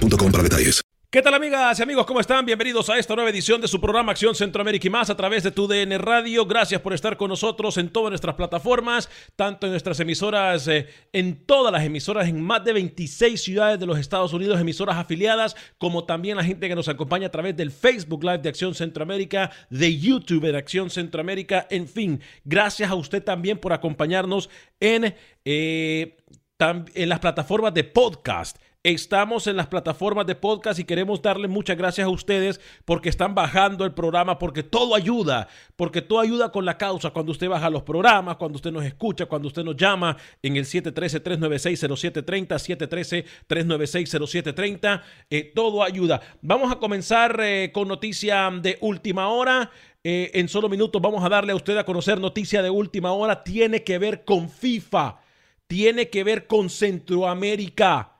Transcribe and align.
para 0.00 0.42
detalles. 0.42 0.82
¿Qué 1.14 1.22
tal 1.22 1.34
amigas 1.34 1.78
y 1.78 1.82
amigos? 1.84 2.06
¿Cómo 2.06 2.18
están? 2.18 2.44
Bienvenidos 2.44 2.90
a 2.90 2.98
esta 2.98 3.14
nueva 3.14 3.30
edición 3.30 3.60
de 3.60 3.68
su 3.68 3.80
programa 3.80 4.10
Acción 4.10 4.34
Centroamérica 4.34 4.88
y 4.88 4.90
más 4.90 5.10
a 5.10 5.16
través 5.16 5.44
de 5.44 5.52
tu 5.52 5.68
DN 5.68 5.96
Radio. 5.98 6.44
Gracias 6.44 6.80
por 6.80 6.92
estar 6.92 7.16
con 7.16 7.28
nosotros 7.28 7.78
en 7.78 7.90
todas 7.90 8.10
nuestras 8.10 8.34
plataformas, 8.34 9.08
tanto 9.36 9.68
en 9.68 9.70
nuestras 9.70 10.00
emisoras, 10.00 10.66
eh, 10.66 10.88
en 11.12 11.46
todas 11.46 11.72
las 11.72 11.84
emisoras, 11.84 12.26
en 12.26 12.42
más 12.42 12.64
de 12.64 12.72
26 12.72 13.40
ciudades 13.40 13.78
de 13.78 13.86
los 13.86 13.96
Estados 13.96 14.32
Unidos, 14.32 14.60
emisoras 14.60 14.96
afiliadas, 14.96 15.54
como 15.78 16.02
también 16.02 16.36
la 16.36 16.42
gente 16.42 16.68
que 16.68 16.74
nos 16.74 16.88
acompaña 16.88 17.28
a 17.28 17.30
través 17.30 17.56
del 17.56 17.70
Facebook 17.70 18.24
Live 18.24 18.38
de 18.38 18.48
Acción 18.48 18.74
Centroamérica, 18.74 19.52
de 19.70 19.96
YouTube 19.96 20.50
de 20.50 20.58
Acción 20.58 20.90
Centroamérica, 20.90 21.68
en 21.70 21.86
fin. 21.86 22.20
Gracias 22.44 22.90
a 22.90 22.96
usted 22.96 23.22
también 23.22 23.58
por 23.58 23.72
acompañarnos 23.72 24.50
en, 24.80 25.14
eh, 25.44 26.16
en 26.58 27.08
las 27.08 27.20
plataformas 27.20 27.72
de 27.72 27.84
podcast. 27.84 28.56
Estamos 28.84 29.46
en 29.46 29.56
las 29.56 29.68
plataformas 29.68 30.26
de 30.26 30.34
podcast 30.34 30.78
y 30.78 30.84
queremos 30.84 31.22
darle 31.22 31.48
muchas 31.48 31.78
gracias 31.78 32.06
a 32.06 32.10
ustedes 32.10 32.60
porque 32.84 33.08
están 33.08 33.34
bajando 33.34 33.86
el 33.86 33.94
programa, 33.94 34.38
porque 34.38 34.62
todo 34.62 34.94
ayuda, 34.94 35.48
porque 35.74 36.02
todo 36.02 36.20
ayuda 36.20 36.52
con 36.52 36.66
la 36.66 36.76
causa. 36.76 37.08
Cuando 37.08 37.32
usted 37.32 37.48
baja 37.48 37.70
los 37.70 37.82
programas, 37.82 38.36
cuando 38.36 38.56
usted 38.56 38.70
nos 38.70 38.84
escucha, 38.84 39.24
cuando 39.24 39.48
usted 39.48 39.64
nos 39.64 39.74
llama 39.74 40.18
en 40.42 40.56
el 40.56 40.66
713-396-0730, 40.66 43.24
713-396-0730, 43.48 45.00
eh, 45.30 45.50
todo 45.54 45.82
ayuda. 45.82 46.20
Vamos 46.42 46.70
a 46.70 46.76
comenzar 46.76 47.40
eh, 47.40 47.70
con 47.72 47.88
noticia 47.88 48.50
de 48.50 48.76
última 48.82 49.28
hora. 49.28 49.70
Eh, 50.02 50.30
en 50.34 50.46
solo 50.46 50.68
minutos 50.68 51.00
vamos 51.00 51.24
a 51.24 51.30
darle 51.30 51.52
a 51.52 51.56
usted 51.56 51.78
a 51.78 51.84
conocer 51.84 52.20
noticia 52.20 52.62
de 52.62 52.68
última 52.68 53.12
hora. 53.12 53.44
Tiene 53.44 53.82
que 53.82 53.96
ver 53.96 54.26
con 54.26 54.50
FIFA, 54.50 55.22
tiene 55.66 56.10
que 56.10 56.22
ver 56.22 56.46
con 56.46 56.68
Centroamérica 56.68 58.10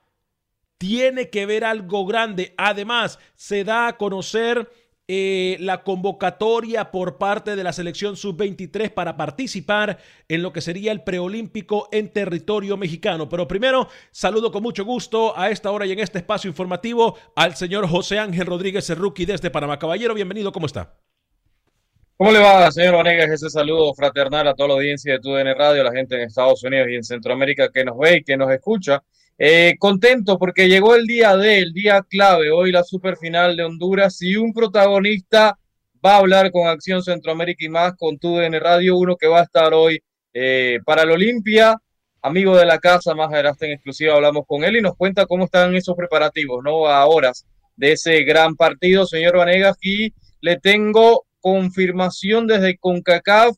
tiene 0.79 1.31
que 1.31 1.47
ver 1.47 1.65
algo 1.65 2.07
grande. 2.07 2.55
Además, 2.57 3.19
se 3.35 3.65
da 3.65 3.89
a 3.89 3.97
conocer 3.97 4.71
eh, 5.07 5.59
la 5.61 5.83
convocatoria 5.83 6.91
por 6.91 7.19
parte 7.19 7.57
de 7.57 7.63
la 7.63 7.75
selección 7.75 8.17
sub-23 8.17 8.89
para 8.89 9.19
participar 9.19 9.99
en 10.29 10.43
lo 10.43 10.51
que 10.55 10.63
sería 10.63 10.93
el 10.93 11.03
preolímpico 11.03 11.91
en 11.93 12.11
territorio 12.11 12.79
mexicano. 12.79 13.29
Pero 13.29 13.47
primero, 13.47 13.89
saludo 14.11 14.51
con 14.51 14.63
mucho 14.63 14.87
gusto 14.87 15.39
a 15.39 15.51
esta 15.51 15.71
hora 15.71 15.85
y 15.85 15.93
en 15.93 15.99
este 15.99 16.19
espacio 16.19 16.49
informativo 16.49 17.19
al 17.37 17.55
señor 17.55 17.87
José 17.87 18.19
Ángel 18.19 18.47
Rodríguez 18.47 18.87
Cerruqui 18.87 19.27
desde 19.27 19.51
Panamá. 19.51 19.79
Caballero, 19.79 20.15
bienvenido, 20.15 20.53
¿cómo 20.53 20.65
está? 20.65 20.97
¿Cómo 22.17 22.33
le 22.33 22.39
va, 22.39 22.71
señor 22.71 22.95
Vanegas? 22.95 23.29
Ese 23.29 23.51
saludo 23.51 23.93
fraternal 23.93 24.49
a 24.49 24.55
toda 24.55 24.69
la 24.69 24.75
audiencia 24.77 25.13
de 25.13 25.19
TUDN 25.19 25.55
Radio, 25.55 25.83
a 25.83 25.85
la 25.85 25.93
gente 25.93 26.15
en 26.15 26.23
Estados 26.23 26.63
Unidos 26.65 26.89
y 26.89 26.95
en 26.95 27.05
Centroamérica 27.05 27.69
que 27.71 27.85
nos 27.85 27.99
ve 27.99 28.19
y 28.19 28.25
que 28.25 28.39
nos 28.39 28.51
escucha. 28.51 29.03
Eh, 29.37 29.75
contento 29.81 30.39
porque 30.39 30.69
llegó 30.69 30.95
el 30.95 31.07
día 31.07 31.37
de, 31.37 31.59
el 31.59 31.73
día 31.73 32.03
clave, 32.09 32.53
hoy 32.53 32.71
la 32.71 32.85
superfinal 32.85 33.57
de 33.57 33.65
Honduras 33.65 34.23
y 34.23 34.37
un 34.37 34.53
protagonista 34.53 35.59
va 36.05 36.15
a 36.15 36.19
hablar 36.19 36.53
con 36.53 36.69
Acción 36.69 37.03
Centroamérica 37.03 37.65
y 37.65 37.69
más 37.69 37.95
con 37.97 38.17
TUDN 38.19 38.61
Radio, 38.61 38.97
uno 38.97 39.17
que 39.17 39.27
va 39.27 39.41
a 39.41 39.45
estar 39.45 39.75
hoy 39.75 40.01
eh, 40.33 40.79
para 40.85 41.05
la 41.05 41.15
Olimpia, 41.15 41.77
amigo 42.23 42.57
de 42.57 42.65
la 42.65 42.79
casa, 42.79 43.15
más 43.15 43.33
adelante 43.33 43.67
en 43.67 43.73
exclusiva 43.73 44.15
hablamos 44.15 44.45
con 44.47 44.63
él 44.63 44.77
y 44.77 44.83
nos 44.83 44.97
cuenta 44.97 45.27
cómo 45.27 45.47
están 45.47 45.75
esos 45.75 45.97
preparativos, 45.97 46.63
¿no? 46.63 46.87
A 46.87 47.05
horas 47.07 47.45
de 47.75 47.93
ese 47.93 48.23
gran 48.23 48.55
partido, 48.55 49.05
señor 49.05 49.37
Vanegas, 49.37 49.77
y 49.83 50.13
le 50.43 50.61
tengo 50.61 51.27
confirmación 51.41 52.47
desde 52.47 52.79
CONCACAF 52.79 53.57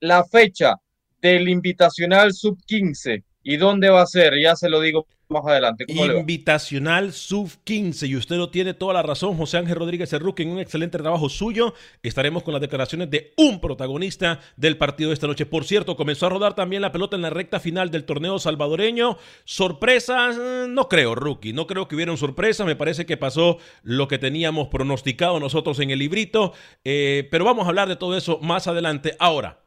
la 0.00 0.22
fecha 0.24 0.76
del 1.22 1.48
invitacional 1.48 2.34
sub 2.34 2.58
15 2.66 3.24
y 3.48 3.56
dónde 3.56 3.88
va 3.88 4.02
a 4.02 4.06
ser, 4.06 4.34
ya 4.38 4.54
se 4.56 4.68
lo 4.68 4.78
digo 4.78 5.06
más 5.28 5.42
adelante. 5.46 5.86
Invitacional 5.88 7.14
Sub 7.14 7.50
15 7.64 8.06
y 8.06 8.14
usted 8.14 8.36
lo 8.36 8.50
tiene 8.50 8.74
toda 8.74 8.92
la 8.92 9.02
razón, 9.02 9.38
José 9.38 9.56
Ángel 9.56 9.76
Rodríguez 9.76 10.10
Cerruque, 10.10 10.42
en 10.42 10.50
un 10.50 10.58
excelente 10.58 10.98
trabajo 10.98 11.30
suyo. 11.30 11.72
Estaremos 12.02 12.42
con 12.42 12.52
las 12.52 12.60
declaraciones 12.60 13.10
de 13.10 13.32
un 13.38 13.58
protagonista 13.58 14.40
del 14.58 14.76
partido 14.76 15.08
de 15.08 15.14
esta 15.14 15.26
noche. 15.26 15.46
Por 15.46 15.64
cierto, 15.64 15.96
comenzó 15.96 16.26
a 16.26 16.28
rodar 16.28 16.54
también 16.54 16.82
la 16.82 16.92
pelota 16.92 17.16
en 17.16 17.22
la 17.22 17.30
recta 17.30 17.58
final 17.58 17.90
del 17.90 18.04
torneo 18.04 18.38
salvadoreño. 18.38 19.16
Sorpresas, 19.46 20.36
eh, 20.38 20.66
no 20.68 20.86
creo, 20.90 21.14
Rookie, 21.14 21.54
no 21.54 21.66
creo 21.66 21.88
que 21.88 21.94
hubieran 21.94 22.18
sorpresas. 22.18 22.66
Me 22.66 22.76
parece 22.76 23.06
que 23.06 23.16
pasó 23.16 23.56
lo 23.82 24.08
que 24.08 24.18
teníamos 24.18 24.68
pronosticado 24.68 25.40
nosotros 25.40 25.80
en 25.80 25.90
el 25.90 26.00
librito, 26.00 26.52
eh, 26.84 27.26
pero 27.30 27.46
vamos 27.46 27.64
a 27.64 27.70
hablar 27.70 27.88
de 27.88 27.96
todo 27.96 28.14
eso 28.14 28.40
más 28.42 28.66
adelante. 28.66 29.16
Ahora, 29.18 29.62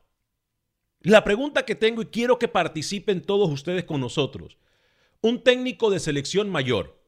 la 1.03 1.23
pregunta 1.23 1.65
que 1.65 1.75
tengo 1.75 2.01
y 2.01 2.07
quiero 2.07 2.37
que 2.37 2.47
participen 2.47 3.21
todos 3.21 3.49
ustedes 3.49 3.83
con 3.83 4.01
nosotros. 4.01 4.57
Un 5.21 5.43
técnico 5.43 5.89
de 5.89 5.99
selección 5.99 6.49
mayor 6.49 6.99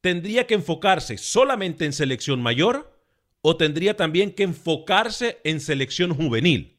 tendría 0.00 0.46
que 0.46 0.54
enfocarse 0.54 1.18
solamente 1.18 1.84
en 1.84 1.92
selección 1.92 2.40
mayor 2.40 2.96
o 3.42 3.56
tendría 3.56 3.96
también 3.96 4.32
que 4.32 4.44
enfocarse 4.44 5.38
en 5.44 5.60
selección 5.60 6.14
juvenil. 6.14 6.76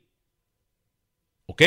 ¿Ok? 1.45 1.63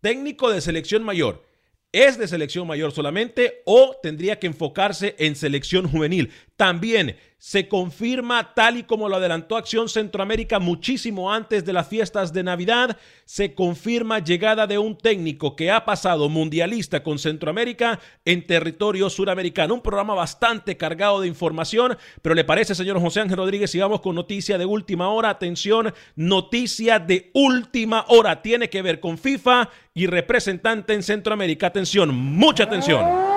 Técnico 0.00 0.50
de 0.50 0.60
selección 0.60 1.02
mayor. 1.02 1.44
¿Es 1.92 2.18
de 2.18 2.28
selección 2.28 2.66
mayor 2.66 2.92
solamente 2.92 3.62
o 3.64 3.96
tendría 4.02 4.38
que 4.38 4.48
enfocarse 4.48 5.14
en 5.18 5.34
selección 5.36 5.88
juvenil? 5.88 6.30
También, 6.56 7.16
se 7.38 7.68
confirma 7.68 8.54
tal 8.54 8.78
y 8.78 8.82
como 8.84 9.08
lo 9.08 9.16
adelantó 9.16 9.56
Acción 9.56 9.88
Centroamérica 9.88 10.58
muchísimo 10.58 11.32
antes 11.32 11.64
de 11.64 11.72
las 11.72 11.86
fiestas 11.86 12.32
de 12.32 12.42
Navidad, 12.42 12.96
se 13.24 13.54
confirma 13.54 14.20
llegada 14.20 14.66
de 14.66 14.78
un 14.78 14.96
técnico 14.96 15.54
que 15.54 15.70
ha 15.70 15.84
pasado 15.84 16.28
mundialista 16.28 17.02
con 17.02 17.18
Centroamérica 17.18 18.00
en 18.24 18.46
territorio 18.46 19.10
suramericano. 19.10 19.74
Un 19.74 19.82
programa 19.82 20.14
bastante 20.14 20.76
cargado 20.76 21.20
de 21.20 21.28
información, 21.28 21.98
pero 22.22 22.34
le 22.34 22.44
parece, 22.44 22.74
señor 22.74 23.00
José 23.00 23.20
Ángel 23.20 23.36
Rodríguez, 23.36 23.70
sigamos 23.70 24.00
con 24.00 24.14
noticia 24.14 24.56
de 24.56 24.64
última 24.64 25.10
hora. 25.10 25.30
Atención, 25.30 25.92
noticia 26.14 26.98
de 26.98 27.30
última 27.34 28.06
hora. 28.08 28.40
Tiene 28.40 28.70
que 28.70 28.82
ver 28.82 28.98
con 28.98 29.18
FIFA 29.18 29.68
y 29.92 30.06
representante 30.06 30.94
en 30.94 31.02
Centroamérica. 31.02 31.66
Atención, 31.66 32.14
mucha 32.14 32.64
atención. 32.64 33.35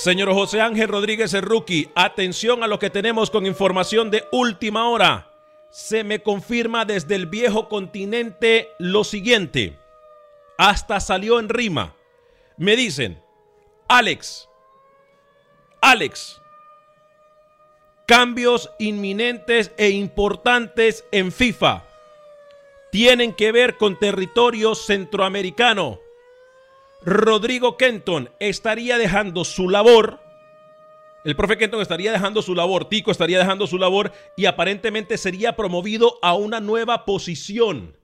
Señor 0.00 0.32
José 0.32 0.62
Ángel 0.62 0.88
Rodríguez 0.88 1.34
el 1.34 1.44
atención 1.94 2.62
a 2.62 2.66
lo 2.66 2.78
que 2.78 2.88
tenemos 2.88 3.30
con 3.30 3.44
información 3.44 4.10
de 4.10 4.24
última 4.32 4.88
hora. 4.88 5.30
Se 5.68 6.04
me 6.04 6.22
confirma 6.22 6.86
desde 6.86 7.16
el 7.16 7.26
viejo 7.26 7.68
continente 7.68 8.70
lo 8.78 9.04
siguiente. 9.04 9.78
Hasta 10.56 11.00
salió 11.00 11.38
en 11.38 11.50
rima. 11.50 11.96
Me 12.56 12.76
dicen, 12.76 13.22
Alex, 13.88 14.48
Alex, 15.82 16.40
cambios 18.06 18.70
inminentes 18.78 19.70
e 19.76 19.90
importantes 19.90 21.04
en 21.12 21.30
FIFA 21.30 21.84
tienen 22.90 23.34
que 23.34 23.52
ver 23.52 23.76
con 23.76 23.98
territorio 23.98 24.74
centroamericano 24.74 26.00
Rodrigo 27.02 27.78
Kenton 27.78 28.30
estaría 28.40 28.98
dejando 28.98 29.44
su 29.44 29.70
labor. 29.70 30.20
El 31.24 31.34
profe 31.34 31.56
Kenton 31.56 31.80
estaría 31.80 32.12
dejando 32.12 32.42
su 32.42 32.54
labor, 32.54 32.88
Tico 32.88 33.10
estaría 33.10 33.38
dejando 33.38 33.66
su 33.66 33.78
labor 33.78 34.12
y 34.36 34.46
aparentemente 34.46 35.16
sería 35.16 35.56
promovido 35.56 36.18
a 36.22 36.34
una 36.34 36.60
nueva 36.60 37.04
posición. 37.04 37.96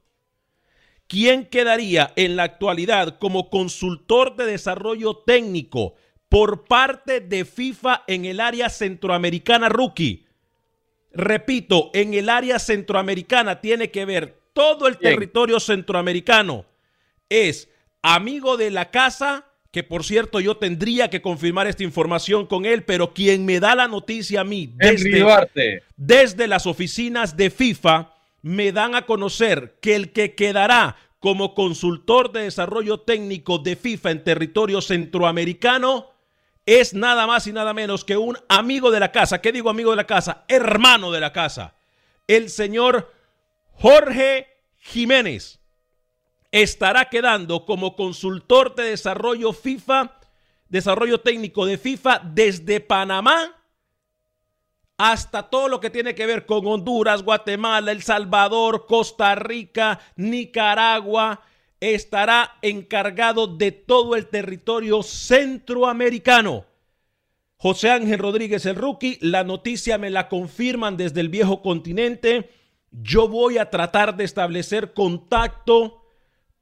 ¿Quién 1.08 1.46
quedaría 1.46 2.12
en 2.16 2.36
la 2.36 2.44
actualidad 2.44 3.18
como 3.18 3.48
consultor 3.48 4.34
de 4.34 4.46
desarrollo 4.46 5.18
técnico 5.18 5.94
por 6.28 6.64
parte 6.64 7.20
de 7.20 7.44
FIFA 7.44 8.04
en 8.06 8.24
el 8.24 8.40
área 8.40 8.68
centroamericana 8.70 9.68
rookie? 9.68 10.26
Repito, 11.12 11.90
en 11.94 12.14
el 12.14 12.28
área 12.28 12.58
centroamericana 12.58 13.60
tiene 13.60 13.90
que 13.90 14.04
ver 14.04 14.40
todo 14.52 14.88
el 14.88 14.98
territorio 14.98 15.60
centroamericano. 15.60 16.66
Es 17.28 17.68
amigo 18.06 18.56
de 18.56 18.70
la 18.70 18.90
casa, 18.90 19.46
que 19.72 19.82
por 19.82 20.04
cierto 20.04 20.38
yo 20.40 20.56
tendría 20.56 21.10
que 21.10 21.20
confirmar 21.20 21.66
esta 21.66 21.82
información 21.82 22.46
con 22.46 22.64
él, 22.64 22.84
pero 22.84 23.12
quien 23.12 23.44
me 23.44 23.58
da 23.58 23.74
la 23.74 23.88
noticia 23.88 24.42
a 24.42 24.44
mí 24.44 24.72
desde, 24.76 25.82
desde 25.96 26.46
las 26.46 26.66
oficinas 26.66 27.36
de 27.36 27.50
FIFA 27.50 28.14
me 28.42 28.70
dan 28.70 28.94
a 28.94 29.06
conocer 29.06 29.78
que 29.82 29.96
el 29.96 30.12
que 30.12 30.36
quedará 30.36 30.96
como 31.18 31.54
consultor 31.54 32.30
de 32.30 32.42
desarrollo 32.42 33.00
técnico 33.00 33.58
de 33.58 33.74
FIFA 33.74 34.12
en 34.12 34.24
territorio 34.24 34.80
centroamericano 34.80 36.10
es 36.64 36.94
nada 36.94 37.26
más 37.26 37.46
y 37.48 37.52
nada 37.52 37.74
menos 37.74 38.04
que 38.04 38.16
un 38.16 38.38
amigo 38.48 38.92
de 38.92 39.00
la 39.00 39.10
casa. 39.10 39.40
¿Qué 39.40 39.50
digo 39.50 39.68
amigo 39.68 39.90
de 39.90 39.96
la 39.96 40.06
casa? 40.06 40.44
Hermano 40.46 41.10
de 41.10 41.20
la 41.20 41.32
casa. 41.32 41.74
El 42.28 42.50
señor 42.50 43.12
Jorge 43.72 44.46
Jiménez 44.78 45.60
estará 46.62 47.10
quedando 47.10 47.66
como 47.66 47.96
consultor 47.96 48.74
de 48.74 48.84
desarrollo 48.84 49.52
FIFA, 49.52 50.18
desarrollo 50.68 51.20
técnico 51.20 51.66
de 51.66 51.76
FIFA 51.76 52.20
desde 52.24 52.80
Panamá 52.80 53.54
hasta 54.96 55.50
todo 55.50 55.68
lo 55.68 55.80
que 55.80 55.90
tiene 55.90 56.14
que 56.14 56.24
ver 56.24 56.46
con 56.46 56.66
Honduras, 56.66 57.22
Guatemala, 57.22 57.92
El 57.92 58.02
Salvador, 58.02 58.86
Costa 58.86 59.34
Rica, 59.34 60.00
Nicaragua, 60.16 61.42
estará 61.78 62.56
encargado 62.62 63.46
de 63.46 63.72
todo 63.72 64.16
el 64.16 64.28
territorio 64.28 65.02
centroamericano. 65.02 66.64
José 67.58 67.90
Ángel 67.90 68.18
Rodríguez, 68.18 68.64
el 68.64 68.76
rookie, 68.76 69.18
la 69.20 69.44
noticia 69.44 69.98
me 69.98 70.08
la 70.08 70.30
confirman 70.30 70.96
desde 70.96 71.20
el 71.20 71.28
viejo 71.28 71.60
continente. 71.60 72.50
Yo 72.90 73.28
voy 73.28 73.58
a 73.58 73.68
tratar 73.68 74.16
de 74.16 74.24
establecer 74.24 74.94
contacto 74.94 76.05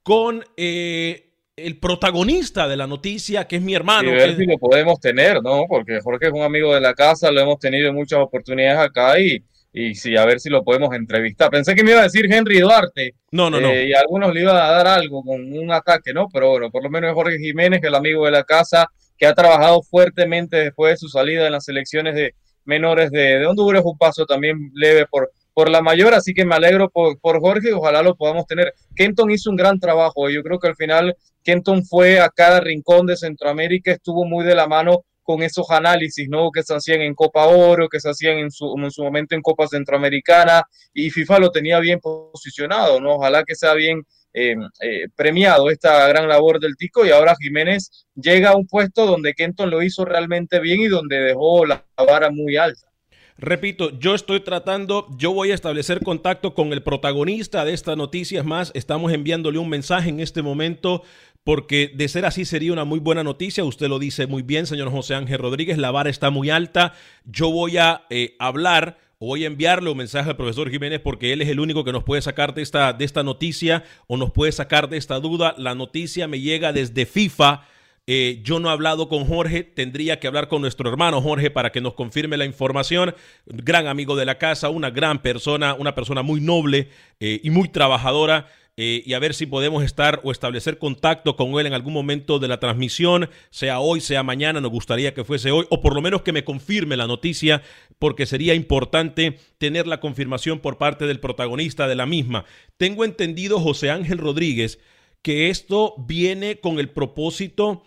con 0.04 0.44
eh, 0.56 1.30
el 1.56 1.78
protagonista 1.78 2.68
de 2.68 2.76
la 2.76 2.86
noticia, 2.86 3.48
que 3.48 3.56
es 3.56 3.62
mi 3.62 3.74
hermano. 3.74 4.10
Y 4.10 4.12
ver 4.12 4.36
si 4.36 4.44
lo 4.44 4.58
podemos 4.58 5.00
tener, 5.00 5.42
¿no? 5.42 5.64
Porque 5.66 5.98
Jorge 6.00 6.26
es 6.26 6.32
un 6.32 6.42
amigo 6.42 6.74
de 6.74 6.80
la 6.80 6.94
casa, 6.94 7.32
lo 7.32 7.40
hemos 7.40 7.58
tenido 7.58 7.88
en 7.88 7.94
muchas 7.94 8.20
oportunidades 8.20 8.78
acá 8.78 9.18
y, 9.18 9.42
y 9.72 9.94
sí, 9.94 10.14
a 10.16 10.26
ver 10.26 10.40
si 10.40 10.50
lo 10.50 10.62
podemos 10.62 10.94
entrevistar. 10.94 11.50
Pensé 11.50 11.74
que 11.74 11.82
me 11.82 11.92
iba 11.92 12.00
a 12.00 12.04
decir 12.04 12.30
Henry 12.30 12.60
Duarte. 12.60 13.14
No, 13.32 13.48
no, 13.48 13.60
no. 13.60 13.70
Eh, 13.70 13.88
y 13.88 13.94
algunos 13.94 14.34
le 14.34 14.42
iban 14.42 14.56
a 14.56 14.70
dar 14.70 14.86
algo 14.86 15.22
con 15.22 15.40
un 15.52 15.72
ataque, 15.72 16.12
¿no? 16.12 16.28
Pero 16.30 16.50
bueno, 16.50 16.70
por 16.70 16.82
lo 16.82 16.90
menos 16.90 17.08
es 17.08 17.14
Jorge 17.14 17.38
Jiménez, 17.38 17.80
que 17.80 17.86
es 17.86 17.90
el 17.90 17.96
amigo 17.96 18.26
de 18.26 18.32
la 18.32 18.44
casa, 18.44 18.86
que 19.16 19.26
ha 19.26 19.34
trabajado 19.34 19.82
fuertemente 19.82 20.58
después 20.58 20.92
de 20.92 20.96
su 20.98 21.08
salida 21.08 21.46
en 21.46 21.52
las 21.52 21.64
selecciones 21.64 22.14
de 22.14 22.34
menores 22.66 23.10
de, 23.10 23.38
de 23.38 23.46
Honduras, 23.46 23.82
un 23.84 23.96
paso 23.96 24.26
también 24.26 24.70
leve 24.74 25.06
por 25.06 25.30
por 25.54 25.70
la 25.70 25.80
mayor, 25.80 26.12
así 26.14 26.34
que 26.34 26.44
me 26.44 26.56
alegro 26.56 26.90
por, 26.90 27.18
por 27.20 27.40
Jorge 27.40 27.70
y 27.70 27.72
ojalá 27.72 28.02
lo 28.02 28.16
podamos 28.16 28.46
tener. 28.46 28.74
Kenton 28.94 29.30
hizo 29.30 29.50
un 29.50 29.56
gran 29.56 29.78
trabajo, 29.78 30.28
yo 30.28 30.42
creo 30.42 30.58
que 30.58 30.68
al 30.68 30.76
final 30.76 31.16
Kenton 31.42 31.84
fue 31.84 32.20
a 32.20 32.28
cada 32.28 32.60
rincón 32.60 33.06
de 33.06 33.16
Centroamérica, 33.16 33.92
estuvo 33.92 34.24
muy 34.24 34.44
de 34.44 34.54
la 34.54 34.66
mano 34.66 35.04
con 35.24 35.42
esos 35.42 35.70
análisis, 35.70 36.28
¿no? 36.28 36.50
Que 36.52 36.62
se 36.62 36.74
hacían 36.74 37.00
en 37.00 37.14
Copa 37.14 37.46
Oro, 37.46 37.88
que 37.88 37.98
se 37.98 38.10
hacían 38.10 38.38
en 38.38 38.50
su, 38.50 38.74
en 38.76 38.90
su 38.90 39.02
momento 39.02 39.34
en 39.34 39.42
Copa 39.42 39.66
Centroamericana, 39.66 40.62
y 40.92 41.10
FIFA 41.10 41.38
lo 41.38 41.50
tenía 41.50 41.80
bien 41.80 41.98
posicionado, 41.98 43.00
¿no? 43.00 43.14
Ojalá 43.14 43.42
que 43.42 43.54
sea 43.54 43.74
bien 43.74 44.02
eh, 44.34 44.54
eh, 44.80 45.08
premiado 45.16 45.70
esta 45.70 46.06
gran 46.08 46.28
labor 46.28 46.60
del 46.60 46.76
Tico, 46.76 47.06
y 47.06 47.10
ahora 47.10 47.36
Jiménez 47.40 48.06
llega 48.14 48.50
a 48.50 48.56
un 48.56 48.66
puesto 48.66 49.06
donde 49.06 49.34
Kenton 49.34 49.70
lo 49.70 49.82
hizo 49.82 50.04
realmente 50.04 50.60
bien 50.60 50.80
y 50.80 50.88
donde 50.88 51.18
dejó 51.18 51.64
la 51.64 51.84
vara 51.96 52.30
muy 52.30 52.56
alta. 52.56 52.93
Repito, 53.36 53.90
yo 53.98 54.14
estoy 54.14 54.40
tratando, 54.40 55.08
yo 55.18 55.32
voy 55.32 55.50
a 55.50 55.54
establecer 55.54 56.02
contacto 56.04 56.54
con 56.54 56.72
el 56.72 56.82
protagonista 56.82 57.64
de 57.64 57.74
esta 57.74 57.96
noticia. 57.96 58.40
Es 58.40 58.46
más, 58.46 58.70
estamos 58.74 59.12
enviándole 59.12 59.58
un 59.58 59.68
mensaje 59.68 60.08
en 60.08 60.20
este 60.20 60.40
momento 60.40 61.02
porque 61.42 61.92
de 61.94 62.08
ser 62.08 62.26
así 62.26 62.44
sería 62.44 62.72
una 62.72 62.84
muy 62.84 63.00
buena 63.00 63.24
noticia. 63.24 63.64
Usted 63.64 63.88
lo 63.88 63.98
dice 63.98 64.28
muy 64.28 64.42
bien, 64.42 64.66
señor 64.66 64.90
José 64.90 65.16
Ángel 65.16 65.38
Rodríguez, 65.38 65.78
la 65.78 65.90
vara 65.90 66.10
está 66.10 66.30
muy 66.30 66.48
alta. 66.50 66.94
Yo 67.24 67.50
voy 67.50 67.76
a 67.76 68.06
eh, 68.08 68.36
hablar 68.38 68.98
voy 69.20 69.44
a 69.44 69.46
enviarle 69.46 69.90
un 69.90 69.96
mensaje 69.96 70.30
al 70.30 70.36
profesor 70.36 70.70
Jiménez 70.70 71.00
porque 71.00 71.32
él 71.32 71.40
es 71.40 71.48
el 71.48 71.60
único 71.60 71.82
que 71.84 71.92
nos 71.92 72.04
puede 72.04 72.20
sacar 72.20 72.54
de 72.54 72.62
esta, 72.62 72.92
de 72.92 73.04
esta 73.04 73.22
noticia 73.22 73.84
o 74.06 74.16
nos 74.16 74.32
puede 74.32 74.52
sacar 74.52 74.88
de 74.88 74.98
esta 74.98 75.18
duda. 75.18 75.54
La 75.56 75.74
noticia 75.74 76.28
me 76.28 76.40
llega 76.40 76.72
desde 76.72 77.06
FIFA 77.06 77.66
eh, 78.06 78.40
yo 78.42 78.60
no 78.60 78.68
he 78.68 78.72
hablado 78.72 79.08
con 79.08 79.24
Jorge, 79.24 79.64
tendría 79.64 80.20
que 80.20 80.26
hablar 80.26 80.48
con 80.48 80.60
nuestro 80.60 80.90
hermano 80.90 81.22
Jorge 81.22 81.50
para 81.50 81.72
que 81.72 81.80
nos 81.80 81.94
confirme 81.94 82.36
la 82.36 82.44
información. 82.44 83.14
Gran 83.46 83.86
amigo 83.86 84.14
de 84.14 84.26
la 84.26 84.36
casa, 84.36 84.68
una 84.68 84.90
gran 84.90 85.22
persona, 85.22 85.74
una 85.74 85.94
persona 85.94 86.22
muy 86.22 86.40
noble 86.42 86.88
eh, 87.20 87.40
y 87.42 87.50
muy 87.50 87.68
trabajadora. 87.68 88.46
Eh, 88.76 89.04
y 89.06 89.12
a 89.14 89.20
ver 89.20 89.34
si 89.34 89.46
podemos 89.46 89.84
estar 89.84 90.20
o 90.24 90.32
establecer 90.32 90.78
contacto 90.78 91.36
con 91.36 91.58
él 91.60 91.66
en 91.66 91.74
algún 91.74 91.92
momento 91.92 92.40
de 92.40 92.48
la 92.48 92.58
transmisión, 92.58 93.30
sea 93.50 93.78
hoy, 93.78 94.00
sea 94.00 94.24
mañana, 94.24 94.60
nos 94.60 94.72
gustaría 94.72 95.14
que 95.14 95.22
fuese 95.22 95.52
hoy, 95.52 95.64
o 95.70 95.80
por 95.80 95.94
lo 95.94 96.02
menos 96.02 96.22
que 96.22 96.32
me 96.32 96.42
confirme 96.42 96.96
la 96.96 97.06
noticia, 97.06 97.62
porque 98.00 98.26
sería 98.26 98.52
importante 98.52 99.38
tener 99.58 99.86
la 99.86 100.00
confirmación 100.00 100.58
por 100.58 100.76
parte 100.76 101.06
del 101.06 101.20
protagonista 101.20 101.86
de 101.86 101.94
la 101.94 102.04
misma. 102.04 102.46
Tengo 102.76 103.04
entendido, 103.04 103.60
José 103.60 103.90
Ángel 103.90 104.18
Rodríguez, 104.18 104.80
que 105.22 105.50
esto 105.50 105.94
viene 105.96 106.58
con 106.58 106.80
el 106.80 106.90
propósito 106.90 107.84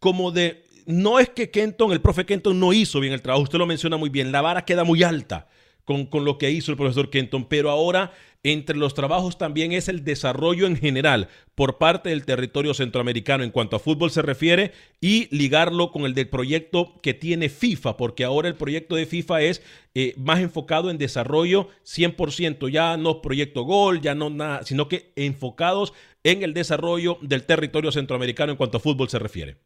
como 0.00 0.32
de, 0.32 0.64
no 0.86 1.20
es 1.20 1.28
que 1.28 1.50
Kenton, 1.50 1.92
el 1.92 2.00
profe 2.00 2.26
Kenton 2.26 2.58
no 2.58 2.72
hizo 2.72 2.98
bien 3.00 3.12
el 3.12 3.22
trabajo, 3.22 3.44
usted 3.44 3.58
lo 3.58 3.66
menciona 3.66 3.96
muy 3.96 4.08
bien, 4.08 4.32
la 4.32 4.40
vara 4.40 4.64
queda 4.64 4.82
muy 4.82 5.02
alta 5.02 5.46
con, 5.84 6.06
con 6.06 6.24
lo 6.24 6.38
que 6.38 6.50
hizo 6.50 6.72
el 6.72 6.78
profesor 6.78 7.10
Kenton, 7.10 7.44
pero 7.44 7.70
ahora 7.70 8.12
entre 8.42 8.76
los 8.76 8.94
trabajos 8.94 9.36
también 9.36 9.72
es 9.72 9.88
el 9.88 10.02
desarrollo 10.02 10.66
en 10.66 10.76
general 10.76 11.28
por 11.54 11.76
parte 11.76 12.08
del 12.08 12.24
territorio 12.24 12.72
centroamericano 12.72 13.44
en 13.44 13.50
cuanto 13.50 13.76
a 13.76 13.80
fútbol 13.80 14.10
se 14.10 14.22
refiere 14.22 14.72
y 15.00 15.28
ligarlo 15.34 15.92
con 15.92 16.06
el 16.06 16.14
del 16.14 16.28
proyecto 16.28 16.94
que 17.02 17.12
tiene 17.12 17.50
FIFA, 17.50 17.98
porque 17.98 18.24
ahora 18.24 18.48
el 18.48 18.54
proyecto 18.54 18.94
de 18.94 19.04
FIFA 19.04 19.42
es 19.42 19.62
eh, 19.94 20.14
más 20.16 20.40
enfocado 20.40 20.90
en 20.90 20.96
desarrollo 20.96 21.68
100%, 21.84 22.70
ya 22.70 22.96
no 22.96 23.20
proyecto 23.20 23.64
gol, 23.64 24.00
ya 24.00 24.14
no 24.14 24.30
nada, 24.30 24.64
sino 24.64 24.88
que 24.88 25.12
enfocados 25.16 25.92
en 26.24 26.42
el 26.42 26.54
desarrollo 26.54 27.18
del 27.20 27.44
territorio 27.44 27.92
centroamericano 27.92 28.52
en 28.52 28.58
cuanto 28.58 28.78
a 28.78 28.80
fútbol 28.80 29.10
se 29.10 29.18
refiere. 29.18 29.58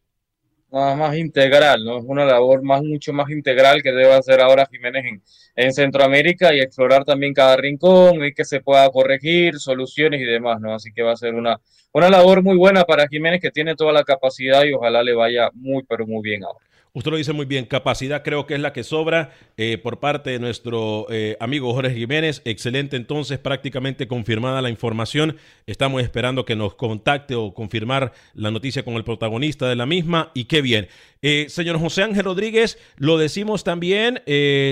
Más, 0.74 0.96
más 0.98 1.16
integral, 1.16 1.84
¿no? 1.84 1.98
Es 1.98 2.04
una 2.06 2.24
labor 2.24 2.62
más, 2.62 2.82
mucho 2.82 3.12
más 3.12 3.30
integral 3.30 3.82
que 3.82 3.92
debe 3.92 4.12
hacer 4.12 4.40
ahora 4.40 4.66
Jiménez 4.70 5.04
en, 5.06 5.22
en 5.56 5.72
Centroamérica 5.72 6.52
y 6.52 6.60
explorar 6.60 7.04
también 7.04 7.32
cada 7.32 7.56
rincón 7.56 8.24
y 8.24 8.32
que 8.34 8.44
se 8.44 8.60
pueda 8.60 8.88
corregir, 8.90 9.58
soluciones 9.58 10.20
y 10.20 10.24
demás, 10.24 10.60
¿no? 10.60 10.74
Así 10.74 10.92
que 10.92 11.02
va 11.02 11.12
a 11.12 11.16
ser 11.16 11.34
una, 11.34 11.60
una 11.92 12.10
labor 12.10 12.42
muy 12.42 12.56
buena 12.56 12.84
para 12.84 13.08
Jiménez 13.08 13.40
que 13.40 13.50
tiene 13.50 13.76
toda 13.76 13.92
la 13.92 14.04
capacidad 14.04 14.64
y 14.64 14.72
ojalá 14.72 15.02
le 15.02 15.14
vaya 15.14 15.50
muy, 15.54 15.84
pero 15.84 16.06
muy 16.06 16.22
bien 16.22 16.44
ahora. 16.44 16.64
Usted 16.96 17.10
lo 17.10 17.16
dice 17.16 17.32
muy 17.32 17.44
bien, 17.44 17.64
capacidad 17.64 18.22
creo 18.22 18.46
que 18.46 18.54
es 18.54 18.60
la 18.60 18.72
que 18.72 18.84
sobra 18.84 19.32
eh, 19.56 19.78
por 19.78 19.98
parte 19.98 20.30
de 20.30 20.38
nuestro 20.38 21.08
eh, 21.10 21.36
amigo 21.40 21.74
Jorge 21.74 21.92
Jiménez. 21.92 22.40
Excelente 22.44 22.94
entonces, 22.94 23.40
prácticamente 23.40 24.06
confirmada 24.06 24.62
la 24.62 24.70
información. 24.70 25.36
Estamos 25.66 26.04
esperando 26.04 26.44
que 26.44 26.54
nos 26.54 26.76
contacte 26.76 27.34
o 27.34 27.52
confirmar 27.52 28.12
la 28.34 28.52
noticia 28.52 28.84
con 28.84 28.94
el 28.94 29.02
protagonista 29.02 29.68
de 29.68 29.74
la 29.74 29.86
misma 29.86 30.30
y 30.34 30.44
qué 30.44 30.62
bien. 30.62 30.86
Eh, 31.20 31.46
señor 31.48 31.80
José 31.80 32.04
Ángel 32.04 32.26
Rodríguez, 32.26 32.78
lo 32.96 33.18
decimos 33.18 33.64
también, 33.64 34.22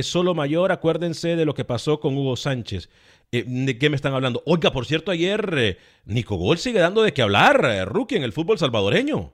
solo 0.04 0.32
mayor, 0.36 0.70
acuérdense 0.70 1.34
de 1.34 1.44
lo 1.44 1.54
que 1.54 1.64
pasó 1.64 1.98
con 1.98 2.16
Hugo 2.16 2.36
Sánchez. 2.36 2.88
¿De 3.32 3.78
qué 3.78 3.90
me 3.90 3.96
están 3.96 4.14
hablando? 4.14 4.44
Oiga, 4.46 4.70
por 4.70 4.86
cierto, 4.86 5.10
ayer 5.10 5.76
Nico 6.04 6.36
Gol 6.36 6.58
sigue 6.58 6.78
dando 6.78 7.02
de 7.02 7.12
qué 7.12 7.22
hablar, 7.22 7.88
rookie 7.88 8.14
en 8.14 8.22
el 8.22 8.32
fútbol 8.32 8.60
salvadoreño. 8.60 9.32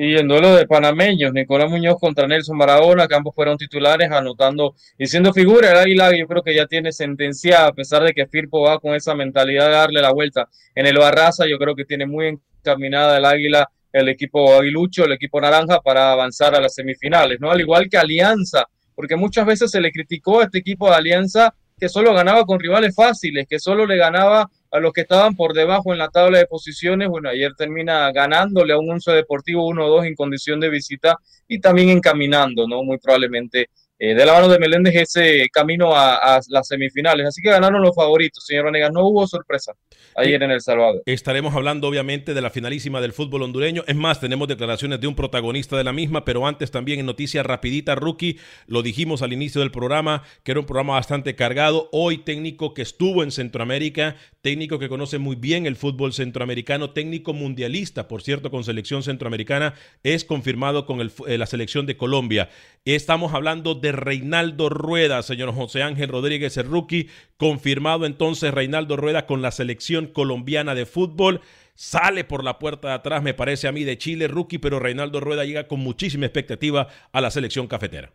Sí, 0.00 0.16
en 0.16 0.28
duelo 0.28 0.56
de 0.56 0.66
panameños, 0.66 1.30
Nicolás 1.34 1.68
Muñoz 1.68 1.98
contra 2.00 2.26
Nelson 2.26 2.56
Barahona, 2.56 3.06
que 3.06 3.14
ambos 3.14 3.34
fueron 3.34 3.58
titulares, 3.58 4.10
anotando 4.10 4.74
y 4.96 5.06
siendo 5.06 5.30
figura. 5.30 5.72
El 5.72 5.76
Águila, 5.76 6.16
yo 6.16 6.26
creo 6.26 6.42
que 6.42 6.54
ya 6.54 6.64
tiene 6.64 6.90
sentencia, 6.90 7.66
a 7.66 7.72
pesar 7.74 8.04
de 8.04 8.14
que 8.14 8.26
Firpo 8.26 8.62
va 8.62 8.78
con 8.78 8.94
esa 8.94 9.14
mentalidad 9.14 9.66
de 9.66 9.72
darle 9.72 10.00
la 10.00 10.10
vuelta 10.10 10.48
en 10.74 10.86
el 10.86 10.96
Barraza, 10.96 11.46
yo 11.46 11.58
creo 11.58 11.74
que 11.74 11.84
tiene 11.84 12.06
muy 12.06 12.28
encaminada 12.28 13.18
el 13.18 13.26
Águila, 13.26 13.68
el 13.92 14.08
equipo 14.08 14.54
aguilucho, 14.54 15.04
el 15.04 15.12
equipo 15.12 15.38
naranja, 15.38 15.82
para 15.82 16.12
avanzar 16.12 16.54
a 16.54 16.60
las 16.62 16.74
semifinales, 16.74 17.38
¿no? 17.38 17.50
Al 17.50 17.60
igual 17.60 17.90
que 17.90 17.98
Alianza, 17.98 18.64
porque 18.94 19.16
muchas 19.16 19.44
veces 19.44 19.70
se 19.70 19.82
le 19.82 19.92
criticó 19.92 20.40
a 20.40 20.44
este 20.44 20.60
equipo 20.60 20.88
de 20.88 20.96
Alianza 20.96 21.54
que 21.80 21.88
solo 21.88 22.12
ganaba 22.12 22.44
con 22.44 22.60
rivales 22.60 22.94
fáciles, 22.94 23.46
que 23.48 23.58
solo 23.58 23.86
le 23.86 23.96
ganaba 23.96 24.50
a 24.70 24.78
los 24.78 24.92
que 24.92 25.00
estaban 25.00 25.34
por 25.34 25.54
debajo 25.54 25.92
en 25.92 25.98
la 25.98 26.08
tabla 26.08 26.38
de 26.38 26.46
posiciones. 26.46 27.08
Bueno, 27.08 27.30
ayer 27.30 27.52
termina 27.56 28.12
ganándole 28.12 28.74
a 28.74 28.78
un 28.78 28.90
Once 28.90 29.10
Deportivo 29.10 29.66
1-2 29.66 30.06
en 30.06 30.14
condición 30.14 30.60
de 30.60 30.68
visita 30.68 31.16
y 31.48 31.58
también 31.58 31.88
encaminando, 31.88 32.68
¿no? 32.68 32.82
Muy 32.82 32.98
probablemente 32.98 33.70
eh, 34.02 34.14
de 34.14 34.24
la 34.24 34.32
mano 34.32 34.48
de 34.48 34.58
Meléndez 34.58 34.94
ese 34.94 35.46
camino 35.52 35.94
a, 35.94 36.40
las 36.48 36.66
semifinales. 36.66 37.26
Así 37.26 37.42
que 37.42 37.50
ganaron 37.50 37.82
los 37.82 37.94
favoritos, 37.94 38.46
señor 38.46 38.64
Vanegas. 38.64 38.90
No 38.92 39.06
hubo 39.06 39.26
sorpresa 39.26 39.74
ayer 40.16 40.42
en 40.42 40.52
El 40.52 40.62
Salvador. 40.62 41.02
Estaremos 41.04 41.54
hablando 41.54 41.86
obviamente 41.86 42.32
de 42.32 42.40
la 42.40 42.48
finalísima 42.48 43.02
del 43.02 43.12
fútbol 43.12 43.42
hondureño. 43.42 43.84
Es 43.86 43.96
más, 43.96 44.18
tenemos 44.18 44.48
declaraciones 44.48 45.02
de 45.02 45.06
un 45.06 45.14
protagonista 45.14 45.76
de 45.76 45.84
la 45.84 45.92
misma, 45.92 46.24
pero 46.24 46.46
antes 46.46 46.70
también 46.70 46.98
en 46.98 47.04
noticias 47.04 47.44
rapidita, 47.44 47.94
rookie, 47.94 48.38
lo 48.66 48.82
dijimos 48.82 49.20
al 49.20 49.34
inicio 49.34 49.60
del 49.60 49.70
programa, 49.70 50.22
que 50.44 50.52
era 50.52 50.60
un 50.60 50.66
programa 50.66 50.94
bastante 50.94 51.36
cargado. 51.36 51.90
Hoy 51.92 52.18
técnico 52.18 52.72
que 52.72 52.80
estuvo 52.80 53.22
en 53.22 53.30
Centroamérica, 53.30 54.16
técnico 54.40 54.78
que 54.78 54.88
conoce 54.88 55.18
muy 55.18 55.36
bien 55.36 55.66
el 55.66 55.76
fútbol 55.76 56.14
centroamericano, 56.14 56.92
técnico 56.92 57.34
mundialista, 57.34 58.08
por 58.08 58.22
cierto, 58.22 58.50
con 58.50 58.64
selección 58.64 59.02
centroamericana, 59.02 59.74
es 60.02 60.24
confirmado 60.24 60.86
con 60.86 61.02
eh, 61.02 61.36
la 61.36 61.44
selección 61.44 61.84
de 61.84 61.98
Colombia. 61.98 62.48
Estamos 62.86 63.34
hablando 63.34 63.74
de 63.74 63.92
Reinaldo 63.92 64.70
Rueda, 64.70 65.22
señor 65.22 65.52
José 65.52 65.82
Ángel 65.82 66.08
Rodríguez, 66.08 66.56
el 66.56 66.66
rookie, 66.66 67.10
confirmado 67.36 68.06
entonces 68.06 68.54
Reinaldo 68.54 68.96
Rueda 68.96 69.26
con 69.26 69.42
la 69.42 69.50
selección 69.50 70.06
colombiana 70.06 70.74
de 70.74 70.86
fútbol. 70.86 71.42
Sale 71.74 72.24
por 72.24 72.42
la 72.42 72.58
puerta 72.58 72.88
de 72.88 72.94
atrás, 72.94 73.22
me 73.22 73.34
parece 73.34 73.68
a 73.68 73.72
mí, 73.72 73.84
de 73.84 73.98
Chile, 73.98 74.28
rookie, 74.28 74.56
pero 74.56 74.78
Reinaldo 74.78 75.20
Rueda 75.20 75.44
llega 75.44 75.68
con 75.68 75.80
muchísima 75.80 76.24
expectativa 76.24 76.88
a 77.12 77.20
la 77.20 77.30
selección 77.30 77.66
cafetera 77.66 78.14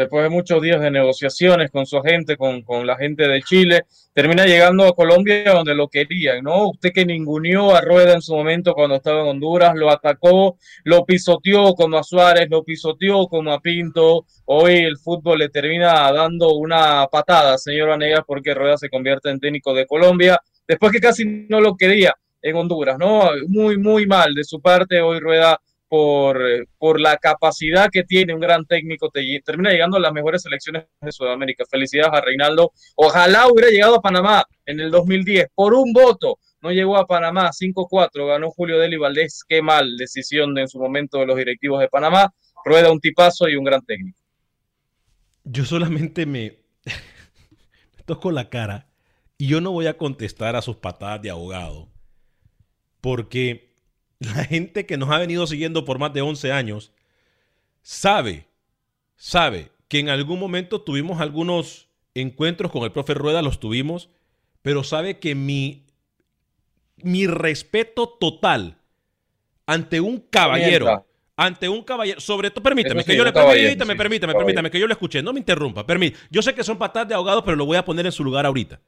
después 0.00 0.22
de 0.22 0.30
muchos 0.30 0.62
días 0.62 0.80
de 0.80 0.90
negociaciones 0.90 1.70
con 1.70 1.84
su 1.84 1.98
agente, 1.98 2.38
con, 2.38 2.62
con, 2.62 2.86
la 2.86 2.96
gente 2.96 3.28
de 3.28 3.42
Chile, 3.42 3.84
termina 4.14 4.46
llegando 4.46 4.86
a 4.86 4.94
Colombia 4.94 5.52
donde 5.52 5.74
lo 5.74 5.88
querían, 5.88 6.42
¿no? 6.42 6.70
Usted 6.70 6.90
que 6.92 7.04
ninguneó 7.04 7.76
a 7.76 7.82
Rueda 7.82 8.14
en 8.14 8.22
su 8.22 8.34
momento 8.34 8.72
cuando 8.72 8.96
estaba 8.96 9.20
en 9.20 9.28
Honduras, 9.28 9.74
lo 9.76 9.90
atacó, 9.90 10.56
lo 10.84 11.04
pisoteó 11.04 11.74
como 11.74 11.98
a 11.98 12.02
Suárez, 12.02 12.48
lo 12.48 12.64
pisoteó 12.64 13.26
como 13.28 13.52
a 13.52 13.60
Pinto. 13.60 14.24
Hoy 14.46 14.78
el 14.78 14.96
fútbol 14.96 15.40
le 15.40 15.50
termina 15.50 16.10
dando 16.12 16.54
una 16.54 17.06
patada, 17.06 17.58
señor 17.58 17.90
Vanegas, 17.90 18.22
porque 18.26 18.54
Rueda 18.54 18.78
se 18.78 18.88
convierte 18.88 19.28
en 19.28 19.38
técnico 19.38 19.74
de 19.74 19.86
Colombia, 19.86 20.40
después 20.66 20.92
que 20.92 21.00
casi 21.00 21.26
no 21.26 21.60
lo 21.60 21.76
quería 21.76 22.14
en 22.40 22.56
Honduras, 22.56 22.96
¿no? 22.98 23.28
Muy, 23.48 23.76
muy 23.76 24.06
mal 24.06 24.32
de 24.34 24.44
su 24.44 24.62
parte. 24.62 25.02
Hoy 25.02 25.20
Rueda 25.20 25.60
por, 25.90 26.40
por 26.78 27.00
la 27.00 27.16
capacidad 27.16 27.90
que 27.90 28.04
tiene 28.04 28.32
un 28.32 28.38
gran 28.38 28.64
técnico, 28.64 29.10
termina 29.44 29.72
llegando 29.72 29.96
a 29.96 30.00
las 30.00 30.12
mejores 30.12 30.42
selecciones 30.42 30.84
de 31.00 31.10
Sudamérica. 31.10 31.64
Felicidades 31.68 32.12
a 32.14 32.20
Reinaldo. 32.20 32.70
Ojalá 32.94 33.48
hubiera 33.48 33.70
llegado 33.70 33.96
a 33.96 34.00
Panamá 34.00 34.44
en 34.66 34.78
el 34.78 34.92
2010 34.92 35.48
por 35.52 35.74
un 35.74 35.92
voto. 35.92 36.38
No 36.62 36.70
llegó 36.70 36.96
a 36.96 37.08
Panamá, 37.08 37.50
5-4, 37.50 38.28
ganó 38.28 38.50
Julio 38.50 38.78
Deli 38.78 38.98
Valdés. 38.98 39.42
Qué 39.48 39.62
mal 39.62 39.96
decisión 39.96 40.54
de, 40.54 40.62
en 40.62 40.68
su 40.68 40.78
momento 40.78 41.18
de 41.18 41.26
los 41.26 41.36
directivos 41.36 41.80
de 41.80 41.88
Panamá. 41.88 42.32
Rueda 42.64 42.92
un 42.92 43.00
tipazo 43.00 43.48
y 43.48 43.56
un 43.56 43.64
gran 43.64 43.84
técnico. 43.84 44.20
Yo 45.42 45.64
solamente 45.64 46.24
me, 46.24 46.56
me 46.84 48.04
toco 48.06 48.30
la 48.30 48.48
cara 48.48 48.86
y 49.38 49.48
yo 49.48 49.60
no 49.60 49.72
voy 49.72 49.88
a 49.88 49.96
contestar 49.96 50.54
a 50.54 50.62
sus 50.62 50.76
patadas 50.76 51.20
de 51.20 51.30
abogado 51.30 51.88
porque 53.00 53.69
la 54.34 54.44
gente 54.44 54.86
que 54.86 54.96
nos 54.96 55.10
ha 55.10 55.18
venido 55.18 55.46
siguiendo 55.46 55.84
por 55.84 55.98
más 55.98 56.12
de 56.12 56.20
11 56.20 56.52
años 56.52 56.92
sabe, 57.82 58.46
sabe 59.16 59.70
que 59.88 59.98
en 59.98 60.10
algún 60.10 60.38
momento 60.38 60.82
tuvimos 60.82 61.20
algunos 61.20 61.88
encuentros 62.14 62.70
con 62.70 62.84
el 62.84 62.92
profe 62.92 63.14
Rueda, 63.14 63.42
los 63.42 63.58
tuvimos, 63.58 64.10
pero 64.62 64.84
sabe 64.84 65.18
que 65.18 65.34
mi, 65.34 65.86
mi 66.96 67.26
respeto 67.26 68.08
total 68.08 68.78
ante 69.66 70.00
un 70.00 70.18
caballero, 70.18 71.06
ante 71.36 71.68
un 71.68 71.82
caballero, 71.82 72.20
sobre 72.20 72.50
todo, 72.50 72.62
permítame, 72.62 73.04
que 73.04 73.16
yo 73.16 73.24
le, 73.24 73.32
permítame, 73.32 73.96
permítame, 73.96 74.34
permítame, 74.34 74.70
que 74.70 74.78
yo 74.78 74.86
le 74.86 74.92
escuché, 74.92 75.22
no 75.22 75.32
me 75.32 75.38
interrumpa, 75.38 75.86
permítame. 75.86 76.22
Yo 76.30 76.42
sé 76.42 76.54
que 76.54 76.62
son 76.62 76.76
patadas 76.76 77.08
de 77.08 77.14
ahogado, 77.14 77.42
pero 77.44 77.56
lo 77.56 77.64
voy 77.64 77.78
a 77.78 77.84
poner 77.84 78.04
en 78.04 78.12
su 78.12 78.22
lugar 78.22 78.44
ahorita. 78.44 78.80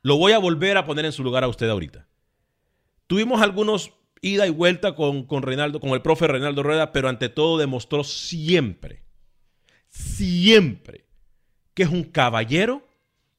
Lo 0.00 0.16
voy 0.16 0.32
a 0.32 0.38
volver 0.38 0.78
a 0.78 0.86
poner 0.86 1.04
en 1.04 1.12
su 1.12 1.22
lugar 1.22 1.44
a 1.44 1.48
usted 1.48 1.68
ahorita. 1.68 2.08
Tuvimos 3.06 3.42
algunos 3.42 3.92
ida 4.22 4.46
y 4.46 4.50
vuelta 4.50 4.94
con, 4.94 5.26
con 5.26 5.42
Reinaldo, 5.42 5.80
con 5.80 5.90
el 5.90 6.00
profe 6.00 6.26
Reinaldo 6.26 6.62
Rueda, 6.62 6.92
pero 6.92 7.08
ante 7.08 7.28
todo 7.28 7.58
demostró 7.58 8.04
siempre, 8.04 9.02
siempre 9.88 11.04
que 11.74 11.82
es 11.82 11.88
un 11.90 12.04
caballero, 12.04 12.86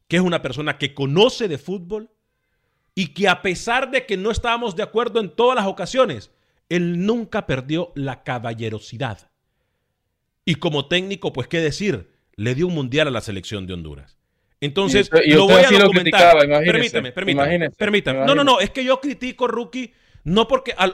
que 0.08 0.18
es 0.18 0.22
una 0.22 0.42
persona 0.42 0.78
que 0.78 0.94
conoce 0.94 1.48
de 1.48 1.58
fútbol 1.58 2.12
y 2.96 3.08
que 3.14 3.28
a 3.28 3.42
pesar 3.42 3.90
de 3.90 4.06
que 4.06 4.18
no 4.18 4.30
estábamos 4.30 4.76
de 4.76 4.84
acuerdo 4.84 5.20
en 5.20 5.30
todas 5.30 5.56
las 5.56 5.66
ocasiones, 5.66 6.32
él 6.70 7.06
nunca 7.06 7.46
perdió 7.46 7.92
la 7.96 8.24
caballerosidad. 8.24 9.32
Y 10.46 10.56
como 10.56 10.88
técnico, 10.88 11.32
pues 11.32 11.48
qué 11.48 11.60
decir, 11.60 12.12
le 12.36 12.56
dio 12.56 12.68
un 12.68 12.76
mundial 12.76 13.08
a 13.08 13.12
la 13.12 13.22
selección 13.22 13.66
de 13.66 13.74
Honduras. 13.74 14.18
Entonces, 14.60 15.10
lo 15.12 15.46
voy 15.46 15.64
a 15.64 15.70
documentar. 15.70 16.38
permítame, 16.38 17.12
permítame, 17.12 17.70
permítame. 17.72 18.26
No, 18.26 18.36
no, 18.36 18.44
no, 18.44 18.60
es 18.60 18.70
que 18.70 18.84
yo 18.84 19.00
critico, 19.00 19.48
Rookie, 19.48 19.94
no 20.24 20.48
porque, 20.48 20.74
al, 20.78 20.94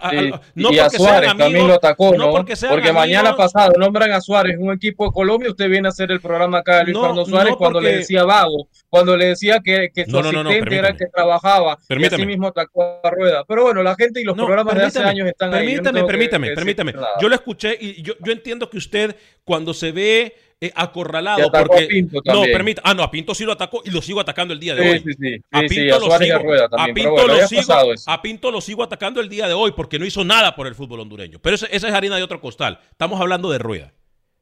no 0.56 0.72
y 0.72 0.80
a 0.80 0.90
Suárez 0.90 1.36
también 1.38 1.68
lo 1.68 1.76
atacó, 1.76 2.16
¿no? 2.16 2.32
Porque, 2.32 2.92
mañana 2.92 3.36
pasado 3.36 3.74
nombran 3.78 4.12
a 4.12 4.22
Suárez 4.22 4.58
un 4.60 4.74
equipo 4.74 5.06
de 5.06 5.12
Colombia. 5.12 5.50
Usted 5.50 5.70
viene 5.70 5.88
a 5.88 5.90
hacer 5.90 6.12
el 6.12 6.20
programa 6.20 6.60
acá 6.60 6.78
de 6.78 6.86
Luis 6.86 6.98
Fernando 6.98 7.26
Suárez 7.26 7.56
cuando 7.56 7.80
le 7.80 7.98
decía 7.98 8.24
vago, 8.24 8.68
cuando 8.90 9.16
le 9.16 9.28
decía 9.28 9.60
que, 9.64 9.90
que 9.94 10.06
su 10.06 10.18
asistente 10.18 10.76
era 10.76 10.90
el 10.90 10.98
que 10.98 11.06
trabajaba. 11.08 11.78
Y 11.90 12.06
así 12.06 12.26
mismo 12.26 12.48
atacó 12.48 13.00
a 13.04 13.10
Rueda. 13.12 13.44
Pero 13.48 13.64
bueno, 13.64 13.84
la 13.84 13.96
gente 13.96 14.22
y 14.22 14.24
los 14.24 14.36
programas 14.36 14.76
de 14.76 14.86
hace 14.86 15.00
años 15.00 15.28
están 15.28 15.52
permítame, 15.52 16.00
ahí. 16.00 16.06
Permítame, 16.06 16.56
permítame, 16.56 16.92
permítame. 16.92 17.08
Yo 17.22 17.30
lo 17.30 17.36
escuché 17.36 17.78
y 17.80 18.02
yo, 18.02 18.14
yo 18.20 18.32
entiendo 18.32 18.70
que 18.70 18.78
usted, 18.78 19.16
cuando 19.44 19.74
se 19.74 19.92
ve 19.92 20.36
eh, 20.62 20.72
acorralado 20.76 21.50
porque 21.52 22.06
no 22.26 22.44
permita 22.44 22.82
ah 22.84 22.94
no 22.94 23.04
a 23.04 23.10
Pinto 23.10 23.34
sí 23.34 23.46
lo 23.46 23.54
atacó 23.54 23.82
y 23.86 23.92
lo 23.92 24.02
sigo 24.02 24.20
atacando 24.20 24.54
el 24.54 24.60
día 24.60 24.76
de 24.76 24.90
hoy. 24.90 25.42
a 25.52 25.62
Pinto 25.62 26.00
lo 26.00 26.18
sigo 26.18 26.54
a 26.72 26.88
Pinto 26.94 27.28
lo 27.28 27.48
sigo 27.48 27.74
a 28.06 28.22
Pinto 28.22 28.52
lo 28.52 28.62
sigo 28.62 28.84
atacando 28.84 29.22
el 29.22 29.30
día 29.30 29.48
de 29.48 29.54
hoy 29.54 29.72
porque 29.72 29.98
no 30.00 30.06
hizo 30.06 30.24
nada 30.24 30.56
por 30.56 30.68
el 30.68 30.76
fútbol 30.76 31.00
hondureño. 31.00 31.40
Pero 31.40 31.56
esa, 31.56 31.68
esa 31.68 31.88
es 31.88 31.94
harina 31.94 32.18
de 32.18 32.24
otro 32.24 32.42
costal. 32.42 32.80
Estamos 32.92 33.22
hablando 33.22 33.50
de 33.50 33.58
rueda. 33.58 33.94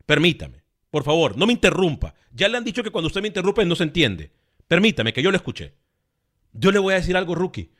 Permítame 0.05 0.67
por 0.89 1.03
favor 1.03 1.37
no 1.37 1.45
me 1.45 1.53
interrumpa. 1.53 2.15
Ya 2.31 2.47
le 2.47 2.57
han 2.57 2.63
dicho 2.63 2.83
que 2.83 2.89
cuando 2.91 3.07
usted 3.07 3.21
me 3.21 3.27
interrumpe 3.27 3.65
no 3.65 3.75
se 3.75 3.83
entiende. 3.83 4.31
Permítame 4.67 5.13
que 5.13 5.21
yo 5.21 5.31
le 5.31 5.37
escuché. 5.37 5.73
Yo 6.53 6.71
le 6.71 6.79
voy 6.79 6.93
a 6.93 6.97
decir 6.97 7.15
algo 7.15 7.35
rookie. 7.35 7.71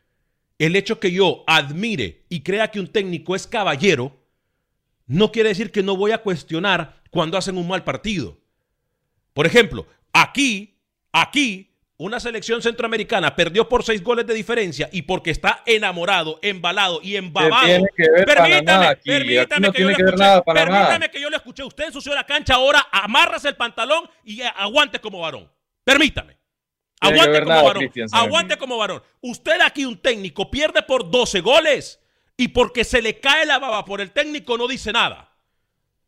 El 0.60 0.76
hecho 0.76 1.00
que 1.00 1.12
yo 1.12 1.44
admire 1.48 2.26
y 2.30 2.42
crea 2.42 2.70
que 2.70 2.80
un 2.80 2.88
técnico 2.88 3.36
es 3.36 3.48
caballero 3.48 4.27
no 5.08 5.32
quiere 5.32 5.50
decir 5.50 5.72
que 5.72 5.84
no 5.84 5.96
voy 5.96 6.12
a 6.12 6.20
cuestionar 6.20 7.02
cuando 7.10 7.38
hacen 7.38 7.58
un 7.58 7.68
mal 7.68 7.84
partido. 7.84 8.38
Por 9.34 9.46
ejemplo, 9.46 9.88
aquí, 10.14 10.78
aquí, 11.12 11.74
una 11.96 12.20
selección 12.20 12.62
centroamericana 12.62 13.36
perdió 13.36 13.68
por 13.68 13.84
seis 13.84 14.04
goles 14.04 14.28
de 14.28 14.34
diferencia 14.34 14.90
y 14.92 15.04
porque 15.04 15.32
está 15.32 15.64
enamorado, 15.66 16.40
embalado 16.42 17.00
y 17.02 17.16
embabado. 17.16 17.66
Permítame, 18.26 18.98
permítame, 19.06 19.72
que, 19.72 19.82
yo 19.82 19.88
le 19.88 19.94
escuché, 19.94 20.42
permítame 20.46 21.12
que 21.12 21.22
yo 21.22 21.30
le 21.30 21.38
escuché. 21.38 21.64
Usted 21.64 21.86
ensució 21.86 22.14
la 22.14 22.26
cancha 22.26 22.56
ahora, 22.56 22.88
amárrase 22.92 23.48
el 23.48 23.56
pantalón 23.56 24.08
y 24.24 24.42
aguante 24.42 25.00
como 25.00 25.22
varón. 25.22 25.50
Permítame. 25.84 26.38
Aguante 27.00 27.44
como 27.44 27.64
varón. 27.64 27.92
aguante 28.12 28.58
como 28.58 28.78
varón. 28.78 29.04
Usted 29.22 29.62
aquí, 29.62 29.86
un 29.86 29.98
técnico, 29.98 30.52
pierde 30.52 30.84
por 30.84 31.10
12 31.10 31.40
goles 31.42 32.00
y 32.38 32.50
porque 32.50 32.84
se 32.84 33.02
le 33.02 33.20
cae 33.20 33.46
la 33.46 33.60
baba 33.60 33.84
por 33.84 34.00
el 34.00 34.12
técnico 34.12 34.58
no 34.58 34.68
dice 34.68 34.94
nada. 34.94 35.34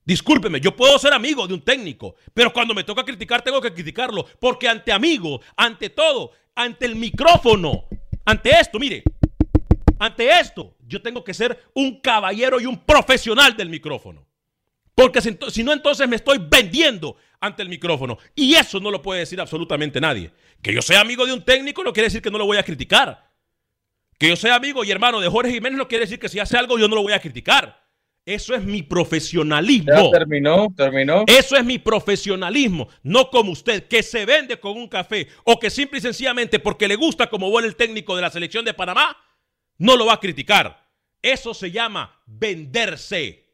Discúlpeme, 0.05 0.61
yo 0.61 0.75
puedo 0.75 0.97
ser 0.97 1.13
amigo 1.13 1.47
de 1.47 1.55
un 1.55 1.61
técnico, 1.61 2.15
pero 2.33 2.53
cuando 2.53 2.73
me 2.73 2.83
toca 2.83 3.03
criticar 3.03 3.41
tengo 3.41 3.59
que 3.59 3.73
criticarlo, 3.73 4.25
porque 4.39 4.67
ante 4.67 4.91
amigo, 4.91 5.41
ante 5.55 5.89
todo, 5.89 6.31
ante 6.55 6.85
el 6.85 6.95
micrófono, 6.95 7.85
ante 8.25 8.51
esto, 8.51 8.79
mire, 8.79 9.03
ante 9.99 10.29
esto, 10.39 10.75
yo 10.87 11.01
tengo 11.01 11.23
que 11.23 11.33
ser 11.33 11.65
un 11.73 11.99
caballero 11.99 12.59
y 12.59 12.65
un 12.65 12.85
profesional 12.85 13.55
del 13.57 13.69
micrófono. 13.69 14.25
Porque 14.95 15.21
si, 15.21 15.63
no, 15.63 15.71
entonces 15.71 16.09
me 16.09 16.17
estoy 16.17 16.39
vendiendo 16.39 17.15
ante 17.39 17.61
el 17.61 17.69
micrófono. 17.69 18.17
Y 18.35 18.55
eso 18.55 18.81
no 18.81 18.91
lo 18.91 19.01
puede 19.01 19.21
decir 19.21 19.39
absolutamente 19.39 20.01
nadie. 20.01 20.31
Que 20.61 20.73
yo 20.73 20.81
sea 20.81 20.99
amigo 20.99 21.25
de 21.25 21.31
un 21.31 21.45
técnico 21.45 21.83
no 21.83 21.93
quiere 21.93 22.07
decir 22.07 22.21
que 22.21 22.29
no 22.29 22.37
lo 22.37 22.45
voy 22.45 22.57
a 22.57 22.63
criticar. 22.63 23.28
Que 24.19 24.27
yo 24.27 24.35
sea 24.35 24.55
amigo 24.55 24.83
y 24.83 24.91
hermano 24.91 25.21
de 25.21 25.29
Jorge 25.29 25.53
Jiménez 25.53 25.77
no 25.77 25.87
quiere 25.87 26.03
decir 26.03 26.19
que 26.19 26.27
si 26.27 26.39
hace 26.39 26.57
algo 26.57 26.77
yo 26.77 26.89
no 26.89 26.95
lo 26.95 27.03
voy 27.03 27.13
a 27.13 27.21
criticar. 27.21 27.87
Eso 28.25 28.53
es 28.53 28.63
mi 28.63 28.83
profesionalismo. 28.83 30.11
Ya 30.11 30.19
terminó, 30.19 30.67
terminó. 30.75 31.23
Eso 31.25 31.55
es 31.55 31.63
mi 31.63 31.79
profesionalismo, 31.79 32.89
no 33.01 33.29
como 33.29 33.53
usted, 33.53 33.87
que 33.87 34.03
se 34.03 34.25
vende 34.25 34.59
con 34.59 34.77
un 34.77 34.87
café 34.87 35.27
o 35.45 35.57
que 35.57 35.69
simple 35.69 35.99
y 35.99 36.01
sencillamente 36.01 36.59
porque 36.59 36.87
le 36.87 36.95
gusta 36.95 37.27
como 37.27 37.49
vuela 37.49 37.67
el 37.67 37.77
técnico 37.77 38.15
de 38.15 38.21
la 38.21 38.29
selección 38.29 38.65
de 38.65 38.73
Panamá, 38.73 39.17
no 39.77 39.95
lo 39.95 40.05
va 40.05 40.13
a 40.15 40.19
criticar. 40.19 40.85
Eso 41.21 41.53
se 41.53 41.71
llama 41.71 42.21
venderse. 42.25 43.47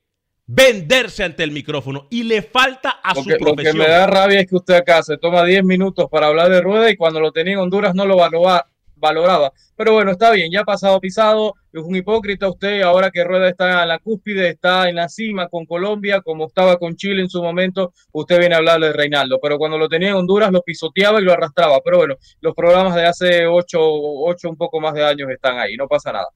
Venderse 0.48 1.24
ante 1.24 1.44
el 1.44 1.52
micrófono 1.52 2.08
y 2.12 2.24
le 2.24 2.42
falta 2.42 3.00
a 3.04 3.16
su 3.16 3.24
profesión. 3.24 3.56
Lo 3.56 3.56
que 3.56 3.74
me 3.74 3.88
da 3.88 4.08
rabia 4.08 4.42
es 4.42 4.48
que 4.48 4.56
usted 4.56 4.76
acá 4.76 5.02
se 5.02 5.18
toma 5.18 5.44
10 5.44 5.64
minutos 5.64 6.08
para 6.10 6.28
hablar 6.28 6.50
de 6.50 6.62
rueda 6.62 6.90
y 6.92 6.98
cuando 6.98 7.20
lo 7.20 7.32
tenía 7.32 7.54
en 7.54 7.60
Honduras 7.60 7.96
no 7.96 8.06
lo 8.06 8.18
va, 8.18 8.28
a 8.58 8.68
valoraba. 8.96 9.52
Pero 9.76 9.94
bueno, 9.94 10.12
está 10.12 10.32
bien, 10.32 10.52
ya 10.52 10.62
ha 10.62 10.66
pasado 10.66 11.00
pisado, 11.00 11.56
es 11.74 11.82
un 11.84 11.96
hipócrita 11.96 12.50
usted, 12.50 12.82
ahora 12.82 13.12
que 13.12 13.24
Rueda 13.24 13.50
está 13.50 13.84
en 13.84 13.90
la 13.90 14.00
cúspide, 14.00 14.50
está 14.50 14.88
en 14.88 14.96
la 14.96 15.10
cima 15.10 15.48
con 15.50 15.66
Colombia, 15.66 16.22
como 16.22 16.48
estaba 16.48 16.78
con 16.78 16.96
Chile 16.96 17.22
en 17.22 17.30
su 17.30 17.44
momento, 17.44 17.94
usted 18.14 18.40
viene 18.40 18.56
a 18.56 18.60
hablarle 18.60 18.88
de 18.88 18.94
Reinaldo, 18.94 19.40
pero 19.42 19.58
cuando 19.58 19.78
lo 19.78 19.90
tenía 19.90 20.10
en 20.10 20.16
Honduras 20.16 20.52
lo 20.52 20.62
pisoteaba 20.62 21.20
y 21.20 21.24
lo 21.24 21.34
arrastraba. 21.34 21.80
Pero 21.84 21.98
bueno, 21.98 22.16
los 22.42 22.56
programas 22.56 22.96
de 22.96 23.06
hace 23.06 23.48
ocho, 23.48 23.80
ocho 23.82 24.50
un 24.50 24.56
poco 24.56 24.80
más 24.80 24.94
de 24.94 25.04
años 25.04 25.30
están 25.30 25.60
ahí, 25.60 25.76
no 25.76 25.88
pasa 25.88 26.12
nada. 26.12 26.28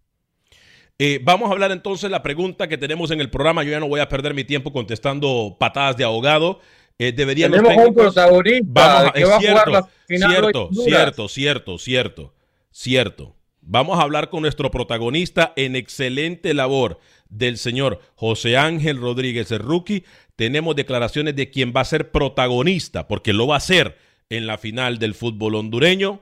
Eh, 1.01 1.21
vamos 1.23 1.49
a 1.49 1.53
hablar 1.53 1.71
entonces 1.71 2.11
la 2.11 2.21
pregunta 2.21 2.67
que 2.67 2.77
tenemos 2.77 3.09
en 3.11 3.21
el 3.21 3.29
programa. 3.29 3.63
Yo 3.63 3.71
ya 3.71 3.79
no 3.79 3.87
voy 3.87 4.01
a 4.01 4.09
perder 4.09 4.33
mi 4.33 4.43
tiempo 4.43 4.73
contestando 4.73 5.55
patadas 5.57 5.95
de 5.95 6.03
ahogado. 6.03 6.59
Eh, 7.01 7.13
Tenemos 7.13 7.87
un 7.87 7.93
protagonista 7.93 8.65
vamos 8.67 9.11
que 9.13 9.23
va 9.23 9.35
a 9.37 9.39
jugar 9.39 9.67
la 9.69 9.89
final 10.05 10.31
cierto, 10.31 10.69
cierto, 10.73 11.27
cierto, 11.29 11.77
cierto. 11.77 12.33
Cierto. 12.81 13.35
Vamos 13.59 13.99
a 13.99 14.03
hablar 14.03 14.29
con 14.29 14.43
nuestro 14.43 14.71
protagonista 14.71 15.51
en 15.57 15.75
excelente 15.75 16.53
labor 16.53 16.99
del 17.27 17.57
señor 17.57 17.99
José 18.15 18.55
Ángel 18.55 19.01
Rodríguez, 19.01 19.51
el 19.51 19.59
rookie. 19.59 20.05
Tenemos 20.37 20.77
declaraciones 20.77 21.35
de 21.35 21.49
quien 21.49 21.73
va 21.75 21.81
a 21.81 21.83
ser 21.85 22.09
protagonista, 22.11 23.09
porque 23.09 23.33
lo 23.33 23.47
va 23.47 23.57
a 23.57 23.59
ser 23.59 23.97
en 24.29 24.47
la 24.47 24.57
final 24.57 24.97
del 24.97 25.13
fútbol 25.13 25.55
hondureño. 25.55 26.21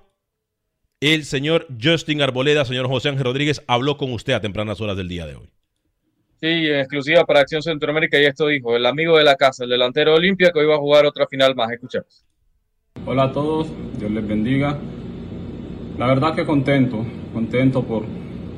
El 0.99 1.25
señor 1.25 1.67
Justin 1.79 2.23
Arboleda, 2.23 2.65
señor 2.65 2.87
José 2.87 3.09
Ángel 3.09 3.25
Rodríguez, 3.25 3.63
habló 3.67 3.97
con 3.97 4.11
usted 4.11 4.33
a 4.33 4.41
tempranas 4.41 4.81
horas 4.81 4.97
del 4.97 5.09
día 5.09 5.27
de 5.27 5.35
hoy. 5.35 5.49
Sí, 6.39 6.47
en 6.47 6.79
exclusiva 6.79 7.23
para 7.23 7.41
Acción 7.41 7.61
Centroamérica, 7.61 8.19
y 8.19 8.25
esto 8.25 8.47
dijo 8.47 8.75
el 8.75 8.87
amigo 8.87 9.15
de 9.19 9.25
la 9.25 9.35
casa, 9.35 9.63
el 9.63 9.69
delantero 9.69 10.15
Olimpia, 10.15 10.49
que 10.51 10.57
hoy 10.57 10.65
va 10.65 10.73
a 10.73 10.79
jugar 10.79 11.05
otra 11.05 11.27
final 11.27 11.53
más. 11.53 11.71
Escuchemos. 11.71 12.25
Hola 13.05 13.25
a 13.25 13.31
todos, 13.31 13.67
Dios 13.99 14.09
les 14.09 14.27
bendiga. 14.27 14.81
La 15.97 16.05
verdad 16.05 16.35
que 16.35 16.45
contento, 16.45 17.03
contento 17.33 17.81
por, 17.81 18.03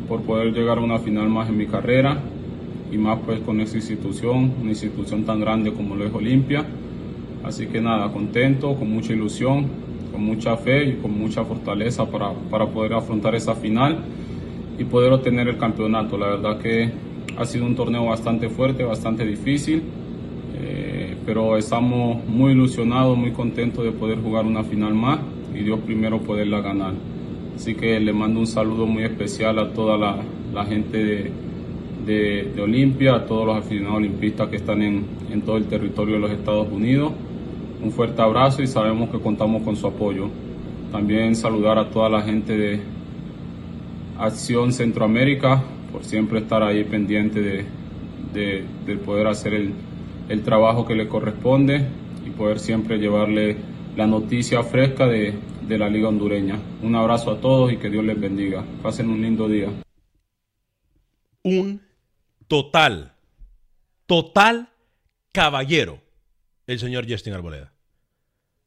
por 0.09 0.23
poder 0.23 0.51
llegar 0.51 0.77
a 0.77 0.81
una 0.81 0.99
final 0.99 1.29
más 1.29 1.47
en 1.47 1.57
mi 1.57 1.67
carrera 1.67 2.17
y 2.91 2.97
más 2.97 3.19
pues 3.25 3.39
con 3.39 3.61
esa 3.61 3.77
institución, 3.77 4.55
una 4.59 4.71
institución 4.71 5.23
tan 5.23 5.39
grande 5.39 5.71
como 5.71 5.95
lo 5.95 6.05
es 6.05 6.13
Olimpia. 6.13 6.65
Así 7.45 7.67
que 7.67 7.79
nada, 7.79 8.11
contento, 8.11 8.75
con 8.75 8.91
mucha 8.91 9.13
ilusión, 9.13 9.67
con 10.11 10.21
mucha 10.21 10.57
fe 10.57 10.83
y 10.83 10.93
con 10.95 11.17
mucha 11.17 11.45
fortaleza 11.45 12.05
para, 12.11 12.33
para 12.51 12.65
poder 12.67 12.91
afrontar 12.91 13.33
esa 13.35 13.55
final 13.55 13.99
y 14.77 14.83
poder 14.83 15.13
obtener 15.13 15.47
el 15.47 15.57
campeonato. 15.57 16.17
La 16.17 16.27
verdad 16.31 16.57
que 16.59 16.91
ha 17.37 17.45
sido 17.45 17.65
un 17.65 17.73
torneo 17.73 18.03
bastante 18.05 18.49
fuerte, 18.49 18.83
bastante 18.83 19.25
difícil, 19.25 19.81
eh, 20.59 21.15
pero 21.25 21.55
estamos 21.55 22.21
muy 22.27 22.51
ilusionados, 22.51 23.17
muy 23.17 23.31
contentos 23.31 23.85
de 23.85 23.93
poder 23.93 24.21
jugar 24.21 24.45
una 24.45 24.65
final 24.65 24.93
más 24.93 25.21
y 25.55 25.59
Dios 25.59 25.79
primero 25.85 26.19
poderla 26.19 26.59
ganar. 26.59 26.95
Así 27.59 27.75
que 27.75 27.99
le 27.99 28.13
mando 28.13 28.39
un 28.39 28.47
saludo 28.47 28.85
muy 28.85 29.03
especial 29.03 29.59
a 29.59 29.73
toda 29.73 29.97
la, 29.97 30.63
gente 30.63 31.29
de, 32.05 32.53
Olimpia, 32.57 33.15
a 33.15 33.25
todos 33.25 33.45
los 33.45 33.57
aficionados 33.57 33.97
olimpistas 33.97 34.47
que 34.47 34.55
están 34.55 34.81
en, 34.81 35.41
todo 35.45 35.57
el 35.57 35.65
territorio 35.65 36.15
de 36.15 36.21
los 36.21 36.31
Estados 36.31 36.69
Unidos. 36.71 37.11
Un 37.83 37.91
fuerte 37.91 38.21
abrazo 38.21 38.61
y 38.61 38.67
sabemos 38.67 39.09
que 39.09 39.19
contamos 39.19 39.63
con 39.63 39.75
su 39.75 39.87
apoyo. 39.87 40.29
También 40.93 41.35
saludar 41.35 41.77
a 41.77 41.89
toda 41.89 42.07
la 42.07 42.21
gente 42.21 42.55
de 42.57 42.79
Acción 44.17 44.71
Centroamérica 44.71 45.61
por 45.91 46.05
siempre 46.05 46.39
estar 46.39 46.63
ahí 46.63 46.85
pendiente 46.85 47.41
de, 47.41 48.63
de, 48.85 48.95
poder 48.95 49.27
hacer 49.27 49.53
el, 49.53 49.73
el, 50.29 50.43
trabajo 50.43 50.85
que 50.85 50.95
le 50.95 51.09
corresponde 51.09 51.87
y 52.25 52.29
poder 52.29 52.57
siempre 52.57 52.99
llevarle 52.99 53.57
la 53.97 54.07
noticia 54.07 54.63
fresca 54.63 55.07
de, 55.07 55.33
de 55.69 55.77
la 55.77 55.87
Liga 55.87 56.09
Hondureña. 56.09 56.59
Un 56.81 56.95
abrazo 56.95 57.31
a 57.31 57.39
todos 57.39 57.71
y 57.71 57.77
que 57.77 57.89
Dios 57.89 58.03
les 58.03 58.19
bendiga. 58.19 58.65
Pasen 58.81 59.09
un 59.09 59.21
lindo 59.21 59.47
día. 59.47 59.69
Un 61.43 61.81
total, 62.47 63.13
total 64.07 64.69
caballero, 65.31 66.01
el 66.65 66.79
señor 66.79 67.05
Justin 67.07 67.33
Arboleda. 67.33 67.71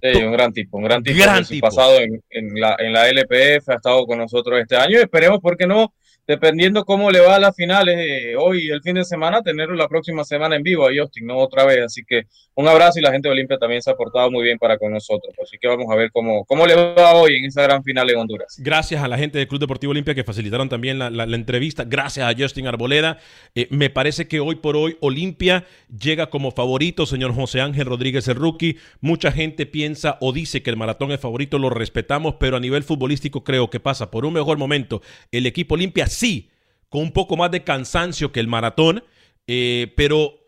Sí, 0.03 0.23
un 0.23 0.33
gran 0.33 0.53
tipo, 0.53 0.79
un 0.79 0.85
gran 0.85 1.03
tipo. 1.03 1.23
Gran 1.23 1.45
tipo. 1.45 1.67
Pasado 1.67 2.01
en, 2.01 2.21
en, 2.31 2.61
la, 2.61 2.75
en 2.79 2.93
la 2.93 3.09
LPF, 3.09 3.69
ha 3.69 3.75
estado 3.75 4.05
con 4.05 4.19
nosotros 4.19 4.59
este 4.61 4.77
año. 4.77 4.99
Esperemos, 4.99 5.38
porque 5.41 5.67
no? 5.67 5.93
dependiendo 6.27 6.85
cómo 6.85 7.11
le 7.11 7.21
va 7.21 7.37
a 7.37 7.41
las 7.41 7.55
finales 7.55 7.97
eh, 7.99 8.37
hoy 8.37 8.71
el 8.71 8.81
fin 8.81 8.95
de 8.95 9.05
semana, 9.05 9.43
tenerlo 9.43 9.75
la 9.75 9.88
próxima 9.88 10.25
semana 10.25 10.57
en 10.57 10.62
vivo 10.62 10.87
a 10.87 10.91
Justin, 10.97 11.27
¿no? 11.27 11.38
Otra 11.38 11.65
vez. 11.65 11.85
Así 11.85 12.03
que 12.05 12.23
un 12.55 12.69
abrazo 12.69 12.99
y 12.99 13.03
la 13.03 13.11
gente 13.11 13.29
de 13.29 13.33
Olimpia 13.33 13.59
también 13.59 13.83
se 13.83 13.91
ha 13.91 13.95
portado 13.95 14.31
muy 14.31 14.45
bien 14.45 14.59
para 14.59 14.79
con 14.79 14.93
nosotros. 14.93 15.35
Así 15.43 15.57
que 15.61 15.67
vamos 15.69 15.87
a 15.91 15.97
ver 15.97 16.11
cómo, 16.12 16.45
cómo 16.45 16.67
le 16.67 16.75
va 16.75 17.15
hoy 17.15 17.37
en 17.37 17.47
esa 17.47 17.62
gran 17.62 17.83
final 17.83 18.09
en 18.11 18.19
Honduras. 18.19 18.57
Gracias 18.59 19.03
a 19.03 19.09
la 19.09 19.19
gente 19.19 19.38
del 19.38 19.49
Club 19.49 19.61
Deportivo 19.61 19.91
Olimpia 19.91 20.15
que 20.15 20.25
facilitaron 20.25 20.69
también 20.69 20.99
la, 20.99 21.11
la, 21.11 21.25
entrevista. 21.37 21.85
Gracias 21.85 22.27
a 22.27 22.37
Justin 22.38 22.67
Arboleda. 22.67 23.19
Eh, 23.55 23.67
me 23.71 23.91
parece 23.91 24.29
que 24.29 24.41
hoy 24.41 24.57
por 24.57 24.77
hoy 24.77 24.97
Olimpia 25.01 25.65
llega 25.88 26.31
como 26.31 26.51
favorito, 26.53 27.07
señor 27.07 27.35
José 27.35 27.61
Ángel 27.61 27.87
Rodríguez, 27.87 28.29
el 28.29 28.37
rookie. 28.37 28.77
Mucha 29.01 29.33
gente 29.33 29.67
piensa 29.67 29.91
o 30.20 30.33
dice 30.33 30.62
que 30.62 30.70
el 30.70 30.76
maratón 30.76 31.12
es 31.12 31.20
favorito, 31.20 31.59
lo 31.59 31.70
respetamos, 31.70 32.37
pero 32.38 32.57
a 32.57 32.61
nivel 32.61 32.83
futbolístico 32.83 33.44
creo 33.44 33.70
que 33.70 33.81
pasa 33.81 34.11
por 34.11 34.24
un 34.24 34.35
mejor 34.35 34.59
momento. 34.59 35.02
El 35.31 35.46
equipo 35.46 35.74
Olimpia 35.74 36.07
sí, 36.07 36.50
con 36.88 37.02
un 37.02 37.12
poco 37.12 37.37
más 37.37 37.50
de 37.50 37.64
cansancio 37.64 38.33
que 38.33 38.40
el 38.40 38.48
maratón, 38.48 39.05
eh, 39.46 39.92
pero 39.96 40.40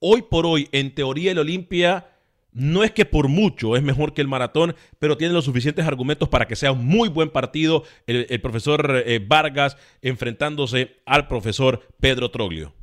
hoy 0.00 0.22
por 0.22 0.46
hoy, 0.46 0.68
en 0.72 0.94
teoría, 0.94 1.32
el 1.32 1.38
Olimpia 1.38 2.08
no 2.52 2.84
es 2.84 2.90
que 2.90 3.04
por 3.04 3.28
mucho 3.28 3.76
es 3.76 3.82
mejor 3.82 4.12
que 4.12 4.20
el 4.20 4.28
maratón, 4.28 4.76
pero 4.98 5.16
tiene 5.16 5.32
los 5.32 5.46
suficientes 5.46 5.86
argumentos 5.86 6.28
para 6.28 6.46
que 6.46 6.56
sea 6.56 6.72
un 6.72 6.84
muy 6.84 7.08
buen 7.08 7.30
partido 7.30 7.84
el, 8.06 8.40
profesor 8.40 9.02
eh, 9.06 9.24
Vargas 9.26 9.76
enfrentándose 10.02 10.96
al 11.06 11.28
profesor 11.28 11.86
Pedro 11.98 12.30
Troglio. 12.30 12.74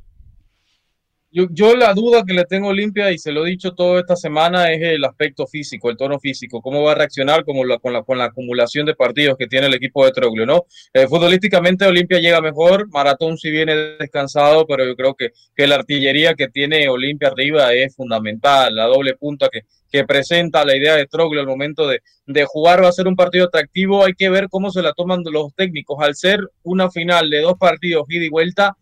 Yo, 1.32 1.76
la 1.76 1.94
duda 1.94 2.24
que 2.26 2.32
le 2.32 2.44
tengo 2.44 2.68
Olimpia, 2.68 3.12
y 3.12 3.18
se 3.18 3.30
lo 3.30 3.46
he 3.46 3.50
dicho 3.50 3.72
toda 3.72 4.00
esta 4.00 4.16
semana, 4.16 4.72
es 4.72 4.82
el 4.82 5.04
aspecto 5.04 5.46
físico, 5.46 5.88
el 5.88 5.96
tono 5.96 6.18
físico, 6.18 6.60
cómo 6.60 6.82
va 6.82 6.90
a 6.90 6.94
reaccionar 6.96 7.44
como 7.44 7.60
con, 7.80 7.92
la, 7.92 8.02
con 8.02 8.18
la 8.18 8.24
acumulación 8.24 8.84
de 8.84 8.96
partidos 8.96 9.36
que 9.38 9.46
tiene 9.46 9.68
el 9.68 9.74
equipo 9.74 10.04
de 10.04 10.10
Troglio, 10.10 10.44
¿no? 10.44 10.64
Eh, 10.92 11.06
futbolísticamente 11.06 11.86
Olimpia 11.86 12.18
llega 12.18 12.40
mejor, 12.40 12.88
Maratón 12.88 13.38
sí 13.38 13.48
viene 13.48 13.76
descansado, 14.00 14.66
pero 14.66 14.84
yo 14.84 14.96
creo 14.96 15.14
que, 15.14 15.30
que 15.54 15.68
la 15.68 15.76
artillería 15.76 16.34
que 16.34 16.48
tiene 16.48 16.88
Olimpia 16.88 17.28
arriba 17.28 17.72
es 17.74 17.94
fundamental, 17.94 18.74
la 18.74 18.86
doble 18.86 19.14
punta 19.14 19.48
que, 19.52 19.60
que 19.88 20.04
presenta 20.04 20.64
la 20.64 20.76
idea 20.76 20.96
de 20.96 21.06
Troglio 21.06 21.40
al 21.40 21.46
momento 21.46 21.86
de, 21.86 22.00
de 22.26 22.44
jugar 22.44 22.82
va 22.82 22.88
a 22.88 22.92
ser 22.92 23.06
un 23.06 23.14
partido 23.14 23.46
atractivo, 23.46 24.04
hay 24.04 24.14
que 24.14 24.30
ver 24.30 24.48
cómo 24.48 24.72
se 24.72 24.82
la 24.82 24.94
toman 24.94 25.22
los 25.24 25.54
técnicos, 25.54 25.98
al 26.00 26.16
ser 26.16 26.40
una 26.64 26.90
final 26.90 27.30
de 27.30 27.40
dos 27.40 27.54
partidos 27.56 28.06
ida 28.08 28.24
y 28.24 28.30
vuelta, 28.30 28.76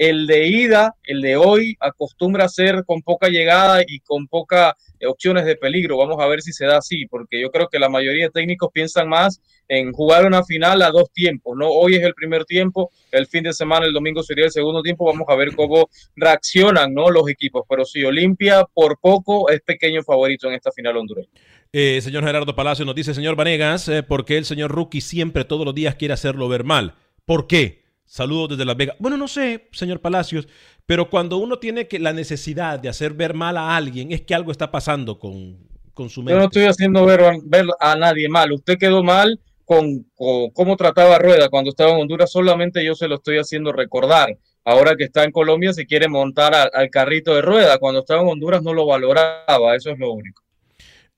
el 0.00 0.26
de 0.26 0.46
ida, 0.46 0.96
el 1.04 1.20
de 1.20 1.36
hoy, 1.36 1.76
acostumbra 1.78 2.46
a 2.46 2.48
ser 2.48 2.84
con 2.86 3.02
poca 3.02 3.28
llegada 3.28 3.82
y 3.86 4.00
con 4.00 4.28
pocas 4.28 4.72
eh, 4.98 5.06
opciones 5.06 5.44
de 5.44 5.56
peligro. 5.56 5.98
Vamos 5.98 6.16
a 6.18 6.26
ver 6.26 6.40
si 6.40 6.54
se 6.54 6.64
da 6.64 6.78
así, 6.78 7.04
porque 7.04 7.38
yo 7.38 7.50
creo 7.50 7.68
que 7.68 7.78
la 7.78 7.90
mayoría 7.90 8.24
de 8.24 8.30
técnicos 8.30 8.70
piensan 8.72 9.10
más 9.10 9.42
en 9.68 9.92
jugar 9.92 10.24
una 10.24 10.42
final 10.42 10.80
a 10.80 10.90
dos 10.90 11.12
tiempos, 11.12 11.54
¿no? 11.54 11.68
Hoy 11.68 11.96
es 11.96 12.02
el 12.02 12.14
primer 12.14 12.46
tiempo, 12.46 12.90
el 13.12 13.26
fin 13.26 13.42
de 13.42 13.52
semana, 13.52 13.84
el 13.84 13.92
domingo 13.92 14.22
sería 14.22 14.46
el 14.46 14.50
segundo 14.50 14.80
tiempo. 14.80 15.04
Vamos 15.04 15.26
a 15.28 15.36
ver 15.36 15.54
cómo 15.54 15.90
reaccionan, 16.16 16.94
¿no? 16.94 17.10
Los 17.10 17.28
equipos. 17.28 17.64
Pero 17.68 17.84
si 17.84 18.02
Olimpia 18.02 18.64
por 18.72 18.98
poco 19.00 19.50
es 19.50 19.60
pequeño 19.60 20.02
favorito 20.02 20.48
en 20.48 20.54
esta 20.54 20.72
final 20.72 20.96
hondureña. 20.96 21.28
Eh, 21.74 22.00
señor 22.00 22.24
Gerardo 22.24 22.56
Palacio 22.56 22.86
nos 22.86 22.94
dice, 22.94 23.12
señor 23.12 23.36
Vanegas, 23.36 23.86
eh, 23.90 24.02
¿por 24.02 24.24
qué 24.24 24.38
el 24.38 24.46
señor 24.46 24.70
Rookie 24.70 25.02
siempre 25.02 25.44
todos 25.44 25.66
los 25.66 25.74
días 25.74 25.96
quiere 25.96 26.14
hacerlo 26.14 26.48
ver 26.48 26.64
mal? 26.64 26.94
¿Por 27.26 27.46
qué? 27.46 27.79
Saludos 28.10 28.48
desde 28.48 28.64
Las 28.64 28.76
Vegas. 28.76 28.96
Bueno, 28.98 29.16
no 29.16 29.28
sé, 29.28 29.68
señor 29.70 30.00
Palacios, 30.00 30.48
pero 30.84 31.08
cuando 31.08 31.36
uno 31.36 31.60
tiene 31.60 31.86
que 31.86 32.00
la 32.00 32.12
necesidad 32.12 32.80
de 32.80 32.88
hacer 32.88 33.12
ver 33.12 33.34
mal 33.34 33.56
a 33.56 33.76
alguien, 33.76 34.10
es 34.10 34.22
que 34.22 34.34
algo 34.34 34.50
está 34.50 34.72
pasando 34.72 35.16
con, 35.16 35.56
con 35.94 36.10
su 36.10 36.20
mente. 36.20 36.32
Yo 36.32 36.38
no 36.40 36.46
estoy 36.46 36.64
haciendo 36.64 37.06
ver, 37.06 37.20
ver 37.44 37.66
a 37.78 37.94
nadie 37.94 38.28
mal. 38.28 38.50
Usted 38.50 38.78
quedó 38.78 39.04
mal 39.04 39.38
con, 39.64 40.04
cómo 40.52 40.76
trataba 40.76 41.20
Rueda 41.20 41.48
cuando 41.50 41.70
estaba 41.70 41.92
en 41.92 42.00
Honduras, 42.00 42.32
solamente 42.32 42.84
yo 42.84 42.96
se 42.96 43.06
lo 43.06 43.14
estoy 43.14 43.38
haciendo 43.38 43.70
recordar. 43.70 44.36
Ahora 44.64 44.96
que 44.96 45.04
está 45.04 45.22
en 45.22 45.30
Colombia 45.30 45.72
se 45.72 45.86
quiere 45.86 46.08
montar 46.08 46.52
al 46.74 46.90
carrito 46.90 47.36
de 47.36 47.42
Rueda. 47.42 47.78
Cuando 47.78 48.00
estaba 48.00 48.22
en 48.22 48.28
Honduras 48.28 48.60
no 48.60 48.74
lo 48.74 48.86
valoraba, 48.86 49.76
eso 49.76 49.90
es 49.90 49.98
lo 50.00 50.10
único. 50.12 50.42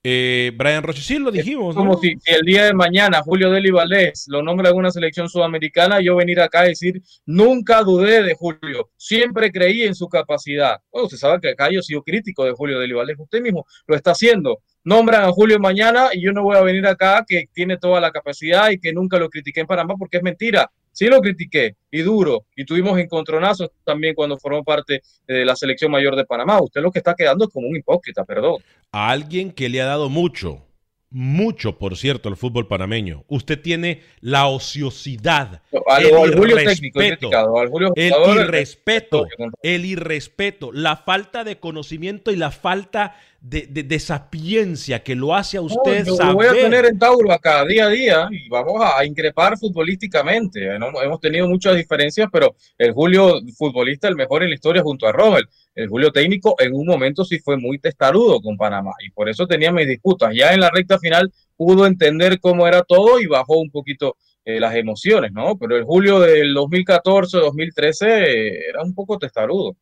Eh, 0.04 0.50
Brian 0.56 0.82
Roche, 0.82 1.00
sí 1.00 1.18
lo 1.18 1.30
dijimos. 1.30 1.76
Como 1.76 1.96
si, 1.96 2.16
el 2.24 2.42
día 2.42 2.64
de 2.64 2.74
mañana 2.74 3.22
Julio 3.22 3.50
Deli 3.50 3.70
Valdés 3.70 4.24
lo 4.26 4.42
nombra 4.42 4.70
en 4.70 4.76
una 4.76 4.90
selección 4.90 5.28
sudamericana, 5.28 6.00
yo 6.00 6.16
venir 6.16 6.40
acá 6.40 6.60
a 6.60 6.64
decir, 6.64 7.00
nunca 7.24 7.82
dudé 7.82 8.22
de 8.22 8.34
Julio, 8.34 8.90
siempre 8.96 9.52
creí 9.52 9.82
en 9.82 9.94
su 9.94 10.08
capacidad. 10.08 10.78
Bueno, 10.90 11.06
usted 11.06 11.18
sabe 11.18 11.40
que 11.40 11.50
acá 11.50 11.70
yo 11.70 11.78
he 11.78 11.82
sido 11.82 12.02
crítico 12.02 12.44
de 12.44 12.50
Julio 12.50 12.80
Deli 12.80 12.94
Valdés, 12.94 13.16
usted 13.18 13.40
mismo 13.40 13.64
lo 13.86 13.94
está 13.94 14.10
haciendo. 14.10 14.58
Nombran 14.82 15.22
a 15.22 15.30
Julio 15.30 15.60
mañana 15.60 16.08
y 16.12 16.20
yo 16.20 16.32
no 16.32 16.42
voy 16.42 16.56
a 16.56 16.62
venir 16.62 16.84
acá 16.88 17.24
que 17.26 17.44
tiene 17.52 17.76
toda 17.76 18.00
la 18.00 18.10
capacidad 18.10 18.70
y 18.70 18.80
que 18.80 18.92
nunca 18.92 19.18
lo 19.18 19.30
critiqué 19.30 19.60
en 19.60 19.68
Panamá 19.68 19.94
porque 19.96 20.16
es 20.16 20.24
mentira. 20.24 20.68
Sí 20.92 21.06
lo 21.06 21.20
critiqué 21.20 21.74
y 21.90 22.02
duro 22.02 22.44
y 22.54 22.64
tuvimos 22.64 22.98
encontronazos 22.98 23.70
también 23.84 24.14
cuando 24.14 24.38
formó 24.38 24.62
parte 24.62 25.02
de 25.26 25.44
la 25.44 25.56
selección 25.56 25.90
mayor 25.90 26.16
de 26.16 26.26
Panamá. 26.26 26.60
Usted 26.60 26.82
lo 26.82 26.90
que 26.90 26.98
está 26.98 27.14
quedando 27.14 27.46
es 27.46 27.50
como 27.50 27.68
un 27.68 27.76
hipócrita, 27.76 28.24
perdón. 28.24 28.62
A 28.92 29.10
alguien 29.10 29.50
que 29.50 29.68
le 29.68 29.80
ha 29.80 29.86
dado 29.86 30.10
mucho, 30.10 30.62
mucho, 31.12 31.78
por 31.78 31.96
cierto, 31.96 32.28
al 32.28 32.36
fútbol 32.36 32.66
panameño. 32.66 33.24
Usted 33.28 33.60
tiene 33.60 34.02
la 34.20 34.46
ociosidad, 34.48 35.62
el, 35.98 36.50
irrespeto, 36.50 37.30
el 37.94 38.12
irrespeto, 38.38 39.26
el 39.62 39.84
irrespeto, 39.84 40.72
la 40.72 40.96
falta 40.96 41.44
de 41.44 41.58
conocimiento 41.58 42.30
y 42.32 42.36
la 42.36 42.50
falta 42.50 43.16
de, 43.42 43.66
de, 43.66 43.98
sapiencia 43.98 45.02
que 45.02 45.16
lo 45.16 45.34
hace 45.34 45.56
a 45.56 45.62
usted 45.62 46.06
no, 46.06 46.16
Lo 46.16 46.34
voy 46.34 46.46
a 46.46 46.52
tener 46.52 46.84
en 46.84 46.96
Tauro 46.96 47.32
acá 47.32 47.64
día 47.64 47.86
a 47.86 47.88
día 47.88 48.28
y 48.30 48.48
vamos 48.48 48.80
a, 48.80 49.04
increpar 49.04 49.58
futbolísticamente. 49.58 50.76
hemos 50.76 51.20
tenido 51.20 51.48
muchas 51.48 51.76
diferencias, 51.76 52.28
pero 52.32 52.54
el 52.78 52.92
Julio 52.92 53.40
futbolista 53.58 54.06
el 54.06 54.14
mejor 54.14 54.44
en 54.44 54.50
la 54.50 54.54
historia 54.54 54.82
junto 54.82 55.08
a 55.08 55.12
Robert. 55.12 55.50
El 55.74 55.88
Julio 55.88 56.12
técnico 56.12 56.54
en 56.60 56.72
un 56.72 56.86
momento 56.86 57.24
sí 57.24 57.40
fue 57.40 57.56
muy 57.56 57.80
testarudo 57.80 58.40
con 58.40 58.56
Panamá 58.56 58.92
y 59.04 59.10
por 59.10 59.28
eso 59.28 59.44
tenía 59.46 59.72
mis 59.72 59.88
disputas. 59.88 60.32
Ya 60.34 60.52
en 60.52 60.60
la 60.60 60.70
recta 60.70 61.00
final 61.00 61.32
pudo 61.56 61.86
entender 61.86 62.38
cómo 62.38 62.68
era 62.68 62.82
todo 62.82 63.18
y 63.18 63.26
bajó 63.26 63.58
un 63.58 63.70
poquito 63.70 64.16
eh, 64.44 64.60
las 64.60 64.76
emociones, 64.76 65.32
¿no? 65.32 65.56
Pero 65.56 65.76
el 65.76 65.84
Julio 65.84 66.20
del 66.20 66.54
2014, 66.54 67.38
2013 67.38 68.68
era 68.68 68.82
un 68.82 68.94
poco 68.94 69.18
testarudo. 69.18 69.76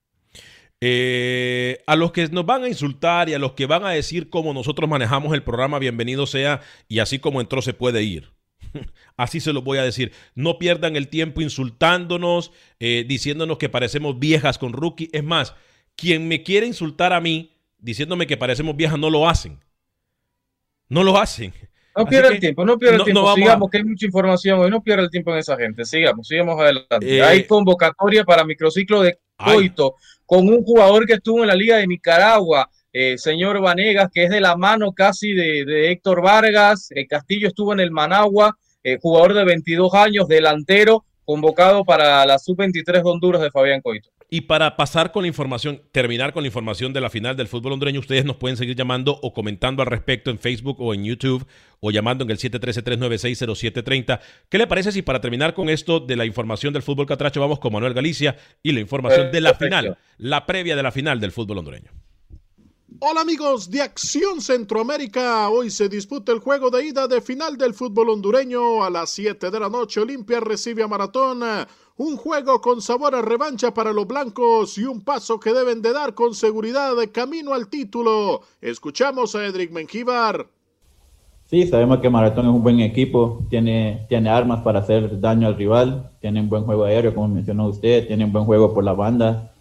Eh, 0.82 1.82
a 1.86 1.94
los 1.94 2.10
que 2.12 2.26
nos 2.28 2.46
van 2.46 2.64
a 2.64 2.68
insultar 2.68 3.28
y 3.28 3.34
a 3.34 3.38
los 3.38 3.52
que 3.52 3.66
van 3.66 3.84
a 3.84 3.90
decir 3.90 4.30
cómo 4.30 4.54
nosotros 4.54 4.88
manejamos 4.88 5.34
el 5.34 5.42
programa, 5.42 5.78
bienvenido 5.78 6.26
sea, 6.26 6.62
y 6.88 7.00
así 7.00 7.18
como 7.18 7.40
entró 7.40 7.60
se 7.60 7.74
puede 7.74 8.02
ir. 8.02 8.30
Así 9.16 9.40
se 9.40 9.52
los 9.52 9.64
voy 9.64 9.78
a 9.78 9.82
decir. 9.82 10.12
No 10.34 10.58
pierdan 10.58 10.96
el 10.96 11.08
tiempo 11.08 11.40
insultándonos, 11.40 12.52
eh, 12.78 13.04
diciéndonos 13.06 13.58
que 13.58 13.68
parecemos 13.68 14.18
viejas 14.18 14.58
con 14.58 14.72
rookie. 14.72 15.10
Es 15.12 15.24
más, 15.24 15.54
quien 15.96 16.28
me 16.28 16.42
quiere 16.42 16.66
insultar 16.66 17.12
a 17.12 17.20
mí, 17.20 17.52
diciéndome 17.78 18.26
que 18.26 18.36
parecemos 18.36 18.76
viejas, 18.76 18.98
no 18.98 19.10
lo 19.10 19.28
hacen. 19.28 19.58
No 20.88 21.02
lo 21.04 21.18
hacen. 21.18 21.52
No 21.96 22.06
pierda 22.06 22.28
el 22.28 22.40
tiempo, 22.40 22.64
no 22.64 22.78
pierda 22.78 22.98
el 22.98 23.04
tiempo. 23.04 23.34
sigamos, 23.34 23.70
que 23.70 23.78
hay 23.78 23.84
mucha 23.84 24.06
información 24.06 24.60
hoy. 24.60 24.70
No 24.70 24.82
pierda 24.82 25.02
el 25.02 25.10
tiempo 25.10 25.32
en 25.32 25.38
esa 25.38 25.56
gente. 25.56 25.84
Sigamos, 25.84 26.26
sigamos 26.26 26.58
adelante. 26.60 27.16
Eh, 27.16 27.22
hay 27.22 27.44
convocatoria 27.46 28.24
para 28.24 28.44
microciclo 28.44 29.02
de 29.02 29.18
coito 29.44 29.96
con 30.30 30.48
un 30.48 30.62
jugador 30.62 31.06
que 31.06 31.14
estuvo 31.14 31.40
en 31.40 31.48
la 31.48 31.56
Liga 31.56 31.78
de 31.78 31.88
Nicaragua, 31.88 32.70
eh, 32.92 33.18
señor 33.18 33.60
Vanegas, 33.60 34.10
que 34.12 34.24
es 34.24 34.30
de 34.30 34.40
la 34.40 34.56
mano 34.56 34.92
casi 34.92 35.32
de, 35.32 35.90
Héctor 35.90 36.22
Vargas. 36.22 36.88
Eh, 36.90 37.06
Castillo 37.06 37.48
estuvo 37.48 37.72
en 37.72 37.80
el 37.80 37.90
Managua, 37.90 38.56
eh, 38.84 38.98
jugador 39.02 39.34
de 39.34 39.44
22 39.44 39.92
años, 39.94 40.28
delantero, 40.28 41.04
convocado 41.24 41.84
para 41.84 42.24
la 42.26 42.38
Sub-23 42.38 43.02
de 43.02 43.10
Honduras 43.10 43.42
de 43.42 43.50
Fabián 43.50 43.80
Coito. 43.80 44.08
Y 44.32 44.42
para 44.42 44.76
pasar 44.76 45.10
con 45.10 45.22
la 45.22 45.28
información, 45.28 45.82
terminar 45.90 46.32
con 46.32 46.44
la 46.44 46.46
información 46.46 46.92
de 46.92 47.00
la 47.00 47.10
final 47.10 47.36
del 47.36 47.48
fútbol 47.48 47.72
hondureño, 47.72 47.98
ustedes 47.98 48.24
nos 48.24 48.36
pueden 48.36 48.56
seguir 48.56 48.76
llamando 48.76 49.18
o 49.22 49.34
comentando 49.34 49.82
al 49.82 49.88
respecto 49.88 50.30
en 50.30 50.38
Facebook 50.38 50.80
o 50.80 50.94
en 50.94 51.02
YouTube 51.02 51.44
o 51.80 51.90
llamando 51.90 52.22
en 52.22 52.30
el 52.30 52.38
713-396-0730. 52.38 54.20
¿Qué 54.48 54.58
le 54.58 54.68
parece 54.68 54.92
si 54.92 55.02
para 55.02 55.20
terminar 55.20 55.52
con 55.52 55.68
esto 55.68 55.98
de 55.98 56.14
la 56.14 56.26
información 56.26 56.72
del 56.72 56.84
fútbol 56.84 57.06
catracho 57.06 57.40
vamos 57.40 57.58
con 57.58 57.72
Manuel 57.72 57.92
Galicia 57.92 58.36
y 58.62 58.70
la 58.70 58.78
información 58.78 59.32
de 59.32 59.40
la 59.40 59.54
final, 59.54 59.98
la 60.18 60.46
previa 60.46 60.76
de 60.76 60.84
la 60.84 60.92
final 60.92 61.18
del 61.18 61.32
fútbol 61.32 61.58
hondureño? 61.58 61.90
Hola 63.00 63.22
amigos 63.22 63.70
de 63.70 63.82
Acción 63.82 64.40
Centroamérica, 64.40 65.48
hoy 65.48 65.70
se 65.70 65.88
disputa 65.88 66.32
el 66.32 66.38
juego 66.38 66.70
de 66.70 66.84
ida 66.84 67.08
de 67.08 67.20
final 67.20 67.56
del 67.56 67.72
fútbol 67.72 68.10
hondureño 68.10 68.84
a 68.84 68.90
las 68.90 69.10
7 69.10 69.50
de 69.50 69.60
la 69.60 69.68
noche. 69.68 70.00
Olimpia 70.00 70.38
recibe 70.40 70.82
a 70.82 70.88
Maratón 70.88 71.42
un 72.00 72.16
juego 72.16 72.62
con 72.62 72.80
sabor 72.80 73.14
a 73.14 73.20
revancha 73.20 73.74
para 73.74 73.92
los 73.92 74.06
blancos 74.06 74.78
y 74.78 74.84
un 74.84 75.02
paso 75.02 75.38
que 75.38 75.52
deben 75.52 75.82
de 75.82 75.92
dar 75.92 76.14
con 76.14 76.34
seguridad 76.34 76.96
de 76.96 77.12
camino 77.12 77.52
al 77.52 77.68
título. 77.68 78.40
Escuchamos 78.62 79.34
a 79.34 79.44
Edric 79.44 79.70
Mengíbar. 79.70 80.46
Sí, 81.44 81.66
sabemos 81.66 81.98
que 81.98 82.08
Maratón 82.08 82.46
es 82.46 82.52
un 82.52 82.62
buen 82.62 82.80
equipo, 82.80 83.44
tiene, 83.50 84.06
tiene 84.08 84.30
armas 84.30 84.62
para 84.62 84.78
hacer 84.78 85.20
daño 85.20 85.46
al 85.46 85.58
rival, 85.58 86.10
tiene 86.22 86.40
un 86.40 86.48
buen 86.48 86.64
juego 86.64 86.84
aéreo, 86.84 87.14
como 87.14 87.28
mencionó 87.28 87.66
usted, 87.66 88.06
tiene 88.06 88.24
un 88.24 88.32
buen 88.32 88.46
juego 88.46 88.72
por 88.72 88.82
la 88.82 88.94
banda 88.94 89.52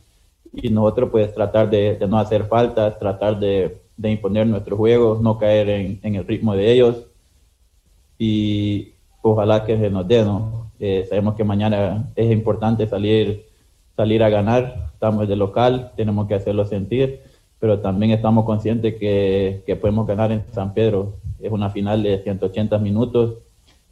y 0.53 0.69
nosotros 0.69 1.09
pues 1.11 1.33
tratar 1.33 1.69
de, 1.69 1.99
no 2.07 2.19
hacer 2.19 2.45
faltas, 2.45 2.97
tratar 2.99 3.37
de, 3.37 3.81
imponer 4.01 4.47
nuestro 4.47 4.77
juego, 4.77 5.19
no 5.21 5.37
caer 5.37 5.67
en, 5.67 5.99
en, 6.03 6.15
el 6.15 6.25
ritmo 6.25 6.55
de 6.55 6.71
ellos 6.71 7.05
y 8.17 8.93
ojalá 9.21 9.65
que 9.65 9.77
se 9.77 9.89
nos 9.89 10.07
dé, 10.07 10.23
¿no? 10.23 10.58
Eh, 10.79 11.05
sabemos 11.09 11.35
que 11.35 11.43
mañana 11.43 12.09
es 12.15 12.31
importante 12.31 12.87
salir, 12.87 13.45
salir 13.95 14.23
a 14.23 14.29
ganar. 14.29 14.91
Estamos 14.93 15.27
de 15.27 15.35
local, 15.35 15.91
tenemos 15.95 16.27
que 16.27 16.35
hacerlo 16.35 16.65
sentir, 16.65 17.21
pero 17.59 17.79
también 17.79 18.11
estamos 18.11 18.45
conscientes 18.45 18.95
que, 18.95 19.63
que 19.65 19.75
podemos 19.75 20.07
ganar 20.07 20.31
en 20.31 20.43
San 20.51 20.73
Pedro. 20.73 21.13
Es 21.41 21.51
una 21.51 21.69
final 21.69 22.03
de 22.03 22.19
180 22.19 22.77
minutos 22.79 23.35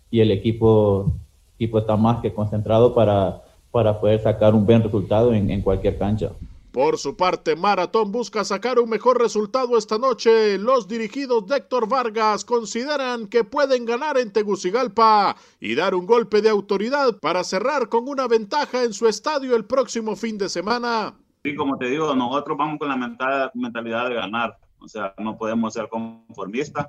y 0.09 0.21
el 0.21 0.31
equipo, 0.31 1.13
equipo 1.55 1.79
está 1.79 1.97
más 1.97 2.21
que 2.21 2.33
concentrado 2.33 2.93
para, 2.93 3.41
para 3.71 3.99
poder 3.99 4.21
sacar 4.21 4.55
un 4.55 4.65
buen 4.65 4.83
resultado 4.83 5.33
en, 5.33 5.49
en 5.49 5.61
cualquier 5.61 5.97
cancha. 5.97 6.31
Por 6.71 6.97
su 6.97 7.15
parte, 7.15 7.55
Maratón 7.55 8.11
busca 8.11 8.43
sacar 8.43 8.77
un 8.77 8.89
mejor 8.89 9.19
resultado 9.19 9.77
esta 9.77 9.97
noche. 9.97 10.57
Los 10.57 10.87
dirigidos 10.87 11.47
de 11.47 11.57
Héctor 11.57 11.87
Vargas 11.87 12.43
consideran 12.45 13.27
que 13.27 13.43
pueden 13.43 13.85
ganar 13.85 14.17
en 14.17 14.31
Tegucigalpa 14.31 15.35
y 15.59 15.75
dar 15.75 15.95
un 15.95 16.05
golpe 16.05 16.41
de 16.41 16.49
autoridad 16.49 17.19
para 17.19 17.43
cerrar 17.43 17.89
con 17.89 18.07
una 18.07 18.27
ventaja 18.27 18.83
en 18.83 18.93
su 18.93 19.07
estadio 19.07 19.55
el 19.55 19.65
próximo 19.65 20.15
fin 20.15 20.37
de 20.37 20.49
semana. 20.49 21.15
Sí, 21.43 21.55
como 21.55 21.77
te 21.77 21.87
digo, 21.87 22.13
nosotros 22.13 22.57
vamos 22.57 22.77
con 22.79 22.89
la 22.89 23.51
mentalidad 23.53 24.09
de 24.09 24.15
ganar. 24.15 24.57
O 24.79 24.87
sea, 24.87 25.15
no 25.17 25.37
podemos 25.37 25.73
ser 25.73 25.87
conformistas. 25.87 26.87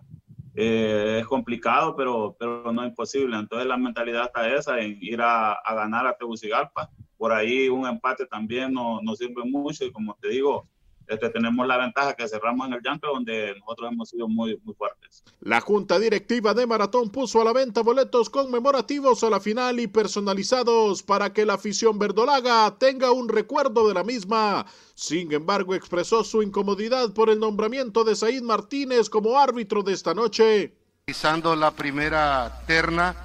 Eh, 0.55 1.19
es 1.21 1.27
complicado, 1.27 1.95
pero, 1.95 2.37
pero 2.39 2.73
no 2.73 2.85
imposible. 2.85 3.39
Entonces 3.39 3.67
la 3.69 3.77
mentalidad 3.77 4.25
está 4.25 4.53
esa, 4.53 4.81
ir 4.81 5.23
a, 5.23 5.53
a 5.53 5.75
ganar 5.75 6.07
a 6.07 6.17
Tegucigalpa 6.17 6.91
por 7.19 7.33
ahí 7.33 7.69
un 7.69 7.87
empate 7.87 8.25
también 8.27 8.73
nos 8.73 9.03
no 9.03 9.15
sirve 9.15 9.45
mucho 9.45 9.85
y 9.85 9.93
como 9.93 10.17
te 10.21 10.29
digo, 10.29 10.67
este, 11.09 11.31
tenemos 11.31 11.67
la 11.67 11.79
ventaja 11.79 12.15
que 12.15 12.29
cerramos 12.29 12.67
en 12.67 12.75
el 12.75 12.83
llanto 12.83 13.09
donde 13.09 13.55
nosotros 13.61 13.91
hemos 13.93 14.11
sido 14.11 14.29
muy, 14.29 14.61
muy 14.63 14.75
fuertes. 14.75 15.25
La 15.41 15.61
Junta 15.61 15.99
Directiva 15.99 16.53
de 16.53 16.67
Maratón 16.67 17.09
puso 17.09 17.41
a 17.41 17.45
la 17.45 17.55
venta 17.55 17.83
boletos 17.83 18.29
conmemorativos 18.29 19.25
a 19.25 19.31
la 19.31 19.41
final 19.41 19.81
y 19.81 19.87
personalizados 19.87 21.03
para 21.03 21.33
que 21.33 21.47
la 21.47 21.55
afición 21.55 21.99
verdolaga 21.99 22.77
tenga 22.79 23.11
un 23.11 23.29
recuerdo 23.29 23.89
de 23.89 23.95
la 23.95 24.05
misma. 24.05 24.67
Sin 24.95 25.33
embargo, 25.33 25.75
expresó 25.75 26.25
su 26.25 26.43
incomodidad 26.43 27.15
por 27.15 27.31
el 27.31 27.41
nombramiento 27.41 28.05
de 28.05 28.15
Said 28.15 28.43
Martínez 28.43 29.09
como 29.09 29.39
árbitro 29.39 29.83
de 29.83 29.95
esta 29.95 30.13
noche. 30.13 30.75
Pisando 31.07 31.57
la 31.57 31.71
primera 31.71 32.65
terna, 32.67 33.17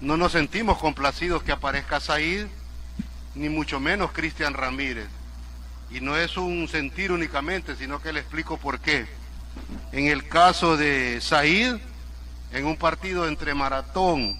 no 0.00 0.16
nos 0.16 0.32
sentimos 0.32 0.78
complacidos 0.78 1.44
que 1.44 1.52
aparezca 1.52 2.00
Said 2.00 2.48
ni 3.36 3.48
mucho 3.48 3.78
menos 3.78 4.12
Cristian 4.12 4.54
Ramírez. 4.54 5.06
Y 5.90 6.00
no 6.00 6.16
es 6.16 6.36
un 6.36 6.66
sentir 6.68 7.12
únicamente, 7.12 7.76
sino 7.76 8.00
que 8.02 8.12
le 8.12 8.20
explico 8.20 8.56
por 8.56 8.80
qué. 8.80 9.06
En 9.92 10.08
el 10.08 10.26
caso 10.26 10.76
de 10.76 11.20
Said, 11.20 11.76
en 12.52 12.66
un 12.66 12.76
partido 12.76 13.28
entre 13.28 13.54
Maratón, 13.54 14.38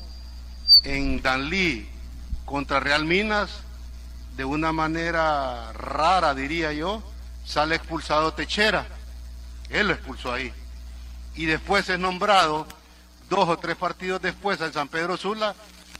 en 0.82 1.22
Danlí, 1.22 1.88
contra 2.44 2.80
Real 2.80 3.04
Minas, 3.04 3.60
de 4.36 4.44
una 4.44 4.72
manera 4.72 5.72
rara, 5.72 6.34
diría 6.34 6.72
yo, 6.72 7.02
sale 7.44 7.76
expulsado 7.76 8.34
Techera. 8.34 8.86
Él 9.70 9.88
lo 9.88 9.94
expulsó 9.94 10.32
ahí. 10.32 10.52
Y 11.34 11.46
después 11.46 11.88
es 11.88 11.98
nombrado 11.98 12.66
dos 13.28 13.48
o 13.48 13.58
tres 13.58 13.76
partidos 13.76 14.22
después 14.22 14.60
al 14.60 14.72
San 14.72 14.88
Pedro 14.88 15.16
Sula 15.16 15.54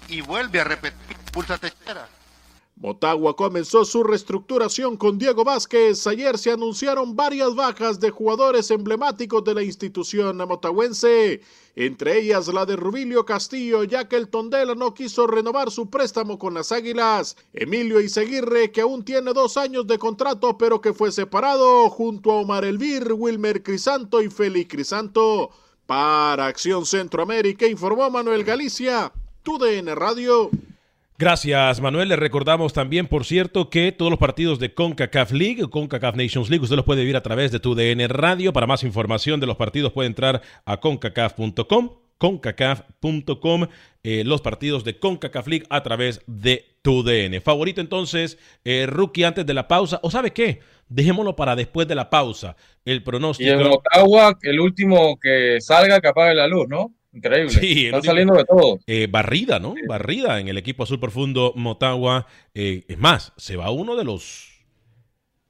y 0.08 0.20
vuelve 0.20 0.60
a 0.60 0.64
repetir, 0.64 0.98
expulsa 1.10 1.58
Techera. 1.58 2.08
Motagua 2.78 3.34
comenzó 3.34 3.86
su 3.86 4.04
reestructuración 4.04 4.98
con 4.98 5.18
Diego 5.18 5.44
Vázquez. 5.44 6.06
Ayer 6.06 6.36
se 6.36 6.50
anunciaron 6.50 7.16
varias 7.16 7.54
bajas 7.54 8.00
de 8.00 8.10
jugadores 8.10 8.70
emblemáticos 8.70 9.42
de 9.44 9.54
la 9.54 9.62
institución 9.62 10.36
motagüense, 10.36 11.40
entre 11.74 12.18
ellas 12.18 12.48
la 12.48 12.66
de 12.66 12.76
Rubilio 12.76 13.24
Castillo, 13.24 13.82
ya 13.84 14.06
que 14.06 14.16
el 14.16 14.28
Tondela 14.28 14.74
no 14.74 14.92
quiso 14.92 15.26
renovar 15.26 15.70
su 15.70 15.88
préstamo 15.88 16.38
con 16.38 16.52
las 16.52 16.70
Águilas. 16.70 17.38
Emilio 17.54 17.98
Iseguirre, 17.98 18.70
que 18.70 18.82
aún 18.82 19.06
tiene 19.06 19.32
dos 19.32 19.56
años 19.56 19.86
de 19.86 19.98
contrato, 19.98 20.58
pero 20.58 20.82
que 20.82 20.92
fue 20.92 21.10
separado, 21.12 21.88
junto 21.88 22.30
a 22.30 22.40
Omar 22.42 22.66
Elvir, 22.66 23.10
Wilmer 23.10 23.62
Crisanto 23.62 24.20
y 24.20 24.28
Félix 24.28 24.68
Crisanto. 24.70 25.48
Para 25.86 26.46
Acción 26.46 26.84
Centroamérica, 26.84 27.66
informó 27.66 28.10
Manuel 28.10 28.44
Galicia, 28.44 29.10
TUDN 29.42 29.96
Radio. 29.96 30.50
Gracias, 31.18 31.80
Manuel. 31.80 32.10
Le 32.10 32.16
recordamos 32.16 32.74
también, 32.74 33.06
por 33.06 33.24
cierto, 33.24 33.70
que 33.70 33.90
todos 33.90 34.10
los 34.10 34.18
partidos 34.18 34.58
de 34.58 34.74
CONCACAF 34.74 35.32
League 35.32 35.62
o 35.64 35.70
CONCACAF 35.70 36.14
Nations 36.14 36.50
League 36.50 36.62
usted 36.62 36.76
los 36.76 36.84
puede 36.84 37.00
vivir 37.00 37.16
a 37.16 37.22
través 37.22 37.50
de 37.50 37.58
tu 37.58 37.74
DN 37.74 38.06
Radio. 38.08 38.52
Para 38.52 38.66
más 38.66 38.82
información 38.82 39.40
de 39.40 39.46
los 39.46 39.56
partidos 39.56 39.92
puede 39.92 40.08
entrar 40.08 40.42
a 40.66 40.76
concacaf.com 40.76 41.90
concacaf.com 42.18 43.66
eh, 44.02 44.24
los 44.24 44.40
partidos 44.40 44.84
de 44.84 44.98
CONCACAF 44.98 45.46
League 45.48 45.66
a 45.70 45.82
través 45.82 46.22
de 46.26 46.76
tu 46.82 47.02
DN. 47.02 47.40
Favorito 47.40 47.80
entonces, 47.80 48.38
eh, 48.64 48.86
rookie 48.86 49.24
antes 49.24 49.44
de 49.46 49.54
la 49.54 49.68
pausa. 49.68 50.00
¿O 50.02 50.10
sabe 50.10 50.32
qué? 50.32 50.60
Dejémoslo 50.88 51.34
para 51.34 51.56
después 51.56 51.88
de 51.88 51.94
la 51.94 52.10
pausa. 52.10 52.56
El 52.84 53.02
pronóstico. 53.02 53.48
Y 53.48 53.52
en 53.52 53.66
Ottawa, 53.66 54.36
el 54.42 54.60
último 54.60 55.18
que 55.18 55.60
salga 55.60 56.00
que 56.00 56.08
apague 56.08 56.34
la 56.34 56.46
luz, 56.46 56.68
¿no? 56.68 56.94
Increíble. 57.16 57.50
Sí, 57.50 57.86
Están 57.86 58.02
saliendo 58.02 58.34
de 58.34 58.44
todo. 58.44 58.78
Eh, 58.86 59.08
barrida, 59.10 59.58
¿no? 59.58 59.74
Barrida 59.88 60.38
en 60.38 60.48
el 60.48 60.58
equipo 60.58 60.82
azul 60.82 61.00
profundo 61.00 61.54
Motagua. 61.56 62.26
Eh, 62.54 62.84
es 62.88 62.98
más, 62.98 63.32
se 63.38 63.56
va 63.56 63.70
uno 63.70 63.96
de 63.96 64.04
los 64.04 64.52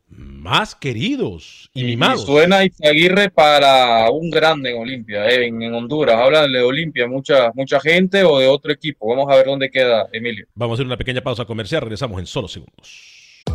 más 0.08 0.76
queridos 0.76 1.68
y, 1.74 1.82
mimados. 1.82 2.22
Y 2.22 2.26
suena 2.26 2.64
Izaguirre 2.64 3.30
para 3.30 4.08
un 4.12 4.30
grande 4.30 4.70
en 4.70 4.80
Olimpia, 4.80 5.28
eh, 5.28 5.46
en, 5.46 5.74
Honduras. 5.74 6.14
Hablan 6.14 6.52
de 6.52 6.62
Olimpia 6.62 7.08
mucha, 7.08 7.50
mucha 7.54 7.80
gente 7.80 8.22
o 8.22 8.38
de 8.38 8.46
otro 8.46 8.72
equipo. 8.72 9.08
Vamos 9.08 9.26
a 9.28 9.36
ver 9.36 9.46
dónde 9.46 9.68
queda 9.68 10.06
Emilio. 10.12 10.46
Vamos 10.54 10.74
a 10.74 10.76
hacer 10.76 10.86
una 10.86 10.96
pequeña 10.96 11.20
pausa 11.20 11.44
comercial. 11.44 11.82
Regresamos 11.82 12.20
en 12.20 12.26
solo 12.26 12.46
segundos. 12.46 13.15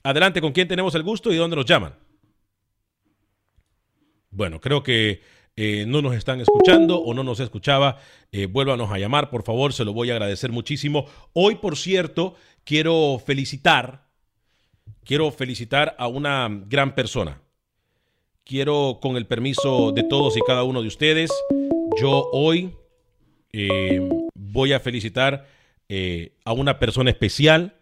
Adelante, 0.03 0.41
¿con 0.41 0.51
quién 0.51 0.67
tenemos 0.67 0.93
el 0.97 1.05
gusto 1.05 1.31
y 1.31 1.35
de 1.35 1.39
dónde 1.39 1.55
nos 1.55 1.67
llaman? 1.67 1.95
Bueno, 4.31 4.61
creo 4.61 4.83
que 4.83 5.23
eh, 5.61 5.87
no 5.89 6.03
nos 6.03 6.15
están 6.15 6.41
escuchando 6.41 7.01
o 7.01 7.13
no 7.15 7.25
nos 7.25 7.41
escuchaba, 7.41 7.99
eh, 8.31 8.47
vuélvanos 8.47 8.93
a 8.93 8.99
llamar, 8.99 9.29
por 9.29 9.43
favor, 9.43 9.73
se 9.73 9.85
lo 9.85 9.93
voy 9.93 10.09
a 10.09 10.13
agradecer 10.13 10.53
muchísimo. 10.53 11.07
Hoy, 11.33 11.57
por 11.57 11.77
cierto, 11.77 12.37
quiero 12.63 13.21
felicitar, 13.27 14.07
quiero 15.03 15.33
felicitar 15.33 15.97
a 15.99 16.07
una 16.07 16.49
gran 16.69 16.95
persona. 16.95 17.43
Quiero, 18.45 19.01
con 19.03 19.17
el 19.17 19.27
permiso 19.27 19.91
de 19.91 20.05
todos 20.05 20.37
y 20.37 20.41
cada 20.47 20.63
uno 20.63 20.81
de 20.81 20.87
ustedes, 20.87 21.33
yo 22.01 22.31
hoy 22.31 22.77
eh, 23.53 24.09
voy 24.35 24.73
a 24.73 24.79
felicitar 24.79 25.49
a 26.45 26.53
una 26.53 26.79
persona 26.79 27.11
especial, 27.11 27.75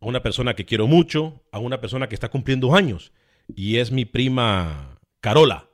a 0.00 0.06
una 0.06 0.22
persona 0.22 0.54
que 0.54 0.64
quiero 0.64 0.86
mucho, 0.86 1.42
a 1.52 1.58
una 1.58 1.78
persona 1.78 2.08
que 2.08 2.14
está 2.14 2.30
cumpliendo 2.30 2.74
años, 2.74 3.12
y 3.54 3.76
es 3.76 3.92
mi 3.92 4.06
prima 4.06 4.98
Carola. 5.20 5.67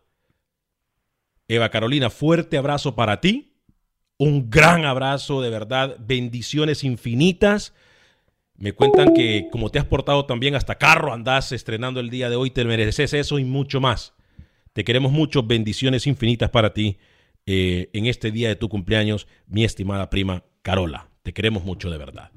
Eva 1.49 1.71
Carolina, 1.71 2.11
fuerte 2.11 2.57
abrazo 2.57 2.95
para 2.95 3.21
ti. 3.21 3.53
Un 4.17 4.49
gran 4.49 4.85
abrazo, 4.85 5.43
de 5.43 5.51
verdad. 5.51 5.97
Bendiciones 6.01 6.85
infinitas. 6.85 7.75
Me 8.57 8.73
cuentan 8.73 9.13
que 9.15 9.49
como 9.51 9.71
te 9.71 9.79
has 9.79 9.85
portado 9.85 10.27
también 10.27 10.55
hasta 10.55 10.77
carro 10.77 11.13
andás 11.13 11.51
estrenando 11.53 12.01
el 12.01 12.11
día 12.11 12.31
de 12.31 12.37
hoy, 12.37 12.51
te 12.51 12.65
mereces 12.65 13.13
eso 13.13 13.39
y 13.39 13.45
mucho 13.45 13.81
más. 13.81 14.15
Te 14.73 14.85
queremos 14.85 15.13
mucho. 15.13 15.43
Bendiciones 15.43 16.07
infinitas 16.07 16.51
para 16.51 16.73
ti 16.73 16.99
eh, 17.47 17.91
en 17.93 18.07
este 18.07 18.31
día 18.31 18.49
de 18.49 18.57
tu 18.57 18.69
cumpleaños, 18.69 19.27
mi 19.47 19.65
estimada 19.65 20.09
prima 20.09 20.45
Carola. 20.63 21.09
Te 21.23 21.33
queremos 21.33 21.65
mucho, 21.65 21.91
de 21.91 21.99
verdad. 21.99 22.31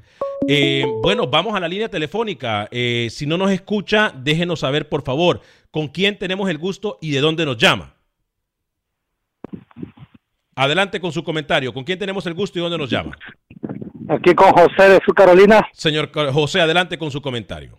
Eh, 0.47 0.85
bueno, 1.01 1.27
vamos 1.27 1.55
a 1.55 1.59
la 1.59 1.67
línea 1.67 1.89
telefónica. 1.89 2.67
Eh, 2.71 3.07
si 3.11 3.25
no 3.25 3.37
nos 3.37 3.51
escucha, 3.51 4.13
déjenos 4.15 4.61
saber, 4.61 4.89
por 4.89 5.03
favor, 5.03 5.41
con 5.71 5.87
quién 5.87 6.17
tenemos 6.17 6.49
el 6.49 6.57
gusto 6.57 6.97
y 7.01 7.11
de 7.11 7.19
dónde 7.19 7.45
nos 7.45 7.57
llama. 7.57 7.96
Adelante 10.55 10.99
con 10.99 11.11
su 11.11 11.23
comentario. 11.23 11.73
¿Con 11.73 11.83
quién 11.83 11.99
tenemos 11.99 12.25
el 12.25 12.33
gusto 12.33 12.57
y 12.57 12.61
dónde 12.61 12.77
nos 12.77 12.89
llama? 12.89 13.15
Aquí 14.09 14.33
con 14.33 14.51
José 14.51 14.89
de 14.89 14.99
su 15.05 15.13
Carolina. 15.13 15.67
Señor 15.73 16.11
José, 16.31 16.61
adelante 16.61 16.97
con 16.97 17.11
su 17.11 17.21
comentario. 17.21 17.77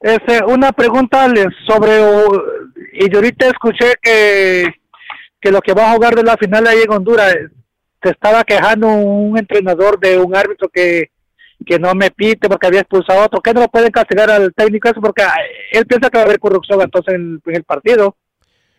Este, 0.00 0.42
una 0.44 0.72
pregunta 0.72 1.28
sobre 1.68 2.00
y 2.92 3.10
yo 3.10 3.18
ahorita 3.18 3.48
escuché 3.48 3.94
que, 4.02 4.66
que 5.40 5.50
lo 5.50 5.60
que 5.60 5.74
va 5.74 5.90
a 5.90 5.94
jugar 5.94 6.14
de 6.14 6.22
la 6.22 6.36
final 6.36 6.66
ahí 6.66 6.78
en 6.84 6.90
Honduras, 6.90 7.34
se 8.02 8.10
estaba 8.10 8.42
quejando 8.44 8.88
un 8.88 9.38
entrenador 9.38 10.00
de 10.00 10.18
un 10.18 10.34
árbitro 10.34 10.68
que, 10.68 11.10
que 11.64 11.78
no 11.78 11.94
me 11.94 12.10
pite 12.10 12.48
porque 12.48 12.66
había 12.66 12.80
expulsado 12.80 13.20
a 13.20 13.26
otro, 13.26 13.40
que 13.40 13.52
no 13.52 13.60
lo 13.60 13.68
pueden 13.68 13.90
castigar 13.90 14.30
al 14.30 14.52
técnico 14.54 14.88
eso 14.88 15.00
porque 15.00 15.22
ah, 15.22 15.34
él 15.72 15.86
piensa 15.86 16.08
que 16.08 16.18
va 16.18 16.22
a 16.22 16.26
haber 16.26 16.40
corrupción 16.40 16.80
entonces 16.80 17.14
en, 17.14 17.40
en 17.44 17.56
el 17.56 17.64
partido. 17.64 18.16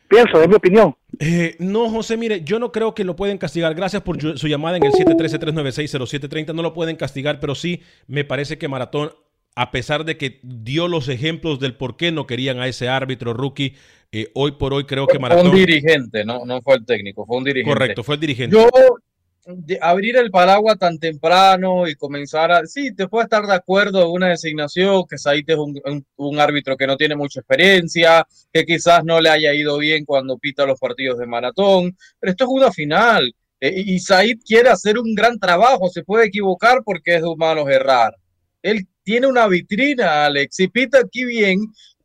Pienso, 0.08 0.42
es 0.42 0.48
mi 0.48 0.56
opinión. 0.56 0.96
Eh, 1.24 1.56
no, 1.60 1.88
José, 1.92 2.18
mire, 2.18 2.42
yo 2.44 2.58
no 2.58 2.72
creo 2.72 2.96
que 2.96 3.04
lo 3.04 3.16
pueden 3.16 3.38
castigar. 3.38 3.76
Gracias 3.76 4.02
por 4.02 4.20
su 4.20 4.48
llamada 4.48 4.78
en 4.78 4.84
el 4.84 4.92
713-396-0730. 4.92 6.56
No 6.56 6.64
lo 6.64 6.74
pueden 6.74 6.96
castigar, 6.96 7.40
pero 7.40 7.54
sí 7.54 7.84
me 8.08 8.26
parece 8.26 8.58
que 8.58 8.68
Maratón, 8.68 9.12
a 9.56 9.70
pesar 9.70 10.04
de 10.04 10.18
que 10.18 10.40
dio 10.42 10.88
los 10.88 11.10
ejemplos 11.10 11.60
del 11.60 11.76
por 11.76 11.96
qué 11.96 12.12
no 12.12 12.26
querían 12.26 12.60
a 12.60 12.68
ese 12.68 12.90
árbitro 12.90 13.34
rookie, 13.34 13.76
eh, 14.12 14.32
hoy 14.34 14.54
por 14.54 14.74
hoy 14.74 14.86
creo 14.86 15.06
que 15.06 15.20
Maratón. 15.20 15.52
Fue 15.52 15.60
un 15.60 15.66
dirigente, 15.66 16.26
no, 16.26 16.44
no 16.44 16.60
fue 16.64 16.78
el 16.78 16.86
técnico, 16.88 17.24
fue 17.28 17.38
un 17.38 17.44
dirigente. 17.44 17.72
Correcto, 17.72 18.04
fue 18.04 18.16
el 18.16 18.22
dirigente. 18.22 18.56
Yo, 18.56 18.68
de 19.46 19.80
abrir 19.82 20.18
el 20.18 20.30
paraguas 20.30 20.78
tan 20.78 21.00
temprano 21.00 21.88
y 21.88 21.96
comenzar 21.96 22.52
a. 22.52 22.66
Sí, 22.66 22.94
te 22.94 23.08
puedo 23.08 23.24
estar 23.24 23.46
de 23.46 23.54
acuerdo 23.54 24.04
en 24.04 24.12
una 24.12 24.30
designación, 24.30 25.04
que 25.10 25.18
Said 25.18 25.44
es 25.48 25.58
un, 25.58 25.80
un, 25.86 26.06
un, 26.18 26.40
árbitro 26.40 26.78
que 26.78 26.88
no 26.88 26.98
tiene 26.98 27.16
mucha 27.16 27.40
experiencia, 27.40 28.26
que 28.54 28.66
quizás 28.66 29.04
no 29.04 29.20
le 29.20 29.30
haya 29.30 29.54
ido 29.54 29.78
bien 29.78 30.06
cuando 30.06 30.38
pita 30.38 30.66
los 30.66 30.80
partidos 30.80 31.20
de 31.20 31.26
maratón, 31.26 31.98
pero 32.20 32.32
esto 32.32 32.44
es 32.44 32.50
una 32.52 32.72
final. 32.72 33.34
Eh, 33.60 33.84
y 33.86 34.00
Said 34.00 34.40
quiere 34.46 34.70
hacer 34.70 34.98
un 34.98 35.14
gran 35.16 35.40
trabajo, 35.40 35.90
se 35.90 36.04
puede 36.04 36.28
equivocar 36.28 36.82
porque 36.84 37.16
es 37.16 37.22
de 37.22 37.28
humanos 37.28 37.70
errar. 37.70 38.16
Él 38.62 38.88
tiene 39.04 39.28
una 39.28 39.48
vitrina, 39.48 40.26
Alex, 40.26 40.60
y 40.60 40.68
pita 40.68 41.00
aquí 41.00 41.26
bien. 41.26 41.60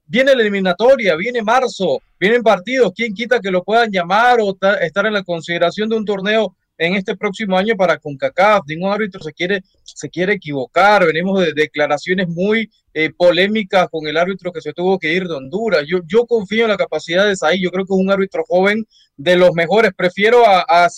Viene 0.07 0.35
la 0.35 0.43
eliminatoria, 0.43 1.17
viene 1.17 1.43
marzo, 1.43 2.01
vienen 2.19 2.43
partidos. 2.43 2.93
¿Quién 2.95 3.13
quita 3.13 3.41
que 3.41 3.51
lo 3.51 3.65
puedan 3.65 3.91
llamar 3.91 4.39
o 4.41 4.57
estar 4.81 5.07
en 5.07 5.13
la 5.13 5.25
consideración 5.25 5.89
de 5.89 5.97
un 5.97 6.05
torneo 6.05 6.55
en 6.79 6.95
este 6.95 7.17
próximo 7.17 7.57
año 7.57 7.77
para 7.77 7.99
CONCACAF. 7.99 8.65
Ningún 8.67 8.93
árbitro 8.93 9.23
se 9.23 9.33
quiere, 9.33 9.63
se 9.83 10.09
quiere 10.09 10.35
equivocar. 10.35 11.07
Venimos 11.07 11.41
de 11.41 11.53
declaraciones 11.53 12.29
muy 12.29 12.71
eh, 12.95 13.11
polémicas 13.17 13.89
con 13.91 14.07
el 14.07 14.17
árbitro 14.17 14.53
que 14.53 14.61
se 14.61 14.73
tuvo 14.73 14.99
que 14.99 15.13
ir 15.13 15.27
de 15.27 15.35
Honduras. 15.35 15.85
Yo, 15.87 16.01
yo 16.07 16.27
confío 16.27 16.65
en 16.65 16.71
la 16.71 16.77
capacidad 16.77 17.27
de 17.27 17.37
Said. 17.37 17.61
Yo 17.61 17.71
creo 17.71 17.85
que 17.85 17.95
es 17.95 18.01
un 18.01 18.11
árbitro 18.11 18.45
joven 18.47 18.87
de 19.17 19.37
los 19.37 19.53
mejores. 19.53 19.93
Prefiero 19.97 20.47
a, 20.47 20.65
a 20.69 20.89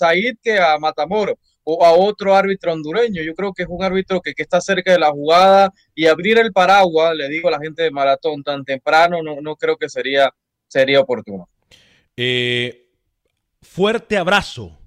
que 0.42 0.58
a 0.58 0.78
Matamoro 0.78 1.38
o 1.70 1.84
a 1.84 1.92
otro 1.92 2.34
árbitro 2.34 2.72
hondureño. 2.72 3.22
Yo 3.22 3.34
creo 3.34 3.52
que 3.52 3.64
es 3.64 3.68
un 3.68 3.82
árbitro 3.82 4.20
que, 4.20 4.32
que, 4.32 4.42
está 4.42 4.60
cerca 4.60 4.92
de 4.92 4.98
la 4.98 5.10
jugada 5.10 5.70
y 5.94 6.06
abrir 6.06 6.38
el 6.38 6.50
paraguas, 6.50 7.14
le 7.14 7.28
digo 7.28 7.48
a 7.48 7.50
la 7.50 7.58
gente 7.58 7.82
de 7.82 7.90
Maratón, 7.90 8.42
tan 8.42 8.64
temprano, 8.64 9.22
no, 9.22 9.42
no 9.42 9.54
creo 9.54 9.76
que 9.76 9.88
sería, 9.90 10.32
sería 10.66 11.00
oportuno. 11.00 11.48
Eh, 12.16 12.86
fuerte 13.60 14.16
abrazo 14.16 14.78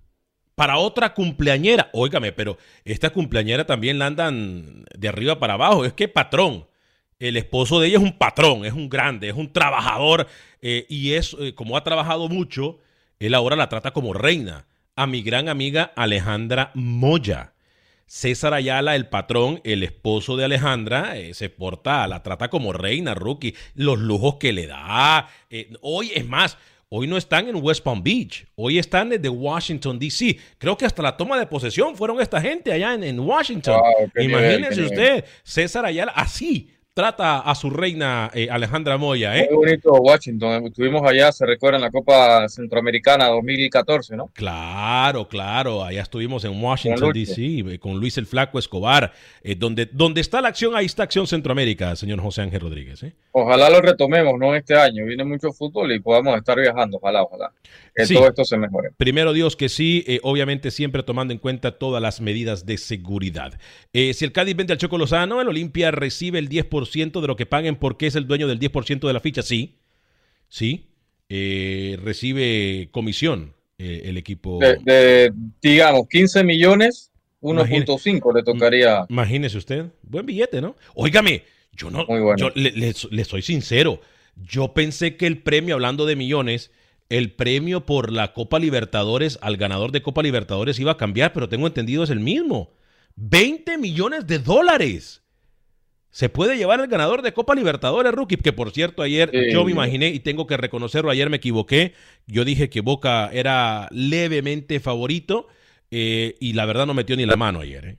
para 0.55 0.77
otra 0.77 1.13
cumpleañera. 1.13 1.89
Óigame, 1.93 2.31
pero 2.31 2.57
esta 2.85 3.11
cumpleañera 3.11 3.65
también 3.65 3.99
la 3.99 4.07
andan 4.07 4.85
de 4.97 5.07
arriba 5.07 5.39
para 5.39 5.53
abajo. 5.53 5.85
Es 5.85 5.93
que 5.93 6.07
patrón. 6.07 6.67
El 7.19 7.37
esposo 7.37 7.79
de 7.79 7.87
ella 7.87 7.97
es 7.97 8.03
un 8.03 8.17
patrón, 8.17 8.65
es 8.65 8.73
un 8.73 8.89
grande, 8.89 9.29
es 9.29 9.35
un 9.35 9.53
trabajador 9.53 10.27
eh, 10.59 10.87
y 10.89 11.13
es, 11.13 11.37
eh, 11.39 11.53
como 11.53 11.77
ha 11.77 11.83
trabajado 11.83 12.27
mucho, 12.29 12.79
él 13.19 13.35
ahora 13.35 13.55
la 13.55 13.69
trata 13.69 13.91
como 13.91 14.13
reina. 14.13 14.65
A 14.95 15.05
mi 15.05 15.21
gran 15.21 15.47
amiga 15.47 15.93
Alejandra 15.95 16.71
Moya. 16.73 17.53
César 18.07 18.55
Ayala, 18.55 18.95
el 18.95 19.07
patrón, 19.07 19.61
el 19.63 19.83
esposo 19.83 20.35
de 20.35 20.45
Alejandra, 20.45 21.15
eh, 21.17 21.35
se 21.35 21.49
porta, 21.49 22.07
la 22.07 22.23
trata 22.23 22.49
como 22.49 22.73
reina, 22.73 23.13
rookie, 23.13 23.55
los 23.75 23.99
lujos 23.99 24.35
que 24.35 24.51
le 24.51 24.65
da. 24.65 25.29
hoy 25.81 26.11
es 26.15 26.25
más, 26.25 26.57
Hoy 26.93 27.07
no 27.07 27.15
están 27.15 27.47
en 27.47 27.55
West 27.55 27.85
Palm 27.85 28.03
Beach, 28.03 28.45
hoy 28.53 28.77
están 28.77 29.07
desde 29.07 29.29
Washington, 29.29 29.97
D.C. 29.97 30.37
Creo 30.57 30.77
que 30.77 30.85
hasta 30.85 31.01
la 31.01 31.15
toma 31.15 31.39
de 31.39 31.47
posesión 31.47 31.95
fueron 31.95 32.19
esta 32.19 32.41
gente 32.41 32.69
allá 32.69 32.93
en, 32.93 33.05
en 33.05 33.17
Washington. 33.17 33.79
Wow, 33.79 34.11
Imagínense 34.21 34.81
usted, 34.83 35.23
César 35.41 35.85
Ayala, 35.85 36.11
así, 36.13 36.69
trata 36.93 37.39
a 37.39 37.55
su 37.55 37.69
reina 37.69 38.29
eh, 38.33 38.49
Alejandra 38.51 38.97
Moya. 38.97 39.37
¿eh? 39.37 39.47
Muy 39.49 39.65
bonito 39.65 39.93
Washington. 39.93 40.65
Estuvimos 40.65 41.01
allá, 41.03 41.31
se 41.31 41.45
recuerda, 41.45 41.77
en 41.77 41.83
la 41.83 41.91
Copa 41.91 42.47
Centroamericana 42.49 43.27
2014, 43.27 44.17
¿no? 44.17 44.29
Claro, 44.33 45.27
claro. 45.27 45.83
Allá 45.83 46.01
estuvimos 46.01 46.43
en 46.43 46.61
Washington, 46.61 47.13
D.C., 47.13 47.59
eh, 47.59 47.79
con 47.79 47.97
Luis 47.97 48.17
el 48.17 48.25
Flaco 48.25 48.59
Escobar. 48.59 49.13
Eh, 49.41 49.55
donde, 49.55 49.85
donde 49.85 50.19
está 50.19 50.41
la 50.41 50.49
acción, 50.49 50.75
ahí 50.75 50.85
está 50.85 51.03
Acción 51.03 51.27
Centroamérica, 51.27 51.95
señor 51.95 52.19
José 52.19 52.41
Ángel 52.41 52.59
Rodríguez. 52.59 53.03
¿eh? 53.03 53.13
Ojalá 53.31 53.69
lo 53.69 53.81
retomemos, 53.81 54.37
¿no? 54.37 54.53
Este 54.53 54.75
año. 54.75 55.05
Viene 55.05 55.23
mucho 55.23 55.51
fútbol 55.53 55.93
y 55.93 55.99
podamos 55.99 56.35
estar 56.37 56.59
viajando. 56.59 56.97
Ojalá, 56.97 57.23
ojalá. 57.23 57.51
Que 57.95 58.05
sí. 58.05 58.13
todo 58.13 58.27
esto 58.27 58.43
se 58.45 58.57
mejore. 58.57 58.89
Primero 58.97 59.33
Dios 59.33 59.55
que 59.55 59.69
sí, 59.69 60.03
eh, 60.07 60.19
obviamente 60.23 60.71
siempre 60.71 61.03
tomando 61.03 61.33
en 61.33 61.39
cuenta 61.39 61.77
todas 61.77 62.01
las 62.01 62.21
medidas 62.21 62.65
de 62.65 62.77
seguridad. 62.77 63.59
si 63.93 64.25
el 64.25 64.31
Cádiz 64.31 64.55
vende 64.55 64.73
al 64.73 64.79
Choco 64.79 64.97
Lozano, 64.97 65.41
el 65.41 65.47
Olimpia 65.47 65.91
recibe 65.91 66.39
el 66.39 66.49
10% 66.49 66.80
de 66.85 67.27
lo 67.27 67.35
que 67.35 67.45
paguen 67.45 67.75
porque 67.75 68.07
es 68.07 68.15
el 68.15 68.27
dueño 68.27 68.47
del 68.47 68.59
10% 68.59 69.07
de 69.07 69.13
la 69.13 69.19
ficha, 69.19 69.41
sí, 69.41 69.77
sí, 70.49 70.87
eh, 71.29 71.97
recibe 72.01 72.89
comisión 72.91 73.53
eh, 73.77 74.03
el 74.05 74.17
equipo. 74.17 74.59
De, 74.59 74.77
de, 74.83 75.33
digamos, 75.61 76.07
15 76.09 76.43
millones, 76.43 77.11
1.5 77.41 78.35
le 78.35 78.43
tocaría. 78.43 79.05
Imagínese 79.09 79.57
usted, 79.57 79.85
buen 80.03 80.25
billete, 80.25 80.61
¿no? 80.61 80.75
Óigame, 80.93 81.43
yo 81.73 81.89
no, 81.89 82.05
bueno. 82.05 82.35
yo 82.37 82.51
le, 82.55 82.71
le, 82.71 82.93
le 83.09 83.23
soy 83.25 83.41
sincero, 83.41 84.01
yo 84.35 84.73
pensé 84.73 85.15
que 85.17 85.27
el 85.27 85.37
premio, 85.39 85.75
hablando 85.75 86.05
de 86.05 86.15
millones, 86.15 86.71
el 87.09 87.31
premio 87.33 87.85
por 87.85 88.11
la 88.11 88.33
Copa 88.33 88.57
Libertadores 88.57 89.37
al 89.41 89.57
ganador 89.57 89.91
de 89.91 90.01
Copa 90.01 90.23
Libertadores 90.23 90.79
iba 90.79 90.93
a 90.93 90.97
cambiar, 90.97 91.33
pero 91.33 91.49
tengo 91.49 91.67
entendido 91.67 92.03
es 92.03 92.09
el 92.09 92.21
mismo. 92.21 92.71
20 93.15 93.77
millones 93.77 94.27
de 94.27 94.39
dólares 94.39 95.20
se 96.11 96.27
puede 96.27 96.57
llevar 96.57 96.81
el 96.81 96.87
ganador 96.87 97.21
de 97.21 97.33
Copa 97.33 97.55
Libertadores, 97.55 98.11
rookie, 98.11 98.35
que 98.35 98.53
por 98.53 98.71
cierto 98.71 99.01
ayer 99.01 99.31
yo 99.51 99.63
me 99.63 99.71
imaginé 99.71 100.09
y 100.09 100.19
tengo 100.19 100.45
que 100.45 100.57
reconocerlo, 100.57 101.09
ayer 101.09 101.29
me 101.29 101.37
equivoqué, 101.37 101.93
yo 102.27 102.43
dije 102.43 102.69
que 102.69 102.81
Boca 102.81 103.29
era 103.31 103.87
levemente 103.91 104.81
favorito 104.81 105.47
eh, 105.89 106.35
y 106.39 106.53
la 106.53 106.65
verdad 106.65 106.85
no 106.85 106.93
metió 106.93 107.15
ni 107.15 107.25
la 107.25 107.37
mano 107.37 107.61
ayer. 107.61 107.85
¿eh? 107.85 107.97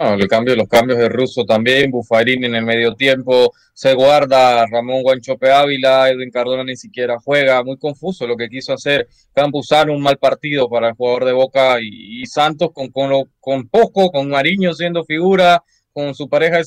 No, 0.00 0.14
el 0.14 0.28
cambio, 0.28 0.56
los 0.56 0.68
cambios 0.68 0.98
de 0.98 1.08
Russo 1.08 1.44
también, 1.44 1.92
Bufarini 1.92 2.46
en 2.46 2.56
el 2.56 2.64
medio 2.64 2.94
tiempo, 2.94 3.52
se 3.72 3.94
guarda 3.94 4.66
Ramón 4.66 5.02
Guanchope 5.02 5.50
Ávila, 5.50 6.08
Edwin 6.08 6.30
Cardona 6.30 6.64
ni 6.64 6.76
siquiera 6.76 7.18
juega, 7.18 7.62
muy 7.62 7.76
confuso 7.78 8.26
lo 8.26 8.36
que 8.36 8.48
quiso 8.48 8.72
hacer 8.72 9.08
Campuzano, 9.32 9.92
un 9.92 10.02
mal 10.02 10.18
partido 10.18 10.68
para 10.68 10.88
el 10.88 10.94
jugador 10.94 11.24
de 11.24 11.32
Boca 11.32 11.80
y, 11.80 12.22
y 12.22 12.26
Santos 12.26 12.70
con, 12.72 12.88
con, 12.88 13.10
lo, 13.10 13.24
con 13.38 13.68
poco, 13.68 14.10
con 14.10 14.28
Mariño 14.28 14.72
siendo 14.72 15.04
figura, 15.04 15.62
con 15.92 16.14
su 16.14 16.28
pareja 16.28 16.58
de 16.58 16.64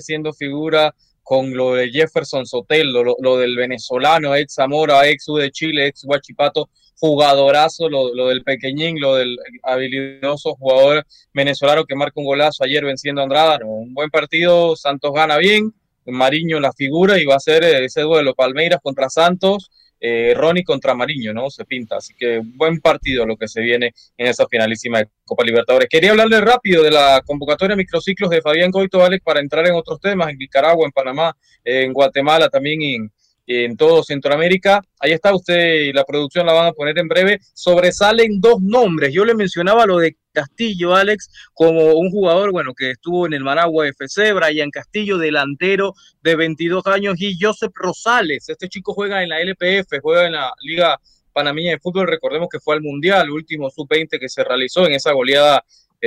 siendo 0.00 0.32
figura 0.32 0.94
con 1.22 1.54
lo 1.54 1.74
de 1.74 1.90
Jefferson 1.90 2.44
Sotelo, 2.46 3.04
lo, 3.04 3.16
lo, 3.20 3.38
del 3.38 3.56
venezolano, 3.56 4.34
ex 4.34 4.54
Zamora, 4.54 5.06
ex 5.08 5.28
U 5.28 5.36
de 5.36 5.50
Chile, 5.50 5.86
ex 5.86 6.04
Huachipato, 6.04 6.70
jugadorazo, 6.98 7.88
lo, 7.88 8.28
del 8.28 8.42
pequeñín, 8.42 9.00
lo 9.00 9.14
del 9.14 9.38
habilidoso 9.62 10.54
jugador 10.56 11.06
venezolano 11.32 11.84
que 11.84 11.94
marca 11.94 12.14
un 12.16 12.26
golazo 12.26 12.64
ayer 12.64 12.84
venciendo 12.84 13.20
a 13.20 13.24
Andrada. 13.24 13.60
Un 13.64 13.94
buen 13.94 14.10
partido, 14.10 14.76
Santos 14.76 15.12
gana 15.14 15.36
bien, 15.38 15.72
Mariño 16.04 16.60
la 16.60 16.72
figura 16.72 17.18
y 17.18 17.24
va 17.24 17.36
a 17.36 17.40
ser 17.40 17.64
ese 17.64 18.02
duelo, 18.02 18.34
Palmeiras 18.34 18.80
contra 18.82 19.08
Santos 19.08 19.70
eh, 20.00 20.32
Ronnie 20.34 20.64
contra 20.64 20.94
Mariño, 20.94 21.32
¿no? 21.32 21.50
Se 21.50 21.64
pinta. 21.64 21.96
Así 21.96 22.14
que 22.14 22.40
buen 22.42 22.80
partido 22.80 23.26
lo 23.26 23.36
que 23.36 23.48
se 23.48 23.60
viene 23.60 23.92
en 24.16 24.26
esa 24.26 24.46
finalísima 24.48 24.98
de 24.98 25.08
Copa 25.24 25.44
Libertadores. 25.44 25.88
Quería 25.88 26.12
hablarle 26.12 26.40
rápido 26.40 26.82
de 26.82 26.90
la 26.90 27.22
convocatoria 27.24 27.76
microciclos 27.76 28.30
de 28.30 28.40
Fabián 28.40 28.70
Coito, 28.70 29.04
Alex, 29.04 29.22
para 29.22 29.40
entrar 29.40 29.66
en 29.66 29.74
otros 29.74 30.00
temas, 30.00 30.30
en 30.30 30.38
Nicaragua, 30.38 30.86
en 30.86 30.92
Panamá, 30.92 31.36
en 31.62 31.92
Guatemala, 31.92 32.48
también 32.48 32.82
en, 32.82 33.12
en 33.46 33.76
todo 33.76 34.02
Centroamérica. 34.04 34.80
Ahí 34.98 35.12
está 35.12 35.34
usted 35.34 35.74
y 35.80 35.92
la 35.92 36.04
producción 36.04 36.46
la 36.46 36.52
van 36.52 36.66
a 36.66 36.72
poner 36.72 36.98
en 36.98 37.08
breve. 37.08 37.40
Sobresalen 37.52 38.40
dos 38.40 38.60
nombres. 38.60 39.12
Yo 39.12 39.24
le 39.24 39.34
mencionaba 39.34 39.86
lo 39.86 39.98
de 39.98 40.16
Castillo, 40.32 40.94
Alex, 40.94 41.28
como 41.52 41.94
un 41.94 42.10
jugador, 42.10 42.52
bueno, 42.52 42.72
que 42.74 42.92
estuvo 42.92 43.26
en 43.26 43.32
el 43.32 43.42
Managua 43.42 43.88
FC, 43.88 44.32
Brian 44.32 44.70
Castillo, 44.70 45.18
delantero 45.18 45.94
de 46.22 46.36
22 46.36 46.86
años, 46.86 47.16
y 47.18 47.36
Joseph 47.40 47.72
Rosales. 47.74 48.48
Este 48.48 48.68
chico 48.68 48.94
juega 48.94 49.22
en 49.22 49.30
la 49.30 49.40
LPF, 49.40 50.00
juega 50.00 50.26
en 50.26 50.32
la 50.34 50.52
Liga 50.62 51.00
Panameña 51.32 51.72
de 51.72 51.80
Fútbol. 51.80 52.06
Recordemos 52.06 52.48
que 52.48 52.60
fue 52.60 52.76
al 52.76 52.82
Mundial, 52.82 53.30
último 53.30 53.68
sub-20 53.70 54.20
que 54.20 54.28
se 54.28 54.44
realizó 54.44 54.86
en 54.86 54.92
esa 54.92 55.12
goleada 55.12 55.64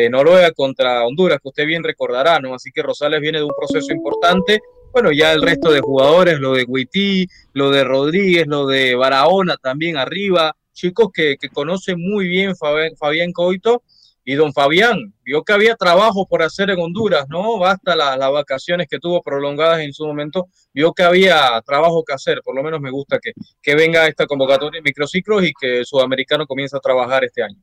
Noruega 0.09 0.51
contra 0.51 1.03
Honduras, 1.05 1.39
que 1.39 1.49
usted 1.49 1.65
bien 1.67 1.83
recordará, 1.83 2.39
¿no? 2.39 2.55
Así 2.55 2.71
que 2.71 2.81
Rosales 2.81 3.19
viene 3.19 3.37
de 3.39 3.43
un 3.43 3.53
proceso 3.55 3.93
importante 3.93 4.59
bueno, 4.93 5.11
ya 5.11 5.33
el 5.33 5.41
resto 5.41 5.71
de 5.71 5.81
jugadores, 5.81 6.39
lo 6.39 6.53
de 6.53 6.65
Guití, 6.65 7.27
lo 7.53 7.71
de 7.71 7.83
Rodríguez, 7.83 8.45
lo 8.47 8.67
de 8.67 8.93
Barahona 8.93 9.57
también 9.57 9.97
arriba, 9.97 10.55
chicos 10.71 11.09
que, 11.11 11.35
que 11.37 11.49
conocen 11.49 11.99
muy 11.99 12.27
bien 12.27 12.55
Fabián, 12.55 12.95
Fabián 12.95 13.31
Coito 13.31 13.81
Y 14.25 14.35
don 14.35 14.53
Fabián 14.53 15.13
vio 15.23 15.43
que 15.43 15.53
había 15.53 15.75
trabajo 15.75 16.27
por 16.27 16.41
hacer 16.43 16.69
en 16.69 16.79
Honduras, 16.79 17.25
¿no? 17.29 17.57
Basta 17.57 17.95
las 17.95 18.31
vacaciones 18.31 18.87
que 18.89 18.99
tuvo 18.99 19.21
prolongadas 19.21 19.79
en 19.79 19.93
su 19.93 20.05
momento, 20.05 20.47
vio 20.73 20.93
que 20.93 21.03
había 21.03 21.61
trabajo 21.65 22.03
que 22.03 22.13
hacer. 22.13 22.41
Por 22.43 22.55
lo 22.55 22.63
menos 22.63 22.79
me 22.79 22.91
gusta 22.91 23.19
que, 23.19 23.33
que 23.61 23.75
venga 23.75 24.07
esta 24.07 24.25
convocatoria 24.25 24.77
en 24.79 24.83
microciclos 24.83 25.43
y 25.43 25.53
que 25.59 25.83
Sudamericano 25.85 26.45
comience 26.45 26.77
a 26.77 26.79
trabajar 26.79 27.23
este 27.23 27.43
año. 27.43 27.57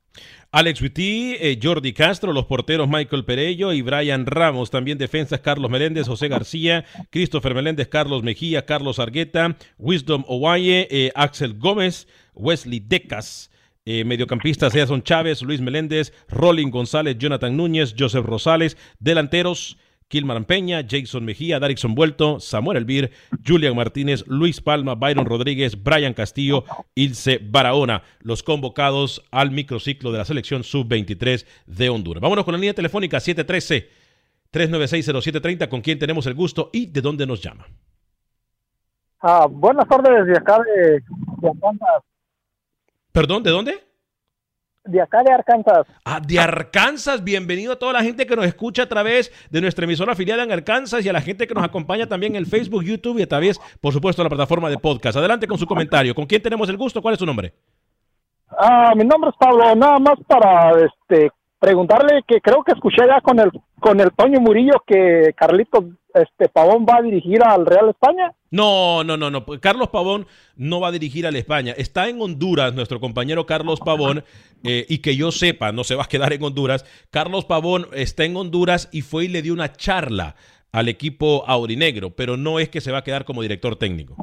Alex 0.53 0.81
Witty, 0.81 1.37
eh, 1.39 1.59
Jordi 1.63 1.93
Castro, 1.93 2.33
los 2.33 2.47
porteros 2.47 2.89
Michael 2.89 3.25
Perello 3.25 3.73
y 3.73 3.83
Brian 3.83 4.27
Ramos, 4.27 4.71
también 4.71 4.99
defensas 4.99 5.41
Carlos 5.41 5.71
Meléndez, 5.71 6.09
José 6.09 6.29
García, 6.29 6.85
Christopher 7.11 7.55
Meléndez, 7.55 7.89
Carlos 7.89 8.23
Mejía, 8.23 8.67
Carlos 8.67 8.99
Argueta, 8.99 9.57
Wisdom 9.79 10.25
Owaye, 10.27 10.89
eh, 10.91 11.13
Axel 11.15 11.59
Gómez, 11.59 12.09
Wesley 12.35 12.81
Decas. 12.81 13.50
Eh, 13.87 14.05
mediocampistas 14.05 14.75
Edson 14.75 15.03
Chávez, 15.03 15.43
Luis 15.43 15.61
Meléndez, 15.61 16.13
Rolling 16.29 16.71
González, 16.71 17.17
Jonathan 17.19 17.57
Núñez, 17.57 17.95
Joseph 17.99 18.27
Rosales, 18.27 18.77
delanteros 18.99 19.79
Kilmaran 20.11 20.45
Peña, 20.45 20.85
Jason 20.87 21.25
Mejía, 21.25 21.59
Darixon 21.61 21.95
Vuelto, 21.95 22.41
Samuel 22.41 22.79
Elvir, 22.79 23.13
Julian 23.47 23.77
Martínez, 23.77 24.25
Luis 24.27 24.61
Palma, 24.61 24.97
Byron 24.97 25.25
Rodríguez, 25.25 25.81
Brian 25.81 26.15
Castillo, 26.15 26.65
Ilse 26.97 27.39
Barahona, 27.41 28.03
los 28.21 28.43
convocados 28.43 29.25
al 29.31 29.53
microciclo 29.53 30.11
de 30.11 30.19
la 30.19 30.25
selección 30.25 30.65
sub-23 30.65 31.47
de 31.67 31.91
Honduras. 31.91 32.21
Vámonos 32.21 32.45
con 32.45 32.55
la 32.55 32.59
línea 32.59 32.75
telefónica 32.75 33.19
713-396-0730, 33.19 35.69
con 35.69 35.81
quien 35.81 36.01
tenemos 36.01 36.27
el 36.27 36.35
gusto 36.35 36.71
y 36.73 36.87
de 36.87 37.03
dónde 37.03 37.25
nos 37.25 37.41
llama. 37.41 37.69
Ah, 39.21 39.47
buenas 39.49 39.87
tardes, 39.87 40.27
de 40.27 40.37
acá 40.37 40.59
de, 40.59 41.03
de. 41.41 41.53
¿Perdón? 43.13 43.43
¿De 43.43 43.51
dónde? 43.51 43.85
De 44.85 45.01
acá 45.01 45.23
de 45.23 45.33
Arkansas. 45.33 45.87
Ah, 46.05 46.21
de 46.21 46.39
Arkansas. 46.39 47.23
Bienvenido 47.23 47.73
a 47.73 47.79
toda 47.79 47.93
la 47.93 48.03
gente 48.03 48.27
que 48.27 48.35
nos 48.35 48.47
escucha 48.47 48.85
a 48.85 48.89
través 48.89 49.31
de 49.51 49.61
nuestra 49.61 49.85
emisora 49.85 50.13
afiliada 50.13 50.43
en 50.43 50.53
Arkansas 50.53 51.05
y 51.05 51.09
a 51.09 51.13
la 51.13 51.21
gente 51.21 51.47
que 51.47 51.55
nos 51.55 51.65
acompaña 51.65 52.07
también 52.07 52.35
en 52.35 52.39
el 52.39 52.47
Facebook, 52.47 52.83
YouTube 52.83 53.19
y 53.19 53.23
a 53.23 53.29
través, 53.29 53.61
por 53.81 53.93
supuesto, 53.93 54.23
la 54.23 54.31
plataforma 54.31 54.71
de 54.71 54.79
podcast. 54.79 55.19
Adelante 55.19 55.47
con 55.47 55.59
su 55.59 55.67
comentario. 55.67 56.15
¿Con 56.15 56.27
quién 56.27 56.41
tenemos 56.41 56.69
el 56.69 56.77
gusto? 56.77 57.03
¿Cuál 57.03 57.15
es 57.15 57.19
su 57.19 57.27
nombre? 57.27 57.53
Ah, 58.59 58.93
mi 58.97 59.05
nombre 59.05 59.31
es 59.31 59.37
Pablo. 59.39 59.75
Nada 59.75 59.99
más 59.99 60.19
para 60.27 60.73
este 60.81 61.31
preguntarle 61.61 62.25
que 62.27 62.41
creo 62.41 62.65
que 62.65 62.73
escuché 62.73 63.07
ya 63.07 63.21
con 63.21 63.39
el 63.39 63.53
con 63.79 64.01
el 64.01 64.11
Toño 64.13 64.41
Murillo 64.41 64.83
que 64.87 65.33
Carlitos 65.37 65.85
este 66.15 66.49
Pavón 66.49 66.85
va 66.89 66.97
a 66.99 67.03
dirigir 67.03 67.43
al 67.45 67.65
Real 67.65 67.91
España. 67.91 68.33
No, 68.51 69.05
no, 69.05 69.17
no, 69.17 69.31
no. 69.31 69.45
Carlos 69.61 69.89
Pavón 69.89 70.27
no 70.57 70.81
va 70.81 70.89
a 70.89 70.93
dirigir 70.93 71.27
al 71.27 71.37
España. 71.37 71.73
Está 71.77 72.09
en 72.09 72.21
Honduras 72.21 72.75
nuestro 72.75 72.99
compañero 72.99 73.47
Carlos 73.47 73.81
Pavón 73.81 74.25
eh, 74.65 74.87
y 74.89 74.99
que 74.99 75.15
yo 75.15 75.31
sepa, 75.31 75.71
no 75.71 75.85
se 75.85 75.95
va 75.95 76.05
a 76.05 76.09
quedar 76.09 76.33
en 76.33 76.43
Honduras. 76.43 76.85
Carlos 77.11 77.45
Pavón 77.45 77.87
está 77.93 78.25
en 78.25 78.37
Honduras 78.37 78.89
y 78.91 79.03
fue 79.03 79.27
y 79.27 79.29
le 79.29 79.43
dio 79.43 79.53
una 79.53 79.73
charla 79.73 80.35
al 80.73 80.89
equipo 80.89 81.45
aurinegro, 81.47 82.11
pero 82.11 82.37
no 82.37 82.59
es 82.59 82.69
que 82.69 82.81
se 82.81 82.93
va 82.93 82.99
a 82.99 83.05
quedar 83.05 83.25
como 83.25 83.43
director 83.43 83.77
técnico. 83.77 84.17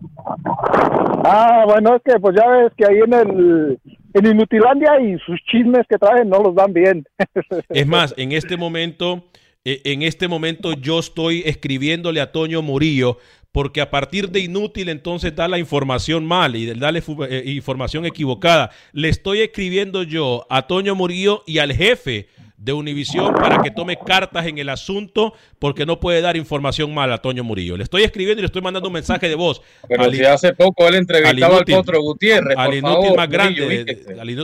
Ah, 1.24 1.64
bueno, 1.66 1.96
es 1.96 2.02
que 2.04 2.20
pues 2.20 2.36
ya 2.38 2.48
ves 2.48 2.72
que 2.78 2.86
ahí 2.86 3.00
en 3.00 3.14
el 3.14 3.80
en 4.18 4.26
Inutilandia 4.28 5.00
y 5.00 5.18
sus 5.26 5.40
chismes 5.46 5.86
que 5.88 5.98
traen 5.98 6.30
no 6.30 6.42
los 6.42 6.56
dan 6.56 6.74
bien. 6.74 7.06
Es 7.70 7.88
más, 7.88 8.14
en 8.18 8.32
este 8.32 8.58
momento, 8.58 9.26
eh, 9.64 9.82
en 9.86 10.02
este 10.02 10.28
momento 10.28 10.74
yo 10.74 11.00
estoy 11.00 11.44
escribiéndole 11.46 12.22
a 12.22 12.32
Toño 12.32 12.62
Murillo 12.62 13.18
porque 13.52 13.82
a 13.82 13.90
partir 13.90 14.30
de 14.30 14.42
inútil 14.42 14.90
entonces 14.90 15.36
da 15.36 15.48
la 15.48 15.58
información 15.58 16.26
mal 16.26 16.56
y 16.56 16.66
darle 16.68 17.02
eh, 17.30 17.44
información 17.48 18.06
equivocada. 18.06 18.72
Le 18.92 19.10
estoy 19.10 19.40
escribiendo 19.40 20.04
yo 20.04 20.46
a 20.50 20.68
Toño 20.68 20.94
Murillo 20.94 21.44
y 21.48 21.60
al 21.60 21.74
jefe 21.74 22.28
de 22.58 22.74
Univisión 22.74 23.34
para 23.36 23.62
que 23.62 23.72
tome 23.72 23.98
cartas 23.98 24.48
en 24.48 24.58
el 24.58 24.70
asunto 24.70 25.34
porque 25.60 25.86
no 25.86 26.00
puede 26.00 26.22
dar 26.22 26.36
información 26.36 26.94
mala 26.94 27.16
a 27.16 27.18
Toño 27.20 27.44
Murillo. 27.44 27.78
Le 27.78 27.84
estoy 27.84 28.04
escribiendo 28.04 28.40
y 28.40 28.44
le 28.44 28.48
estoy 28.48 28.62
mandando 28.62 28.90
un 28.90 28.94
mensaje 28.94 29.30
de 29.30 29.36
voz. 29.36 29.62
Pero 29.88 30.12
si 30.12 30.24
hace 30.26 30.54
poco 30.54 30.88
él 30.88 30.96
entrevistaba 30.96 31.58
al, 31.58 31.66
Potro 31.66 32.02
Gutiérrez. 32.02 32.58
Al 32.58 32.74
inútil 32.74 33.16
más 33.16 33.30
grande. 33.30 33.86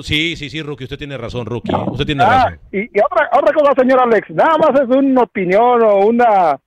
sí, 0.03 0.35
sí, 0.35 0.49
sí, 0.49 0.61
Rookie, 0.61 0.83
usted 0.83 0.97
tiene 0.97 1.17
razón, 1.17 1.45
Rookie. 1.45 1.73
Usted 1.91 2.05
tiene 2.05 2.23
ah, 2.23 2.45
razón. 2.45 2.59
Y, 2.71 2.83
otra, 2.99 3.29
otra 3.33 3.53
cosa, 3.53 3.73
señor 3.77 3.99
Alex, 4.01 4.29
nada 4.29 4.57
más 4.57 4.79
es 4.79 4.87
una 4.95 5.23
opinión 5.23 5.81
o 5.83 6.05
una 6.05 6.59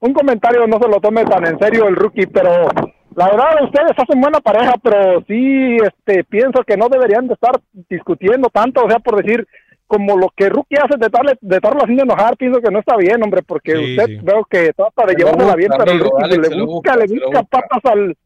un 0.00 0.12
comentario, 0.12 0.66
no 0.66 0.78
se 0.78 0.88
lo 0.88 1.00
tome 1.00 1.24
tan 1.24 1.46
en 1.46 1.58
serio 1.58 1.88
el 1.88 1.96
Rookie, 1.96 2.26
pero 2.26 2.68
la 3.16 3.26
verdad 3.26 3.64
ustedes 3.64 3.92
hacen 3.96 4.20
buena 4.20 4.38
pareja, 4.40 4.74
pero 4.82 5.24
sí 5.26 5.76
este 5.76 6.24
pienso 6.24 6.62
que 6.62 6.76
no 6.76 6.88
deberían 6.88 7.26
de 7.26 7.34
estar 7.34 7.52
discutiendo 7.88 8.48
tanto, 8.50 8.84
o 8.84 8.88
sea, 8.88 8.98
por 8.98 9.22
decir, 9.22 9.46
como 9.86 10.16
lo 10.16 10.30
que 10.34 10.48
Rookie 10.48 10.76
hace 10.76 10.98
de 10.98 11.06
estarle, 11.06 11.32
de 11.40 11.56
estarlo 11.56 11.82
haciendo 11.82 12.04
enojar, 12.04 12.36
pienso 12.36 12.60
que 12.60 12.70
no 12.70 12.80
está 12.80 12.96
bien, 12.96 13.22
hombre, 13.22 13.42
porque 13.42 13.76
usted 13.76 14.22
veo 14.22 14.44
que 14.44 14.72
trata 14.72 15.06
de 15.06 15.14
llevársela 15.14 15.56
bien, 15.56 15.70
pero 15.78 15.92
el 15.92 16.00
Rookie 16.00 16.28
le, 16.28 16.64
busca, 16.64 16.96
le 16.96 17.06
busca 17.06 17.42
patas 17.42 17.84
al 17.84 18.16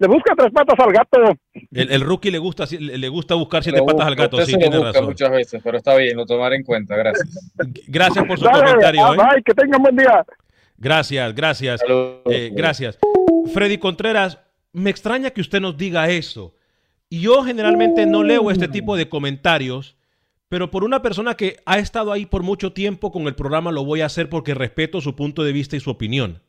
le 0.00 0.08
busca 0.08 0.34
tres 0.34 0.50
patas 0.50 0.80
al 0.80 0.92
gato. 0.92 1.18
El, 1.72 2.00
rookie 2.00 2.30
le 2.30 2.38
gusta 2.38 2.64
le 2.70 3.08
gusta 3.10 3.34
buscar 3.34 3.62
siete 3.62 3.82
patas 3.82 4.06
al 4.06 4.14
gato, 4.14 4.44
sí, 4.46 4.56
tiene 4.56 4.80
razón. 4.80 5.04
muchas 5.04 5.30
veces, 5.30 5.60
pero 5.62 5.76
está 5.76 5.94
bien, 5.94 6.16
lo 6.16 6.24
tomaré 6.24 6.56
en 6.56 6.64
cuenta, 6.64 6.96
gracias. 6.96 7.52
gracias 7.86 8.24
por 8.24 8.38
su 8.38 8.46
comentario. 8.46 9.04
Ah, 9.04 9.34
¿eh? 9.36 9.42
que 9.44 9.52
tengan 9.52 9.82
buen 9.82 9.94
día. 9.94 10.24
Gracias, 10.78 11.34
gracias. 11.34 11.82
Eh, 12.30 12.50
gracias. 12.54 12.98
Freddy 13.52 13.76
Contreras, 13.76 14.38
me 14.72 14.88
extraña 14.88 15.32
que 15.32 15.42
usted 15.42 15.60
nos 15.60 15.76
diga 15.76 16.08
eso. 16.08 16.54
Yo 17.10 17.42
generalmente 17.42 18.06
no 18.06 18.22
leo 18.22 18.50
este 18.50 18.68
tipo 18.68 18.96
de 18.96 19.10
comentarios 19.10 19.98
pero 20.50 20.68
por 20.72 20.82
una 20.82 21.00
persona 21.00 21.36
que 21.36 21.62
ha 21.64 21.78
estado 21.78 22.10
ahí 22.10 22.26
por 22.26 22.42
mucho 22.42 22.72
tiempo 22.72 23.12
con 23.12 23.28
el 23.28 23.36
programa 23.36 23.70
lo 23.70 23.84
voy 23.84 24.00
a 24.00 24.06
hacer 24.06 24.28
porque 24.28 24.52
respeto 24.52 25.00
su 25.00 25.14
punto 25.14 25.44
de 25.44 25.52
vista 25.52 25.76
y 25.76 25.80
su 25.80 25.90
opinión. 25.90 26.42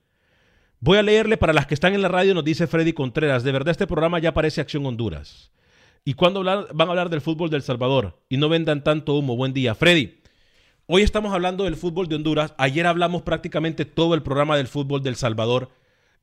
Voy 0.80 0.98
a 0.98 1.04
leerle 1.04 1.38
para 1.38 1.54
las 1.54 1.68
que 1.68 1.76
están 1.76 1.94
en 1.94 2.02
la 2.02 2.08
radio, 2.08 2.34
nos 2.34 2.44
dice 2.44 2.66
Freddy 2.66 2.94
Contreras, 2.94 3.44
de 3.44 3.52
verdad 3.52 3.70
este 3.70 3.86
programa 3.86 4.18
ya 4.18 4.34
parece 4.34 4.60
Acción 4.60 4.88
Honduras. 4.88 5.52
¿Y 6.04 6.16
cuándo 6.16 6.44
van 6.44 6.88
a 6.88 6.92
hablar 6.92 7.12
del 7.12 7.22
fútbol 7.22 7.52
del 7.52 7.62
Salvador? 7.62 8.18
Y 8.28 8.38
no 8.38 8.50
vendan 8.50 8.84
tanto 8.84 9.14
humo. 9.14 9.36
Buen 9.36 9.54
día. 9.54 9.76
Freddy, 9.76 10.20
hoy 10.88 11.04
estamos 11.04 11.32
hablando 11.32 11.66
del 11.66 11.76
fútbol 11.76 12.08
de 12.08 12.16
Honduras. 12.16 12.56
Ayer 12.58 12.88
hablamos 12.88 13.22
prácticamente 13.22 13.86
todo 13.86 14.16
el 14.16 14.24
programa 14.24 14.58
del 14.58 14.68
fútbol 14.68 15.04
del 15.04 15.16
Salvador. 15.16 15.70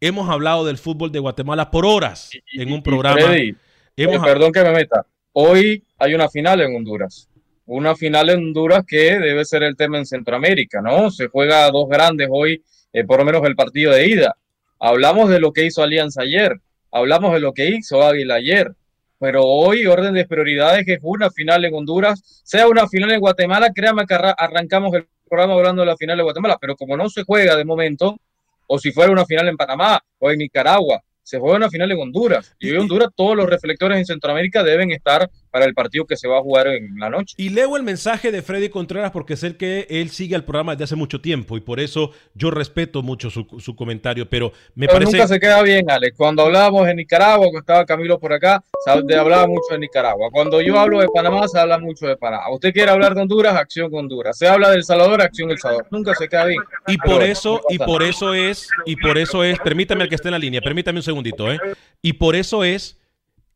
Hemos 0.00 0.28
hablado 0.28 0.66
del 0.66 0.78
fútbol 0.78 1.12
de 1.12 1.20
Guatemala 1.20 1.70
por 1.70 1.86
horas 1.86 2.30
en 2.54 2.72
un 2.72 2.82
programa. 2.82 3.20
Freddy, 3.20 3.54
eh, 3.96 4.18
perdón 4.20 4.50
que 4.50 4.64
me 4.64 4.72
meta. 4.72 5.06
Hoy 5.32 5.84
hay 5.96 6.14
una 6.14 6.28
final 6.28 6.60
en 6.60 6.74
Honduras 6.74 7.28
una 7.68 7.94
final 7.94 8.30
en 8.30 8.38
Honduras 8.38 8.82
que 8.86 9.18
debe 9.18 9.44
ser 9.44 9.62
el 9.62 9.76
tema 9.76 9.98
en 9.98 10.06
Centroamérica, 10.06 10.80
¿no? 10.80 11.10
Se 11.10 11.28
juega 11.28 11.66
a 11.66 11.70
dos 11.70 11.86
grandes 11.88 12.28
hoy, 12.30 12.62
eh, 12.92 13.04
por 13.04 13.18
lo 13.18 13.26
menos 13.26 13.44
el 13.44 13.54
partido 13.54 13.92
de 13.92 14.08
ida. 14.08 14.36
Hablamos 14.80 15.28
de 15.28 15.38
lo 15.38 15.52
que 15.52 15.66
hizo 15.66 15.82
Alianza 15.82 16.22
ayer, 16.22 16.58
hablamos 16.90 17.34
de 17.34 17.40
lo 17.40 17.52
que 17.52 17.66
hizo 17.68 18.02
Águila 18.02 18.36
ayer, 18.36 18.74
pero 19.18 19.42
hoy 19.42 19.86
orden 19.86 20.14
de 20.14 20.26
prioridades 20.26 20.88
es 20.88 21.00
una 21.02 21.30
final 21.30 21.64
en 21.64 21.74
Honduras, 21.74 22.42
sea 22.42 22.66
una 22.68 22.88
final 22.88 23.10
en 23.10 23.20
Guatemala, 23.20 23.70
créame 23.74 24.06
que 24.06 24.14
arrancamos 24.14 24.94
el 24.94 25.06
programa 25.28 25.52
hablando 25.52 25.82
de 25.82 25.86
la 25.86 25.96
final 25.96 26.16
de 26.16 26.22
Guatemala, 26.22 26.56
pero 26.58 26.74
como 26.74 26.96
no 26.96 27.10
se 27.10 27.24
juega 27.24 27.54
de 27.54 27.66
momento, 27.66 28.18
o 28.66 28.78
si 28.78 28.92
fuera 28.92 29.12
una 29.12 29.26
final 29.26 29.46
en 29.46 29.58
Panamá 29.58 30.02
o 30.18 30.30
en 30.30 30.38
Nicaragua, 30.38 31.02
se 31.22 31.38
juega 31.38 31.56
una 31.56 31.68
final 31.68 31.92
en 31.92 32.00
Honduras. 32.00 32.54
Y 32.58 32.70
hoy 32.70 32.78
Honduras, 32.78 33.10
todos 33.14 33.36
los 33.36 33.46
reflectores 33.46 33.98
en 33.98 34.06
Centroamérica 34.06 34.62
deben 34.62 34.90
estar 34.90 35.28
para 35.50 35.64
el 35.64 35.74
partido 35.74 36.06
que 36.06 36.16
se 36.16 36.28
va 36.28 36.38
a 36.38 36.42
jugar 36.42 36.66
en 36.68 36.98
la 36.98 37.10
noche. 37.10 37.34
Y 37.38 37.50
leo 37.50 37.76
el 37.76 37.82
mensaje 37.82 38.30
de 38.32 38.42
Freddy 38.42 38.68
Contreras 38.68 39.10
porque 39.10 39.36
sé 39.36 39.56
que 39.56 39.86
él 39.90 40.10
sigue 40.10 40.36
el 40.36 40.44
programa 40.44 40.72
desde 40.72 40.84
hace 40.84 40.96
mucho 40.96 41.20
tiempo 41.20 41.56
y 41.56 41.60
por 41.60 41.80
eso 41.80 42.12
yo 42.34 42.50
respeto 42.50 43.02
mucho 43.02 43.30
su, 43.30 43.76
comentario, 43.76 44.28
pero 44.28 44.52
me 44.74 44.86
parece... 44.86 45.12
Nunca 45.12 45.28
se 45.28 45.40
queda 45.40 45.62
bien, 45.62 45.90
Alex. 45.90 46.16
Cuando 46.16 46.42
hablábamos 46.42 46.88
en 46.88 46.96
Nicaragua, 46.96 47.46
cuando 47.46 47.60
estaba 47.60 47.84
Camilo 47.84 48.18
por 48.18 48.32
acá, 48.32 48.62
se 48.84 48.90
hablaba 48.90 49.46
mucho 49.46 49.72
de 49.72 49.78
Nicaragua. 49.78 50.28
Cuando 50.30 50.60
yo 50.60 50.78
hablo 50.78 51.00
de 51.00 51.08
Panamá, 51.14 51.46
se 51.48 51.58
habla 51.58 51.78
mucho 51.78 52.06
de 52.06 52.16
Panamá. 52.16 52.50
Usted 52.50 52.72
quiere 52.72 52.90
hablar 52.90 53.14
de 53.14 53.22
Honduras, 53.22 53.54
acción 53.54 53.90
Honduras. 53.92 54.36
Se 54.36 54.46
habla 54.46 54.70
del 54.70 54.84
Salvador, 54.84 55.22
acción 55.22 55.50
El 55.50 55.58
Salvador. 55.58 55.86
Nunca 55.90 56.14
se 56.14 56.28
queda 56.28 56.44
bien. 56.44 56.62
Y 56.86 56.98
por 56.98 57.22
eso, 57.22 57.62
y 57.68 57.78
por 57.78 58.02
eso 58.02 58.34
es, 58.34 58.68
y 58.86 58.96
por 58.96 59.18
eso 59.18 59.44
es, 59.44 59.58
permítame 59.60 60.04
el 60.04 60.08
que 60.08 60.14
esté 60.14 60.28
en 60.28 60.32
la 60.32 60.38
línea, 60.38 60.60
permítame 60.60 60.98
un 60.98 61.02
segundito, 61.02 61.50
¿eh? 61.52 61.58
Y 62.02 62.14
por 62.14 62.36
eso 62.36 62.64
es 62.64 62.98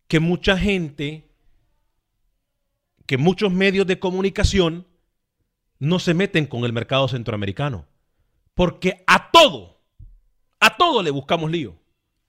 que 0.09 0.21
mucha 0.21 0.59
gente, 0.59 1.25
que 3.07 3.19
muchos 3.19 3.53
medios 3.53 3.87
de 3.87 3.99
comunicación 3.99 4.87
no 5.79 5.99
se 5.99 6.15
meten 6.15 6.47
con 6.47 6.65
el 6.65 6.73
mercado 6.73 7.09
centroamericano. 7.09 7.87
Porque 8.55 9.03
a 9.07 9.31
todo, 9.31 9.81
a 10.61 10.77
todo 10.77 11.03
le 11.03 11.11
buscamos 11.11 11.51
lío. 11.51 11.75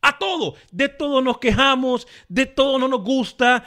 A 0.01 0.17
todo, 0.17 0.55
de 0.71 0.89
todo 0.89 1.21
nos 1.21 1.37
quejamos, 1.37 2.07
de 2.27 2.45
todo 2.45 2.77
no 2.77 2.87
nos 2.87 3.03
gusta. 3.03 3.63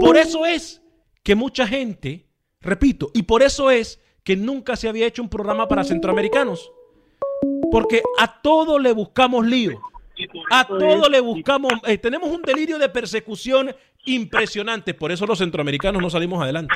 Por 0.00 0.16
eso 0.16 0.46
es 0.46 0.80
que 1.22 1.34
mucha 1.34 1.66
gente, 1.66 2.28
repito, 2.60 3.10
y 3.12 3.24
por 3.24 3.42
eso 3.42 3.70
es 3.70 4.00
que 4.22 4.36
nunca 4.36 4.76
se 4.76 4.88
había 4.88 5.06
hecho 5.06 5.22
un 5.22 5.28
programa 5.28 5.68
para 5.68 5.84
centroamericanos. 5.84 6.70
Porque 7.70 8.02
a 8.18 8.40
todo 8.40 8.78
le 8.78 8.92
buscamos 8.92 9.46
lío. 9.46 9.80
A 10.50 10.66
todo 10.66 11.08
le 11.08 11.20
buscamos, 11.20 11.72
eh, 11.86 11.98
tenemos 11.98 12.30
un 12.30 12.42
delirio 12.42 12.78
de 12.78 12.88
persecución 12.88 13.74
impresionante, 14.06 14.94
por 14.94 15.12
eso 15.12 15.26
los 15.26 15.38
centroamericanos 15.38 16.00
no 16.00 16.10
salimos 16.10 16.42
adelante. 16.42 16.74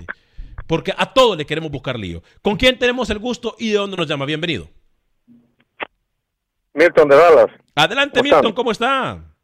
porque 0.66 0.92
a 0.96 1.12
todos 1.12 1.36
le 1.36 1.46
queremos 1.46 1.70
buscar 1.70 1.98
lío. 1.98 2.22
¿Con 2.42 2.56
quién 2.56 2.78
tenemos 2.78 3.10
el 3.10 3.18
gusto 3.18 3.56
y 3.58 3.72
de 3.72 3.78
dónde 3.78 3.96
nos 3.96 4.06
llama? 4.06 4.24
Bienvenido. 4.24 4.68
Milton 6.74 7.08
de 7.08 7.16
Dallas. 7.16 7.46
Adelante, 7.74 8.22
Milton, 8.22 8.52
¿cómo 8.52 8.70
está? 8.70 9.18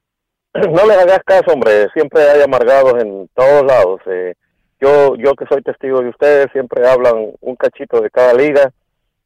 No 0.54 0.86
les 0.86 0.96
hagas 0.96 1.20
caso, 1.26 1.52
hombre. 1.52 1.88
Siempre 1.92 2.22
hay 2.22 2.42
amargados 2.42 3.02
en 3.02 3.28
todos 3.34 3.64
lados. 3.66 4.00
Eh, 4.06 4.34
yo, 4.80 5.16
yo 5.16 5.34
que 5.34 5.46
soy 5.46 5.62
testigo 5.62 6.00
de 6.00 6.08
ustedes, 6.08 6.46
siempre 6.52 6.88
hablan 6.88 7.32
un 7.40 7.56
cachito 7.56 8.00
de 8.00 8.08
cada 8.08 8.32
liga. 8.32 8.72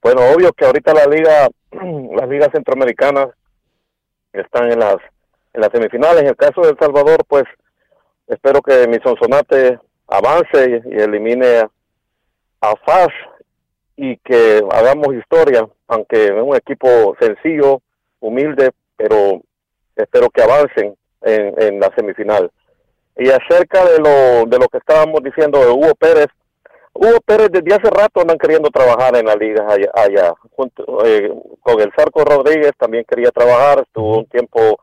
Bueno, 0.02 0.22
obvio 0.34 0.52
que 0.52 0.64
ahorita 0.64 0.94
la 0.94 1.06
liga, 1.06 1.48
las 2.16 2.28
ligas 2.28 2.48
centroamericanas 2.52 3.28
están 4.32 4.70
en 4.72 4.78
las, 4.78 4.96
en 5.52 5.60
las 5.60 5.70
semifinales. 5.72 6.22
En 6.22 6.28
el 6.28 6.36
caso 6.36 6.60
de 6.62 6.70
El 6.70 6.78
Salvador, 6.78 7.24
pues 7.26 7.44
espero 8.26 8.60
que 8.62 8.86
mi 8.88 8.98
Sonsonate 9.02 9.78
avance 10.06 10.82
y, 10.84 11.00
elimine 11.00 11.58
a, 12.60 12.70
a 12.70 13.08
y 13.96 14.16
que 14.18 14.62
hagamos 14.70 15.14
historia, 15.14 15.68
aunque 15.88 16.26
es 16.26 16.32
un 16.32 16.56
equipo 16.56 17.16
sencillo, 17.20 17.82
humilde, 18.20 18.70
pero 18.96 19.42
espero 19.94 20.30
que 20.30 20.42
avancen 20.42 20.94
en, 21.22 21.62
en 21.62 21.80
la 21.80 21.92
semifinal. 21.94 22.50
Y 23.16 23.28
acerca 23.28 23.84
de 23.84 23.98
lo, 23.98 24.46
de 24.46 24.58
lo 24.58 24.68
que 24.68 24.78
estábamos 24.78 25.22
diciendo 25.22 25.60
de 25.60 25.70
Hugo 25.70 25.94
Pérez, 25.94 26.28
Hugo 26.92 27.20
Pérez 27.24 27.48
desde 27.50 27.74
hace 27.74 27.90
rato 27.90 28.20
andan 28.20 28.38
queriendo 28.38 28.68
trabajar 28.70 29.16
en 29.16 29.26
la 29.26 29.34
liga 29.34 29.66
allá, 29.94 30.34
junto, 30.56 31.04
eh, 31.04 31.32
con 31.60 31.80
el 31.80 31.92
Sarco 31.96 32.24
Rodríguez 32.24 32.72
también 32.78 33.04
quería 33.08 33.30
trabajar, 33.30 33.80
estuvo 33.80 34.18
un 34.18 34.26
tiempo 34.26 34.80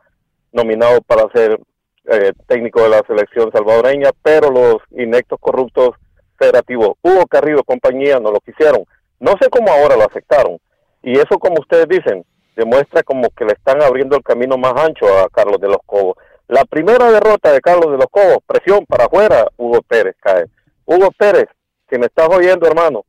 nominado 0.51 1.01
para 1.01 1.30
ser 1.34 1.60
eh, 2.05 2.32
técnico 2.47 2.82
de 2.82 2.89
la 2.89 3.03
selección 3.05 3.51
salvadoreña, 3.51 4.12
pero 4.24 4.49
los 4.49 4.78
inectos 4.91 5.39
corruptos 5.39 5.91
federativos, 6.38 6.93
Hugo 7.01 7.26
Carrillo 7.28 7.64
compañía 7.64 8.20
no 8.20 8.32
lo 8.32 8.39
quisieron. 8.39 8.86
No 9.20 9.34
sé 9.41 9.49
cómo 9.49 9.72
ahora 9.72 9.95
lo 9.95 10.03
aceptaron. 10.03 10.58
Y 11.03 11.14
eso, 11.14 11.38
como 11.39 11.60
ustedes 11.60 11.88
dicen, 11.88 12.24
demuestra 12.55 13.03
como 13.03 13.30
que 13.32 13.45
le 13.45 13.53
están 13.53 13.82
abriendo 13.82 14.16
el 14.16 14.24
camino 14.24 14.58
más 14.58 14.74
ancho 14.76 15.05
a 15.20 15.30
Carlos 15.30 15.60
de 15.60 15.68
los 15.68 15.80
Cobos. 15.86 16.18
La 16.47 16.64
primera 16.66 17.12
derrota 17.12 17.51
de 17.51 17.60
Carlos 17.60 17.91
de 17.91 17.97
los 17.97 18.08
Cobos, 18.10 18.39
presión 18.45 18.86
para 18.86 19.05
afuera, 19.05 19.47
Hugo 19.58 19.82
Pérez 19.82 20.16
cae. 20.20 20.45
Hugo 20.86 21.10
Pérez, 21.18 21.47
si 21.90 21.98
me 22.00 22.08
estás 22.08 22.28
oyendo, 22.30 22.68
hermano, 22.68 23.06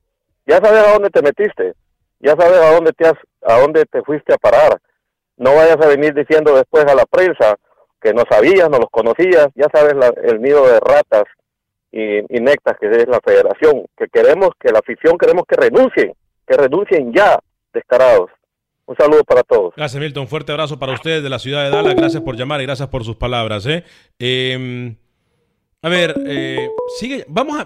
ya 0.46 0.58
sabes 0.58 0.82
a 0.84 0.92
dónde 0.92 1.10
te 1.10 1.22
metiste, 1.22 1.74
ya 2.20 2.34
sabes 2.38 2.58
a 2.58 2.72
dónde 2.72 2.92
te 2.92 3.06
has, 3.06 3.14
a 3.42 3.60
dónde 3.60 3.84
te 3.84 4.02
fuiste 4.02 4.32
a 4.32 4.38
parar. 4.38 4.80
No 5.36 5.54
vayas 5.54 5.76
a 5.80 5.88
venir 5.88 6.14
diciendo 6.14 6.54
después 6.56 6.84
a 6.86 6.94
la 6.94 7.06
prensa 7.06 7.56
que 8.00 8.12
no 8.12 8.22
sabías, 8.30 8.68
no 8.70 8.78
los 8.78 8.90
conocías, 8.90 9.48
ya 9.54 9.66
sabes 9.72 9.94
el 10.24 10.40
nido 10.40 10.66
de 10.66 10.80
ratas 10.80 11.24
y, 11.92 12.22
nectas 12.40 12.76
que 12.78 12.86
es 12.88 13.08
la 13.08 13.20
federación, 13.20 13.86
que 13.96 14.06
queremos 14.08 14.50
que 14.60 14.70
la 14.70 14.78
afición 14.78 15.18
queremos 15.18 15.44
que 15.46 15.56
renuncien, 15.56 16.12
que 16.46 16.56
renuncien 16.56 17.12
ya, 17.12 17.38
descarados. 17.72 18.30
Un 18.86 18.96
saludo 18.96 19.22
para 19.24 19.42
todos. 19.42 19.74
Gracias, 19.76 20.00
Milton. 20.00 20.28
Fuerte 20.28 20.52
abrazo 20.52 20.78
para 20.78 20.94
ustedes 20.94 21.22
de 21.22 21.28
la 21.28 21.38
ciudad 21.38 21.64
de 21.64 21.70
Dallas. 21.70 21.94
Gracias 21.94 22.22
por 22.22 22.36
llamar 22.36 22.62
y 22.62 22.64
gracias 22.64 22.88
por 22.88 23.04
sus 23.04 23.16
palabras. 23.16 23.66
¿eh? 23.66 23.84
eh 24.18 24.96
a 25.80 25.88
ver, 25.88 26.14
eh, 26.26 26.70
sigue, 26.98 27.24
vamos 27.28 27.56
a, 27.60 27.64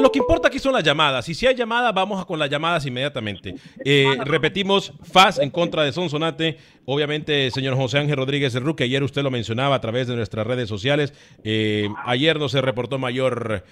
lo 0.00 0.10
que 0.12 0.18
importa 0.18 0.48
aquí 0.48 0.58
son 0.58 0.72
las 0.72 0.84
llamadas. 0.84 1.28
Y 1.28 1.34
si 1.34 1.46
hay 1.46 1.54
llamadas, 1.54 1.92
vamos 1.94 2.24
con 2.26 2.38
las 2.38 2.50
llamadas 2.50 2.86
inmediatamente. 2.86 3.54
Eh, 3.84 4.06
repetimos, 4.24 4.92
FAS 5.02 5.38
en 5.38 5.50
contra 5.50 5.82
de 5.82 5.92
Sonsonate. 5.92 6.58
Obviamente, 6.84 7.50
señor 7.50 7.76
José 7.76 7.98
Ángel 7.98 8.16
Rodríguez 8.16 8.56
que 8.76 8.84
ayer 8.84 9.02
usted 9.02 9.22
lo 9.22 9.30
mencionaba 9.30 9.76
a 9.76 9.80
través 9.80 10.06
de 10.06 10.16
nuestras 10.16 10.46
redes 10.46 10.68
sociales. 10.68 11.12
Eh, 11.44 11.88
ayer 12.04 12.38
no 12.38 12.48
se 12.48 12.60
reportó 12.60 12.98
mayor 12.98 13.64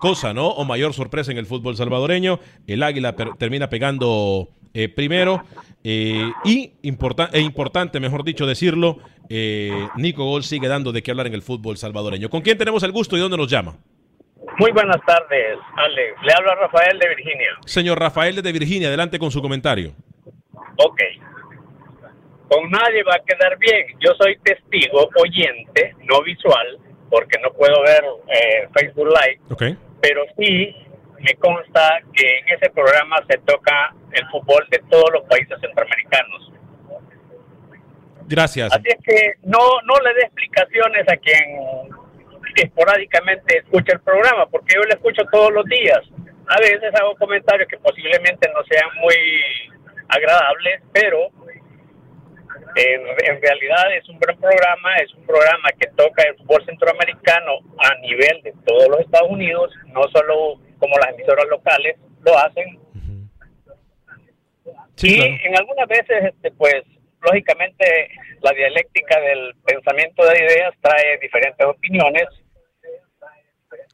cosa, 0.00 0.34
¿no? 0.34 0.48
O 0.48 0.64
mayor 0.64 0.92
sorpresa 0.94 1.32
en 1.32 1.38
el 1.38 1.46
fútbol 1.46 1.76
salvadoreño. 1.76 2.38
El 2.66 2.82
Águila 2.82 3.14
termina 3.38 3.68
pegando 3.68 4.48
primero. 4.94 5.42
y 5.82 6.72
e 6.82 7.40
importante, 7.40 8.00
mejor 8.00 8.24
dicho, 8.24 8.46
decirlo, 8.46 8.98
eh, 9.28 9.88
Nico 9.96 10.24
Gol 10.24 10.44
sigue 10.44 10.68
dando 10.68 10.92
de 10.92 11.02
qué 11.02 11.10
hablar 11.10 11.26
en 11.26 11.34
el 11.34 11.42
fútbol 11.42 11.76
salvadoreño. 11.76 12.30
¿Con 12.30 12.42
quién 12.42 12.58
tenemos 12.58 12.82
el 12.82 12.92
gusto 12.92 13.16
y 13.16 13.20
dónde 13.20 13.36
nos 13.36 13.50
llama? 13.50 13.76
Muy 14.58 14.72
buenas 14.72 15.00
tardes, 15.06 15.58
Alex. 15.76 16.22
Le 16.22 16.32
habla 16.32 16.54
Rafael 16.54 16.98
de 16.98 17.08
Virginia. 17.08 17.50
Señor 17.66 17.98
Rafael 17.98 18.40
de 18.40 18.52
Virginia, 18.52 18.88
adelante 18.88 19.18
con 19.18 19.30
su 19.30 19.42
comentario. 19.42 19.92
Ok. 20.78 21.00
Con 22.48 22.70
nadie 22.70 23.02
va 23.02 23.16
a 23.16 23.24
quedar 23.24 23.58
bien. 23.58 23.86
Yo 24.00 24.12
soy 24.18 24.38
testigo, 24.38 25.08
oyente, 25.22 25.94
no 26.04 26.22
visual, 26.22 26.78
porque 27.10 27.38
no 27.42 27.50
puedo 27.52 27.82
ver 27.82 28.04
eh, 28.28 28.68
Facebook 28.74 29.08
Live. 29.08 29.40
Okay. 29.50 29.76
Pero 30.00 30.22
sí 30.38 30.74
me 31.18 31.34
consta 31.34 32.00
que 32.14 32.38
en 32.38 32.48
ese 32.56 32.70
programa 32.70 33.16
se 33.28 33.38
toca 33.38 33.94
el 34.12 34.26
fútbol 34.28 34.66
de 34.70 34.78
todos 34.90 35.10
los 35.12 35.22
países 35.24 35.58
centroamericanos 35.60 36.46
Gracias. 38.28 38.72
Así 38.72 38.88
es 38.88 38.98
que 39.04 39.34
no, 39.44 39.58
no 39.84 39.94
le 40.02 40.14
dé 40.14 40.22
explicaciones 40.22 41.06
a 41.08 41.16
quien 41.16 41.90
esporádicamente 42.62 43.58
escucha 43.58 43.92
el 43.94 44.00
programa, 44.00 44.46
porque 44.46 44.74
yo 44.74 44.82
le 44.82 44.94
escucho 44.94 45.22
todos 45.30 45.52
los 45.52 45.64
días. 45.66 46.00
A 46.48 46.60
veces 46.60 46.94
hago 46.94 47.16
comentarios 47.16 47.68
que 47.68 47.78
posiblemente 47.78 48.48
no 48.54 48.62
sean 48.64 48.88
muy 49.00 49.14
agradables, 50.08 50.82
pero 50.92 51.30
en, 52.76 53.40
realidad 53.40 53.96
es 53.96 54.08
un 54.08 54.18
buen 54.18 54.38
programa, 54.38 54.96
es 54.96 55.12
un 55.14 55.24
programa 55.24 55.70
que 55.78 55.88
toca 55.96 56.22
el 56.22 56.36
fútbol 56.36 56.64
centroamericano 56.66 57.58
a 57.78 57.94
nivel 58.00 58.42
de 58.42 58.52
todos 58.64 58.88
los 58.88 59.00
Estados 59.00 59.30
Unidos, 59.30 59.72
no 59.86 60.02
solo 60.12 60.60
como 60.78 60.96
las 60.98 61.14
emisoras 61.14 61.46
locales 61.48 61.96
lo 62.24 62.38
hacen. 62.38 62.78
Sí, 64.96 65.18
y 65.18 65.46
en 65.46 65.56
algunas 65.56 65.88
veces, 65.88 66.24
este, 66.24 66.50
pues, 66.52 66.82
lógicamente 67.20 68.08
la 68.42 68.52
dialéctica 68.52 69.20
del 69.20 69.54
pensamiento 69.64 70.24
de 70.24 70.38
ideas 70.38 70.74
trae 70.80 71.18
diferentes 71.18 71.66
opiniones. 71.66 72.26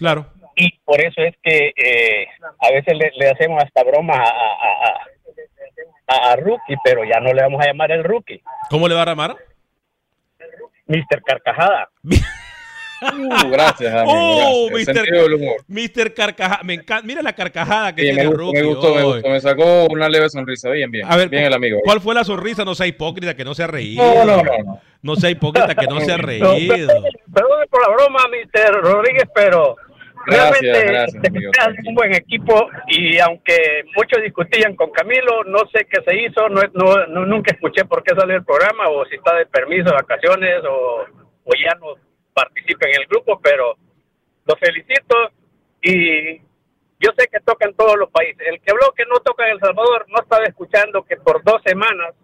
Claro. 0.03 0.27
Y 0.57 0.69
por 0.85 1.01
eso 1.01 1.23
es 1.23 1.37
que 1.45 1.73
eh, 1.77 2.27
a 2.59 2.73
veces 2.73 2.95
le, 3.17 3.31
hacemos 3.31 3.63
hasta 3.63 3.85
broma 3.85 4.15
a, 4.15 4.27
a, 6.09 6.33
a, 6.33 6.37
Rookie, 6.37 6.75
pero 6.83 7.05
ya 7.05 7.21
no 7.21 7.33
le 7.33 7.41
vamos 7.41 7.63
a 7.63 7.69
llamar 7.69 7.93
el 7.93 8.03
Rookie. 8.03 8.43
¿Cómo 8.69 8.89
le 8.89 8.97
va 8.97 9.03
a 9.03 9.07
llamar? 9.07 9.37
Mr. 10.89 11.23
Carcajada. 11.25 11.89
Uh, 13.03 13.51
gracias, 13.51 13.95
amigo. 13.95 14.13
Oh, 14.13 14.71
Mr. 15.69 16.15
Carcajada. 16.15 16.61
Me 16.65 16.75
encanta. 16.75 17.07
Mira 17.07 17.23
la 17.23 17.33
carcajada 17.33 17.95
que 17.95 18.03
tiene 18.03 18.29
me, 18.29 18.35
Rookie. 18.35 18.59
Me 18.59 18.63
gustó, 18.65 18.95
me 18.95 19.03
gustó. 19.05 19.29
Me 19.29 19.41
sacó 19.41 19.87
una 19.87 20.09
leve 20.09 20.29
sonrisa. 20.31 20.69
Bien, 20.71 20.91
bien. 20.91 21.07
A 21.09 21.17
ver, 21.17 21.29
bien 21.29 21.45
el 21.45 21.55
amigo. 21.55 21.79
¿Cuál 21.85 22.01
fue 22.01 22.15
la 22.15 22.25
sonrisa? 22.25 22.65
No 22.65 22.75
sea 22.75 22.89
hipócrita, 22.89 23.35
que 23.35 23.45
no 23.45 23.55
se 23.55 23.63
ha 23.63 23.69
reído. 23.69 24.03
No, 24.03 24.25
no, 24.25 24.43
no. 24.43 24.81
No, 25.01 25.17
sea 25.17 25.31
hipócrita, 25.31 25.75
que 25.75 25.87
no 25.87 26.01
se 26.01 26.13
ha 26.13 26.17
reído. 26.19 26.53
perdón, 26.53 27.67
por 27.71 27.83
la 27.83 27.95
broma, 27.95 28.21
Mr. 28.29 28.83
Rodríguez, 28.83 29.29
pero 29.35 29.77
realmente 30.27 30.85
gracias, 30.85 31.87
un 31.87 31.95
buen 31.95 32.14
equipo 32.14 32.68
y 32.89 33.18
aunque 33.18 33.85
muchos 33.97 34.23
discutían 34.23 34.77
con 34.77 34.91
Camilo, 34.91 35.45
no 35.45 35.59
sé 35.73 35.87
qué 35.91 36.03
se 36.07 36.16
hizo, 36.16 36.49
no, 36.49 36.62
no, 36.75 37.27
nunca 37.27 37.53
escuché 37.53 37.85
por 37.85 38.03
qué 38.03 38.14
salió 38.14 38.37
el 38.37 38.45
programa 38.45 38.89
o 38.89 39.05
si 39.07 39.16
está 39.16 39.35
de 39.37 39.47
permiso, 39.47 39.93
vacaciones 39.93 40.62
o, 40.68 41.05
o 41.45 41.51
ya 41.55 41.75
no 41.81 41.95
participe 42.33 42.89
en 42.91 43.01
el 43.01 43.07
grupo, 43.07 43.41
pero 43.43 43.77
los 44.45 44.59
felicito 44.59 45.31
y 45.83 46.39
yo 47.03 47.11
sé 47.18 47.27
que 47.27 47.41
toca 47.41 47.66
en 47.66 47.75
todos 47.75 47.97
los 47.99 48.11
países. 48.11 48.47
El 48.47 48.61
que 48.61 48.70
habló 48.70 48.93
que 48.97 49.05
no 49.07 49.18
toca 49.18 49.47
en 49.47 49.55
El 49.55 49.61
Salvador 49.61 50.07
no 50.09 50.23
estaba 50.23 50.45
escuchando 50.45 51.03
que 51.03 51.16
por 51.16 51.43
dos 51.43 51.61
semanas, 51.66 52.14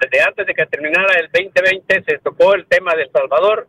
desde 0.00 0.22
antes 0.22 0.46
de 0.46 0.54
que 0.54 0.66
terminara 0.66 1.18
el 1.18 1.30
2020, 1.32 2.04
se 2.06 2.18
tocó 2.18 2.54
el 2.54 2.66
tema 2.66 2.94
de 2.94 3.04
El 3.04 3.10
Salvador 3.10 3.66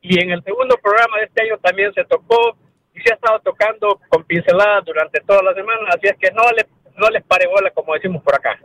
y 0.00 0.20
en 0.22 0.32
el 0.32 0.42
segundo 0.42 0.76
programa 0.82 1.18
de 1.18 1.24
este 1.24 1.42
año 1.42 1.58
también 1.58 1.94
se 1.94 2.04
tocó 2.04 2.56
y 2.94 3.00
se 3.00 3.12
ha 3.12 3.14
estado 3.14 3.40
tocando 3.40 4.00
con 4.08 4.24
pinceladas 4.24 4.84
durante 4.84 5.20
toda 5.20 5.42
la 5.42 5.54
semana, 5.54 5.88
así 5.88 6.06
es 6.06 6.16
que 6.18 6.30
no 6.32 6.42
le 6.52 6.66
no 6.96 7.10
les 7.10 7.24
pare 7.24 7.48
bola, 7.48 7.70
como 7.70 7.94
decimos 7.94 8.22
por 8.22 8.34
acá. 8.36 8.56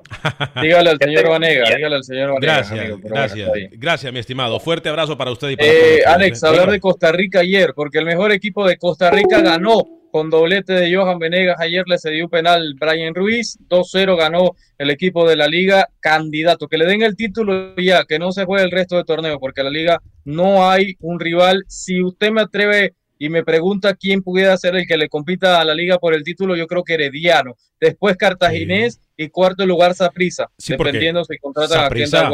dígale 0.61 0.91
al 0.91 0.99
señor 0.99 1.29
Vanega, 1.29 1.65
dígale 1.75 1.95
al 1.95 2.03
señor 2.03 2.33
Vanega. 2.33 2.53
Gracias, 2.53 3.01
gracias, 3.01 3.49
gracias, 3.71 4.13
mi 4.13 4.19
estimado. 4.19 4.59
Fuerte 4.59 4.89
abrazo 4.89 5.17
para 5.17 5.31
usted 5.31 5.49
y 5.49 5.55
para 5.55 5.69
eh, 5.69 6.03
Alex, 6.05 6.43
hablar 6.43 6.69
de 6.69 6.79
Costa 6.79 7.11
Rica 7.11 7.39
ayer, 7.39 7.73
porque 7.75 7.97
el 7.97 8.05
mejor 8.05 8.31
equipo 8.31 8.67
de 8.67 8.77
Costa 8.77 9.09
Rica 9.09 9.41
ganó 9.41 9.83
con 10.11 10.29
doblete 10.29 10.73
de 10.73 10.95
Johan 10.95 11.19
Venegas. 11.19 11.57
Ayer 11.59 11.83
le 11.87 11.97
cedió 11.97 12.29
penal 12.29 12.75
Brian 12.79 13.13
Ruiz. 13.13 13.57
2-0 13.69 14.17
ganó 14.17 14.55
el 14.77 14.89
equipo 14.89 15.27
de 15.27 15.35
la 15.35 15.47
liga. 15.47 15.89
Candidato, 15.99 16.67
que 16.67 16.77
le 16.77 16.85
den 16.85 17.01
el 17.01 17.15
título 17.15 17.75
ya, 17.75 18.05
que 18.05 18.19
no 18.19 18.31
se 18.31 18.45
juegue 18.45 18.65
el 18.65 18.71
resto 18.71 18.95
del 18.95 19.05
torneo, 19.05 19.39
porque 19.39 19.63
la 19.63 19.69
liga 19.69 20.01
no 20.25 20.69
hay 20.69 20.95
un 21.01 21.19
rival. 21.19 21.63
Si 21.67 22.01
usted 22.01 22.31
me 22.31 22.41
atreve 22.41 22.95
y 23.21 23.29
me 23.29 23.43
pregunta 23.43 23.93
quién 23.95 24.23
pudiera 24.23 24.55
ser 24.57 24.75
el 24.77 24.87
que 24.87 24.97
le 24.97 25.09
compita 25.09 25.59
a 25.59 25.65
la 25.65 25.73
liga 25.75 25.99
por 25.99 26.13
el 26.13 26.23
título, 26.23 26.55
yo 26.55 26.65
creo 26.67 26.83
que 26.85 26.93
Herediano. 26.93 27.55
Después 27.79 28.15
Cartaginés 28.17 28.99
y 29.17 29.27
cuarto 29.29 29.65
lugar 29.65 29.93
Saprisa, 29.93 30.49
dependiendo 30.65 31.23
si 31.25 31.37
contrata 31.37 31.85
a 31.85 31.89
Kendall 31.89 32.33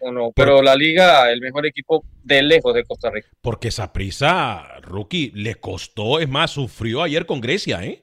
o 0.00 0.12
no. 0.12 0.30
Pero 0.34 0.60
la 0.62 0.74
liga, 0.76 1.30
el 1.32 1.40
mejor 1.40 1.66
equipo 1.66 2.04
de 2.22 2.42
lejos 2.42 2.74
de 2.74 2.84
Costa 2.84 3.10
Rica. 3.10 3.28
Porque 3.40 3.70
Saprisa, 3.70 4.78
rookie, 4.82 5.32
le 5.34 5.54
costó, 5.56 6.20
es 6.20 6.28
más, 6.28 6.50
sufrió 6.50 7.02
ayer 7.02 7.24
con 7.26 7.40
Grecia, 7.40 7.82
¿eh? 7.82 8.02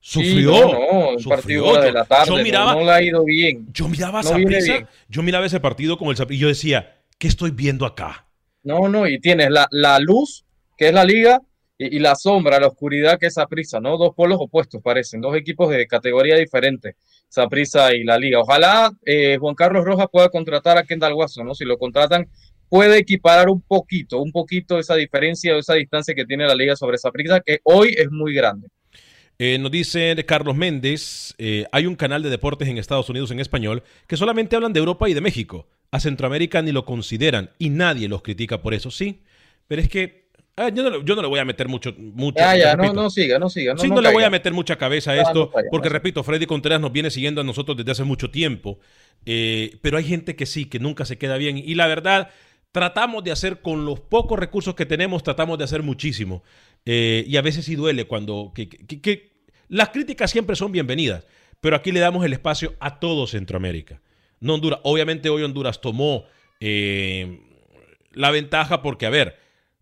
Sufrió. 0.00 0.54
Sí, 0.54 0.60
no, 0.72 1.12
no, 1.12 1.28
partido 1.28 1.74
Yo- 1.74 1.80
de 1.82 1.92
la 1.92 2.04
tarde. 2.04 2.28
yo 2.28 2.36
no- 2.38 2.42
miraba- 2.42 2.74
no, 2.74 2.84
le 2.84 2.90
ha 2.92 3.02
ido 3.02 3.24
bien. 3.24 3.66
Yo 3.72 3.88
miraba 3.88 4.20
a 4.20 4.22
No 4.22 4.34
bien. 4.36 4.86
yo 5.08 5.22
miraba 5.22 5.44
ese 5.44 5.60
partido 5.60 5.98
con 5.98 6.08
el 6.08 6.16
Saprissa 6.16 6.38
y 6.38 6.40
yo 6.42 6.48
decía, 6.48 6.96
¿qué 7.18 7.28
estoy 7.28 7.50
viendo 7.50 7.84
acá? 7.84 8.26
No, 8.62 8.88
no, 8.88 9.06
y 9.06 9.18
tienes 9.20 9.50
la, 9.50 9.66
la 9.70 9.98
luz, 9.98 10.44
que 10.76 10.88
es 10.88 10.94
la 10.94 11.04
liga, 11.04 11.40
y, 11.78 11.98
la 12.00 12.16
sombra, 12.16 12.58
la 12.58 12.66
oscuridad, 12.66 13.18
que 13.18 13.26
es 13.26 13.34
Saprissa, 13.34 13.80
¿no? 13.80 13.96
Dos 13.96 14.14
polos 14.14 14.38
opuestos 14.40 14.82
parecen, 14.82 15.20
dos 15.20 15.36
equipos 15.36 15.70
de 15.70 15.86
categoría 15.86 16.36
diferente, 16.36 16.96
Saprissa 17.28 17.94
y 17.94 18.02
la 18.02 18.18
liga. 18.18 18.40
Ojalá 18.40 18.90
eh, 19.06 19.36
Juan 19.38 19.54
Carlos 19.54 19.84
Rojas 19.84 20.08
pueda 20.10 20.28
contratar 20.28 20.76
a 20.76 20.82
Kendall 20.82 21.14
Watson, 21.14 21.46
¿no? 21.46 21.54
Si 21.54 21.64
lo 21.64 21.78
contratan, 21.78 22.28
puede 22.68 22.98
equiparar 22.98 23.48
un 23.48 23.62
poquito, 23.62 24.18
un 24.18 24.32
poquito 24.32 24.78
esa 24.78 24.96
diferencia 24.96 25.54
o 25.54 25.58
esa 25.58 25.74
distancia 25.74 26.14
que 26.14 26.24
tiene 26.24 26.46
la 26.46 26.54
liga 26.54 26.74
sobre 26.74 26.98
Saprissa, 26.98 27.40
que 27.40 27.60
hoy 27.62 27.94
es 27.96 28.10
muy 28.10 28.34
grande. 28.34 28.68
Eh, 29.38 29.56
nos 29.58 29.70
dice 29.70 30.16
Carlos 30.26 30.56
Méndez, 30.56 31.36
eh, 31.38 31.64
hay 31.70 31.86
un 31.86 31.94
canal 31.94 32.24
de 32.24 32.30
deportes 32.30 32.66
en 32.66 32.76
Estados 32.76 33.08
Unidos 33.08 33.30
en 33.30 33.38
español 33.38 33.84
que 34.08 34.16
solamente 34.16 34.56
hablan 34.56 34.72
de 34.72 34.80
Europa 34.80 35.08
y 35.08 35.14
de 35.14 35.20
México. 35.20 35.68
A 35.92 36.00
Centroamérica 36.00 36.60
ni 36.60 36.72
lo 36.72 36.84
consideran 36.84 37.50
y 37.56 37.70
nadie 37.70 38.08
los 38.08 38.22
critica 38.22 38.60
por 38.60 38.74
eso, 38.74 38.90
sí. 38.90 39.22
Pero 39.68 39.80
es 39.80 39.88
que 39.88 40.27
ah, 40.58 40.68
yo, 40.68 40.82
no, 40.82 40.90
le- 40.90 41.04
yo 41.04 41.14
no 41.14 41.22
le 41.22 41.28
voy 41.28 41.38
a 41.38 41.44
meter 41.44 41.68
mucho... 41.68 41.94
mucho 41.96 42.38
Ya, 42.38 42.56
ya, 42.56 42.76
no, 42.76 42.92
no 42.92 43.10
siga, 43.10 43.38
no 43.38 43.48
siga. 43.48 43.74
No, 43.74 43.80
sí, 43.80 43.88
no, 43.88 43.96
no 43.96 44.00
le 44.02 44.12
voy 44.12 44.24
a 44.24 44.30
meter 44.30 44.52
mucha 44.52 44.76
cabeza 44.76 45.12
a 45.12 45.16
esto, 45.20 45.50
porque 45.70 45.88
repito, 45.88 46.22
Freddy 46.22 46.46
Contreras 46.46 46.80
nos 46.80 46.92
viene 46.92 47.10
siguiendo 47.10 47.40
a 47.40 47.44
nosotros 47.44 47.76
desde 47.76 47.92
hace 47.92 48.04
mucho 48.04 48.30
tiempo, 48.30 48.78
eh, 49.26 49.76
pero 49.82 49.96
hay 49.98 50.04
gente 50.04 50.36
que 50.36 50.46
sí, 50.46 50.66
que 50.66 50.78
nunca 50.78 51.04
se 51.04 51.18
queda 51.18 51.36
bien. 51.36 51.56
Y 51.58 51.74
la 51.74 51.86
verdad, 51.86 52.30
tratamos 52.72 53.24
de 53.24 53.32
hacer 53.32 53.60
con 53.62 53.84
los 53.84 54.00
pocos 54.00 54.38
recursos 54.38 54.74
que 54.74 54.86
tenemos, 54.86 55.22
tratamos 55.22 55.58
de 55.58 55.64
hacer 55.64 55.82
muchísimo. 55.82 56.42
Eh, 56.84 57.24
y 57.26 57.36
a 57.36 57.42
veces 57.42 57.64
sí 57.64 57.74
duele 57.76 58.04
cuando... 58.04 58.52
Que, 58.54 58.68
que- 58.68 59.00
que- 59.00 59.32
las 59.68 59.90
críticas 59.90 60.30
siempre 60.30 60.56
son 60.56 60.72
bienvenidas, 60.72 61.26
pero 61.60 61.76
aquí 61.76 61.92
le 61.92 62.00
damos 62.00 62.24
el 62.24 62.32
espacio 62.32 62.74
a 62.80 63.00
todo 63.00 63.26
Centroamérica. 63.26 64.00
No 64.40 64.54
Honduras. 64.54 64.80
Obviamente 64.84 65.28
hoy 65.28 65.42
Honduras 65.42 65.80
tomó 65.80 66.24
eh, 66.60 67.40
la 68.12 68.30
ventaja 68.30 68.82
porque, 68.82 69.04
a 69.06 69.10
ver, 69.10 69.36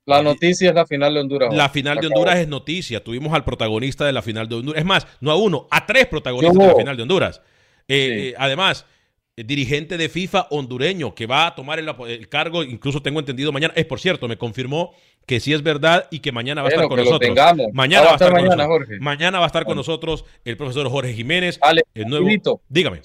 La 0.06 0.22
noticia 0.22 0.68
es 0.68 0.74
la 0.74 0.86
final 0.86 1.14
de 1.14 1.20
Honduras. 1.20 1.52
la 1.54 1.68
final 1.68 1.98
de. 1.98 2.06
Honduras 2.06 2.36
es 2.38 2.46
noticia. 2.48 3.02
Tuvimos 3.02 3.34
al 3.34 3.42
protagonista 3.44 4.06
de 4.06 4.12
la 4.12 4.22
final 4.22 4.48
de 4.48 4.54
Honduras. 4.54 4.78
Es 4.80 4.86
más, 4.86 5.06
no 5.20 5.32
a 5.32 5.36
uno, 5.36 5.66
a 5.70 5.84
tres 5.84 6.06
protagonistas 6.06 6.54
Yo- 6.56 6.62
de 6.62 6.68
la 6.68 6.76
final 6.76 6.96
de 6.96 7.02
Honduras. 7.02 7.42
Eh, 7.88 8.28
eh, 8.30 8.34
además, 8.38 8.86
eh, 9.36 9.42
dirigente 9.44 9.96
de 9.98 10.08
FIFA 10.08 10.46
hondureño 10.50 11.12
que 11.14 11.26
va 11.26 11.48
a 11.48 11.54
tomar 11.56 11.80
el, 11.80 11.88
el 12.08 12.28
cargo, 12.28 12.62
incluso 12.62 13.02
tengo 13.02 13.18
entendido 13.18 13.50
mañana. 13.50 13.74
Es 13.76 13.84
por 13.84 13.98
cierto, 13.98 14.28
me 14.28 14.38
confirmó 14.38 14.94
que 15.26 15.40
sí 15.40 15.52
es 15.52 15.62
verdad 15.64 16.06
y 16.12 16.20
que 16.20 16.30
mañana 16.30 16.62
va 16.62 16.68
a 16.68 16.70
estar 16.70 16.86
con 16.86 16.98
nosotros. 16.98 17.36
Mañana 17.72 18.02
Ah, 18.02 18.06
va 18.06 18.10
a 18.10 18.14
estar, 18.14 18.28
con 18.30 18.42
mañana, 18.42 18.56
nosotros. 18.56 18.86
Jorge. 18.86 19.00
Mañana 19.00 19.38
va 19.40 19.44
a 19.44 19.48
estar 19.48 19.64
con 19.64 19.76
nosotros 19.76 20.24
el 20.44 20.56
profesor 20.56 20.88
Jorge 20.88 21.14
Jiménez. 21.14 21.58
el 21.94 22.06
nuevo. 22.06 22.60
Dígame. 22.68 23.02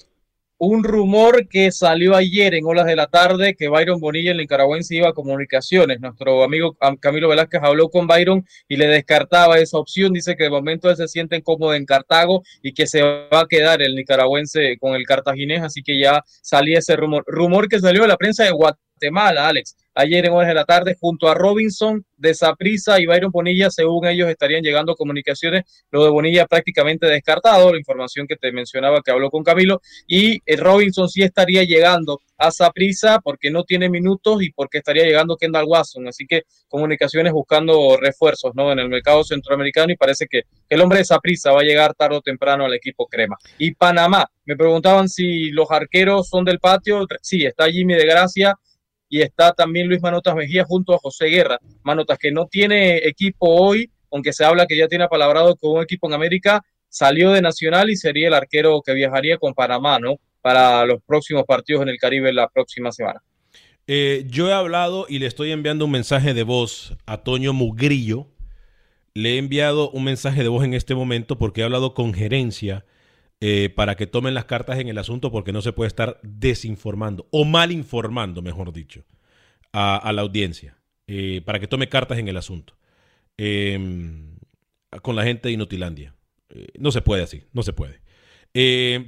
Un 0.64 0.84
rumor 0.84 1.48
que 1.48 1.72
salió 1.72 2.14
ayer 2.14 2.54
en 2.54 2.64
horas 2.66 2.86
de 2.86 2.94
la 2.94 3.08
tarde 3.08 3.56
que 3.56 3.66
Byron 3.66 3.98
Bonilla, 3.98 4.30
el 4.30 4.36
nicaragüense, 4.36 4.94
iba 4.94 5.08
a 5.08 5.12
comunicaciones. 5.12 5.98
Nuestro 6.00 6.44
amigo 6.44 6.76
Cam- 6.78 7.00
Camilo 7.00 7.28
Velázquez 7.28 7.60
habló 7.64 7.88
con 7.88 8.06
Byron 8.06 8.46
y 8.68 8.76
le 8.76 8.86
descartaba 8.86 9.58
esa 9.58 9.78
opción. 9.78 10.12
Dice 10.12 10.36
que 10.36 10.44
de 10.44 10.50
momento 10.50 10.88
él 10.88 10.96
se 10.96 11.08
siente 11.08 11.42
cómodo 11.42 11.74
en 11.74 11.84
Cartago 11.84 12.44
y 12.62 12.74
que 12.74 12.86
se 12.86 13.02
va 13.02 13.40
a 13.40 13.46
quedar 13.48 13.82
el 13.82 13.96
nicaragüense 13.96 14.76
con 14.78 14.94
el 14.94 15.04
cartaginés, 15.04 15.62
así 15.62 15.82
que 15.82 15.98
ya 16.00 16.22
salía 16.42 16.78
ese 16.78 16.94
rumor. 16.94 17.24
Rumor 17.26 17.66
que 17.68 17.80
salió 17.80 18.02
de 18.02 18.08
la 18.08 18.16
prensa 18.16 18.44
de 18.44 18.52
Guatemala, 18.52 19.48
Alex. 19.48 19.76
Ayer 19.94 20.24
en 20.24 20.32
horas 20.32 20.48
de 20.48 20.54
la 20.54 20.64
tarde, 20.64 20.96
junto 20.98 21.28
a 21.28 21.34
Robinson 21.34 22.04
de 22.16 22.32
Saprissa 22.34 22.98
y 22.98 23.04
Byron 23.04 23.30
Bonilla, 23.30 23.70
según 23.70 24.06
ellos 24.06 24.30
estarían 24.30 24.62
llegando 24.62 24.94
comunicaciones. 24.94 25.84
Lo 25.90 26.04
de 26.04 26.10
Bonilla 26.10 26.46
prácticamente 26.46 27.06
descartado, 27.06 27.72
la 27.72 27.78
información 27.78 28.26
que 28.26 28.36
te 28.36 28.52
mencionaba 28.52 29.02
que 29.04 29.10
habló 29.10 29.30
con 29.30 29.42
Camilo. 29.42 29.82
Y 30.06 30.40
eh, 30.46 30.56
Robinson 30.56 31.10
sí 31.10 31.22
estaría 31.22 31.64
llegando 31.64 32.20
a 32.38 32.50
Saprissa 32.50 33.20
porque 33.20 33.50
no 33.50 33.64
tiene 33.64 33.90
minutos 33.90 34.42
y 34.42 34.50
porque 34.50 34.78
estaría 34.78 35.04
llegando 35.04 35.36
Kendall 35.36 35.66
Watson. 35.66 36.08
Así 36.08 36.26
que 36.26 36.44
comunicaciones 36.68 37.32
buscando 37.32 37.98
refuerzos 38.00 38.52
¿no? 38.54 38.72
en 38.72 38.78
el 38.78 38.88
mercado 38.88 39.24
centroamericano 39.24 39.92
y 39.92 39.96
parece 39.96 40.26
que 40.26 40.44
el 40.70 40.80
hombre 40.80 40.98
de 40.98 41.04
Saprissa 41.04 41.52
va 41.52 41.60
a 41.60 41.64
llegar 41.64 41.92
tarde 41.94 42.16
o 42.16 42.22
temprano 42.22 42.64
al 42.64 42.72
equipo 42.72 43.06
crema. 43.06 43.36
Y 43.58 43.74
Panamá, 43.74 44.30
me 44.46 44.56
preguntaban 44.56 45.08
si 45.08 45.50
los 45.50 45.70
arqueros 45.70 46.28
son 46.28 46.46
del 46.46 46.60
patio. 46.60 47.06
Sí, 47.20 47.44
está 47.44 47.70
Jimmy 47.70 47.94
de 47.94 48.06
Gracia 48.06 48.56
y 49.12 49.20
está 49.20 49.52
también 49.52 49.88
Luis 49.88 50.00
Manotas 50.00 50.34
Mejía 50.34 50.64
junto 50.64 50.94
a 50.94 50.98
José 50.98 51.26
Guerra. 51.26 51.58
Manotas 51.82 52.16
que 52.16 52.32
no 52.32 52.46
tiene 52.46 52.96
equipo 53.06 53.46
hoy, 53.46 53.90
aunque 54.10 54.32
se 54.32 54.42
habla 54.42 54.64
que 54.66 54.74
ya 54.74 54.88
tiene 54.88 55.04
apalabrado 55.04 55.54
con 55.56 55.72
un 55.72 55.82
equipo 55.82 56.06
en 56.06 56.14
América, 56.14 56.62
salió 56.88 57.30
de 57.32 57.42
Nacional 57.42 57.90
y 57.90 57.96
sería 57.96 58.28
el 58.28 58.34
arquero 58.34 58.80
que 58.80 58.94
viajaría 58.94 59.36
con 59.36 59.52
Panamá, 59.52 59.98
¿no? 59.98 60.14
Para 60.40 60.86
los 60.86 61.02
próximos 61.06 61.44
partidos 61.46 61.82
en 61.82 61.90
el 61.90 61.98
Caribe 61.98 62.32
la 62.32 62.48
próxima 62.48 62.90
semana. 62.90 63.20
Eh, 63.86 64.24
yo 64.28 64.48
he 64.48 64.54
hablado 64.54 65.04
y 65.06 65.18
le 65.18 65.26
estoy 65.26 65.52
enviando 65.52 65.84
un 65.84 65.90
mensaje 65.90 66.32
de 66.32 66.44
voz 66.44 66.96
a 67.04 67.18
Toño 67.18 67.52
Mugrillo. 67.52 68.28
Le 69.12 69.34
he 69.34 69.36
enviado 69.36 69.90
un 69.90 70.04
mensaje 70.04 70.42
de 70.42 70.48
voz 70.48 70.64
en 70.64 70.72
este 70.72 70.94
momento 70.94 71.36
porque 71.36 71.60
he 71.60 71.64
hablado 71.64 71.92
con 71.92 72.14
gerencia 72.14 72.86
eh, 73.44 73.70
para 73.74 73.96
que 73.96 74.06
tomen 74.06 74.34
las 74.34 74.44
cartas 74.44 74.78
en 74.78 74.88
el 74.88 74.98
asunto 74.98 75.32
porque 75.32 75.52
no 75.52 75.62
se 75.62 75.72
puede 75.72 75.88
estar 75.88 76.20
desinformando 76.22 77.26
o 77.32 77.44
mal 77.44 77.72
informando, 77.72 78.40
mejor 78.40 78.72
dicho, 78.72 79.04
a, 79.72 80.12
la 80.12 80.22
audiencia. 80.22 80.78
eh, 81.08 81.42
para 81.44 81.58
que 81.58 81.66
tome 81.66 81.88
cartas 81.88 82.18
en 82.18 82.28
el 82.28 82.36
asunto. 82.36 82.76
Eh, 83.36 83.76
con 85.02 85.16
la 85.16 85.24
gente 85.24 85.48
de 85.48 85.54
Inutilandia. 85.54 86.14
Eh, 86.50 86.68
no 86.78 86.92
se 86.92 87.02
puede 87.02 87.24
así, 87.24 87.42
no 87.52 87.64
se 87.64 87.72
puede. 87.72 88.00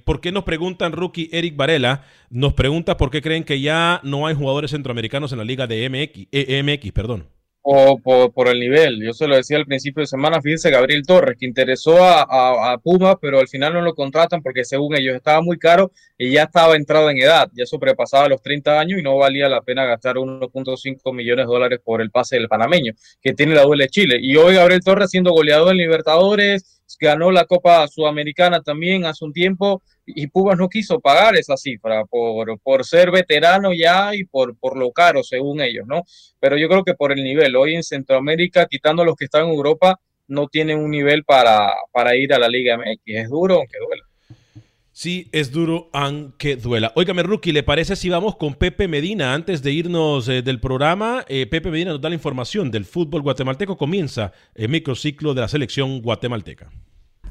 ¿Por 0.05 0.21
qué 0.21 0.33
nos 0.33 0.43
preguntan 0.43 0.91
rookie 0.93 1.29
Eric 1.31 1.55
Varela? 1.55 2.03
Nos 2.29 2.55
pregunta 2.55 2.97
por 2.97 3.11
qué 3.13 3.23
creen 3.23 3.45
que 3.45 3.61
ya 3.61 4.01
no 4.03 4.27
hay 4.27 4.35
jugadores 4.35 4.73
centroamericanos 4.73 5.31
en 5.31 5.39
la 5.39 5.45
liga 5.45 5.69
de 5.69 5.89
MX, 5.89 6.29
eh, 6.33 6.63
MX 6.63 6.91
perdón. 6.91 7.29
Por, 7.67 8.31
por 8.35 8.49
el 8.49 8.61
nivel, 8.61 9.03
yo 9.03 9.15
se 9.15 9.27
lo 9.27 9.37
decía 9.37 9.57
al 9.57 9.65
principio 9.65 10.03
de 10.03 10.07
semana, 10.07 10.43
fíjense 10.43 10.71
Gabriel 10.71 11.03
Torres, 11.07 11.39
que 11.39 11.47
interesó 11.47 12.05
a, 12.05 12.73
a, 12.73 12.77
Puma, 12.77 13.19
pero 13.19 13.39
al 13.41 13.49
final 13.49 13.73
no 13.73 13.81
lo 13.81 13.95
contratan 13.95 14.43
porque 14.43 14.67
según 14.67 14.95
ellos 14.95 15.17
estaba 15.17 15.41
muy 15.41 15.59
caro 15.59 15.91
y 16.19 16.33
ya 16.33 16.43
estaba 16.43 16.77
entrado 16.77 17.09
en 17.09 17.17
edad, 17.17 17.49
ya 17.55 17.65
sobrepasaba 17.65 18.29
los 18.29 18.43
30 18.43 18.79
años 18.79 19.01
y 19.01 19.03
no 19.03 19.17
valía 19.17 19.49
la 19.49 19.63
pena 19.63 19.87
gastar 19.87 20.17
1.5 20.17 21.15
millones 21.15 21.47
de 21.47 21.53
dólares 21.53 21.81
por 21.83 22.03
el 22.03 22.11
pase 22.11 22.37
del 22.37 22.49
panameño, 22.49 22.93
que 23.23 23.33
tiene 23.33 23.55
la 23.55 23.63
doble 23.63 23.89
Chile. 23.89 24.19
Y 24.21 24.37
hoy 24.37 24.57
Gabriel 24.57 24.83
Torres 24.85 25.09
siendo 25.09 25.31
goleador 25.31 25.71
en 25.73 25.79
Libertadores, 25.79 26.83
ganó 26.99 27.31
la 27.31 27.45
Copa 27.45 27.87
Sudamericana 27.89 28.61
también 28.63 29.05
hace 29.05 29.25
un 29.25 29.33
tiempo 29.33 29.83
y 30.07 30.27
Pumas 30.27 30.59
no 30.59 30.69
quiso 30.69 31.01
pagar 31.01 31.37
esa 31.37 31.57
cifra 31.57 32.05
por, 32.05 32.59
por 32.61 32.85
ser 32.85 33.11
veterano 33.11 33.73
ya 33.73 34.15
y 34.15 34.25
por, 34.25 34.57
por 34.59 34.77
lo 34.77 34.93
caro, 34.93 35.23
según 35.23 35.61
ellos, 35.61 35.87
¿no? 35.87 36.03
Pero 36.41 36.57
yo 36.57 36.69
creo 36.69 36.85
que 36.85 36.95
por 36.95 37.13
el 37.13 37.23
nivel, 37.25 37.57
hoy 37.57 37.75
en 37.75 37.83
Centroamérica, 37.83 38.67
quitando 38.67 39.05
los 39.05 39.17
que 39.17 39.25
están 39.27 39.47
en 39.47 39.55
Europa, 39.55 39.99
no 40.27 40.49
tienen 40.49 40.79
un 40.79 40.91
nivel 40.91 41.25
para, 41.25 41.73
para 41.93 42.17
ir 42.17 42.33
a 42.33 42.39
la 42.39 42.49
Liga 42.49 42.77
MX. 42.77 43.01
Es 43.05 43.29
duro, 43.29 43.57
aunque 43.57 43.79
duela. 43.79 44.05
Sí, 44.97 45.29
es 45.33 45.51
duro 45.51 45.91
aunque 45.93 46.55
duela. 46.55 46.93
Óigame, 46.95 47.25
Rookie, 47.25 47.51
¿le 47.51 47.65
parece 47.65 47.97
si 47.97 48.09
vamos 48.11 48.37
con 48.37 48.55
Pepe 48.55 48.87
Medina 48.87 49.35
antes 49.35 49.61
de 49.61 49.73
irnos 49.73 50.29
eh, 50.29 50.41
del 50.41 50.61
programa? 50.61 51.25
Eh, 51.27 51.47
Pepe 51.47 51.73
Medina 51.73 51.91
nos 51.91 52.01
da 52.01 52.11
la 52.11 52.15
información 52.15 52.71
del 52.71 52.85
fútbol 52.85 53.23
guatemalteco. 53.23 53.77
Comienza 53.77 54.31
el 54.55 54.69
microciclo 54.69 55.35
de 55.35 55.41
la 55.41 55.49
selección 55.49 56.01
guatemalteca. 56.01 56.71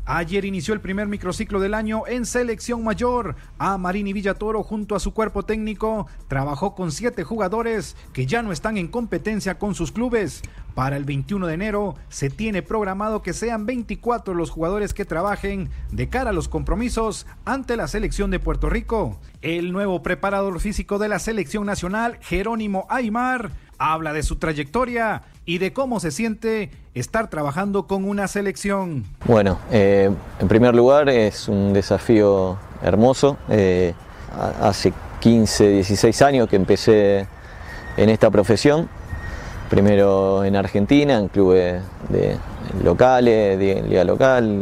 Ayer 0.05 0.43
inició 0.43 0.73
el 0.73 0.81
primer 0.81 1.07
microciclo 1.07 1.61
del 1.61 1.73
año 1.73 2.03
en 2.07 2.25
selección 2.25 2.83
mayor. 2.83 3.37
A 3.57 3.77
Marini 3.77 4.11
Villatoro 4.11 4.61
junto 4.61 4.97
a 4.97 4.99
su 4.99 5.13
cuerpo 5.13 5.43
técnico 5.43 6.07
trabajó 6.27 6.75
con 6.75 6.91
siete 6.91 7.23
jugadores 7.23 7.95
que 8.11 8.25
ya 8.25 8.43
no 8.43 8.51
están 8.51 8.77
en 8.77 8.89
competencia 8.89 9.57
con 9.57 9.75
sus 9.75 9.93
clubes. 9.93 10.41
Para 10.75 10.97
el 10.97 11.05
21 11.05 11.47
de 11.47 11.53
enero 11.53 11.95
se 12.09 12.29
tiene 12.29 12.63
programado 12.63 13.21
que 13.21 13.31
sean 13.31 13.65
24 13.65 14.33
los 14.33 14.49
jugadores 14.49 14.93
que 14.93 15.05
trabajen 15.05 15.69
de 15.91 16.09
cara 16.09 16.31
a 16.31 16.33
los 16.33 16.49
compromisos 16.49 17.25
ante 17.45 17.77
la 17.77 17.87
selección 17.87 18.29
de 18.29 18.39
Puerto 18.39 18.69
Rico. 18.69 19.21
El 19.41 19.71
nuevo 19.71 20.03
preparador 20.03 20.59
físico 20.59 20.99
de 20.99 21.07
la 21.07 21.19
selección 21.19 21.65
nacional, 21.65 22.17
Jerónimo 22.19 22.87
Aymar, 22.89 23.51
habla 23.77 24.11
de 24.11 24.23
su 24.23 24.35
trayectoria 24.35 25.23
y 25.45 25.57
de 25.57 25.73
cómo 25.73 25.99
se 25.99 26.11
siente 26.11 26.69
estar 26.93 27.29
trabajando 27.29 27.87
con 27.87 28.05
una 28.05 28.27
selección. 28.27 29.03
Bueno, 29.25 29.59
eh, 29.71 30.09
en 30.39 30.47
primer 30.47 30.73
lugar 30.75 31.09
es 31.09 31.47
un 31.47 31.73
desafío 31.73 32.57
hermoso. 32.81 33.37
Eh, 33.49 33.93
hace 34.61 34.93
15, 35.19 35.69
16 35.69 36.21
años 36.21 36.49
que 36.49 36.55
empecé 36.55 37.27
en 37.97 38.09
esta 38.09 38.29
profesión. 38.31 38.87
Primero 39.69 40.43
en 40.43 40.55
Argentina, 40.55 41.17
en 41.17 41.29
clubes 41.29 41.81
de, 42.09 42.37
locales, 42.83 43.57
de 43.57 43.81
liga 43.87 44.03
local. 44.03 44.61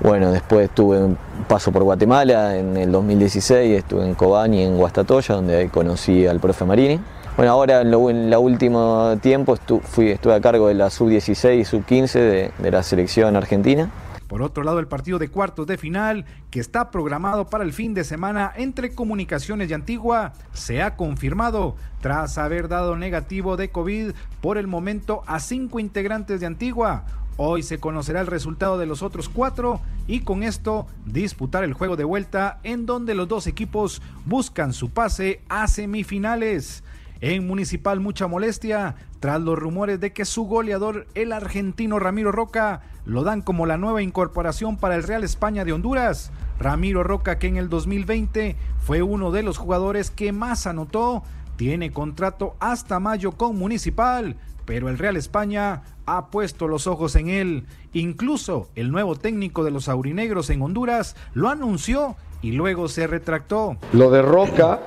bueno, 0.00 0.30
después 0.30 0.70
tuve 0.70 0.98
un 0.98 1.18
paso 1.48 1.72
por 1.72 1.82
Guatemala 1.82 2.56
en 2.56 2.76
el 2.76 2.92
2016, 2.92 3.78
estuve 3.78 4.04
en 4.04 4.14
Cobán 4.14 4.54
y 4.54 4.62
en 4.62 4.76
Guastatoya, 4.76 5.34
donde 5.34 5.68
conocí 5.68 6.26
al 6.26 6.38
profe 6.38 6.64
Marini. 6.64 7.00
Bueno, 7.36 7.52
ahora 7.52 7.80
en, 7.80 7.90
lo, 7.90 8.10
la 8.10 8.38
último 8.38 9.16
tiempo 9.22 9.54
estuve 9.54 10.34
a 10.34 10.40
cargo 10.40 10.68
de 10.68 10.74
la 10.74 10.90
sub-16 10.90 11.60
y 11.60 11.64
sub-15 11.64 12.12
de, 12.12 12.52
de 12.58 12.70
la 12.70 12.82
selección 12.82 13.36
argentina. 13.36 13.90
Por 14.28 14.42
otro 14.42 14.64
lado, 14.64 14.78
el 14.78 14.86
partido 14.86 15.18
de 15.18 15.28
cuartos 15.28 15.66
de 15.66 15.78
final, 15.78 16.26
que 16.50 16.60
está 16.60 16.90
programado 16.90 17.46
para 17.46 17.64
el 17.64 17.72
fin 17.72 17.94
de 17.94 18.04
semana 18.04 18.52
entre 18.56 18.94
Comunicaciones 18.94 19.70
y 19.70 19.74
Antigua, 19.74 20.32
se 20.52 20.82
ha 20.82 20.96
confirmado 20.96 21.76
tras 22.00 22.36
haber 22.38 22.68
dado 22.68 22.96
negativo 22.96 23.56
de 23.56 23.70
COVID 23.70 24.12
por 24.40 24.58
el 24.58 24.66
momento 24.66 25.22
a 25.26 25.40
cinco 25.40 25.80
integrantes 25.80 26.40
de 26.40 26.46
Antigua. 26.46 27.04
Hoy 27.38 27.62
se 27.62 27.78
conocerá 27.78 28.20
el 28.20 28.26
resultado 28.26 28.76
de 28.76 28.86
los 28.86 29.02
otros 29.02 29.30
cuatro 29.30 29.80
y 30.06 30.20
con 30.20 30.42
esto 30.42 30.86
disputar 31.06 31.64
el 31.64 31.72
juego 31.72 31.96
de 31.96 32.04
vuelta 32.04 32.58
en 32.62 32.84
donde 32.84 33.14
los 33.14 33.28
dos 33.28 33.46
equipos 33.46 34.02
buscan 34.26 34.72
su 34.74 34.90
pase 34.90 35.40
a 35.48 35.66
semifinales. 35.66 36.84
En 37.22 37.46
Municipal 37.46 38.00
mucha 38.00 38.26
molestia 38.26 38.96
tras 39.20 39.40
los 39.40 39.56
rumores 39.56 40.00
de 40.00 40.12
que 40.12 40.24
su 40.24 40.42
goleador, 40.42 41.06
el 41.14 41.32
argentino 41.32 42.00
Ramiro 42.00 42.32
Roca, 42.32 42.82
lo 43.06 43.22
dan 43.22 43.42
como 43.42 43.64
la 43.64 43.76
nueva 43.76 44.02
incorporación 44.02 44.76
para 44.76 44.96
el 44.96 45.04
Real 45.04 45.22
España 45.22 45.64
de 45.64 45.72
Honduras. 45.72 46.32
Ramiro 46.58 47.04
Roca, 47.04 47.38
que 47.38 47.46
en 47.46 47.58
el 47.58 47.68
2020 47.68 48.56
fue 48.80 49.02
uno 49.02 49.30
de 49.30 49.44
los 49.44 49.56
jugadores 49.56 50.10
que 50.10 50.32
más 50.32 50.66
anotó, 50.66 51.22
tiene 51.54 51.92
contrato 51.92 52.56
hasta 52.58 52.98
mayo 52.98 53.30
con 53.30 53.56
Municipal, 53.56 54.34
pero 54.64 54.88
el 54.88 54.98
Real 54.98 55.16
España 55.16 55.82
ha 56.06 56.26
puesto 56.26 56.66
los 56.66 56.88
ojos 56.88 57.14
en 57.14 57.28
él. 57.28 57.66
Incluso 57.92 58.68
el 58.74 58.90
nuevo 58.90 59.14
técnico 59.14 59.62
de 59.62 59.70
los 59.70 59.88
aurinegros 59.88 60.50
en 60.50 60.60
Honduras 60.60 61.14
lo 61.34 61.48
anunció 61.48 62.16
y 62.42 62.50
luego 62.50 62.88
se 62.88 63.06
retractó. 63.06 63.76
Lo 63.92 64.10
de 64.10 64.22
Roca, 64.22 64.80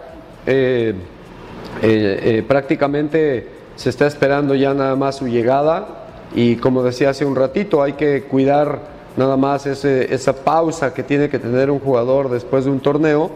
eh, 0.46 0.96
eh, 1.82 2.20
eh, 2.24 2.44
prácticamente 2.48 3.48
se 3.76 3.90
está 3.90 4.08
esperando 4.08 4.56
ya 4.56 4.74
nada 4.74 4.96
más 4.96 5.18
su 5.18 5.28
llegada 5.28 6.06
y 6.34 6.56
como 6.58 6.84
decía 6.84 7.10
hace 7.10 7.26
un 7.26 7.36
ratito, 7.36 7.84
hay 7.84 7.94
que 7.94 8.24
cuidar 8.24 8.80
nada 9.18 9.38
más 9.38 9.66
esa 9.66 10.36
pausa 10.36 10.94
que 10.94 11.04
tiene 11.04 11.30
que 11.30 11.40
tener 11.40 11.72
un 11.72 11.80
jugador 11.80 12.30
después 12.30 12.66
de 12.66 12.72
un 12.72 12.80
torneo 12.80 13.32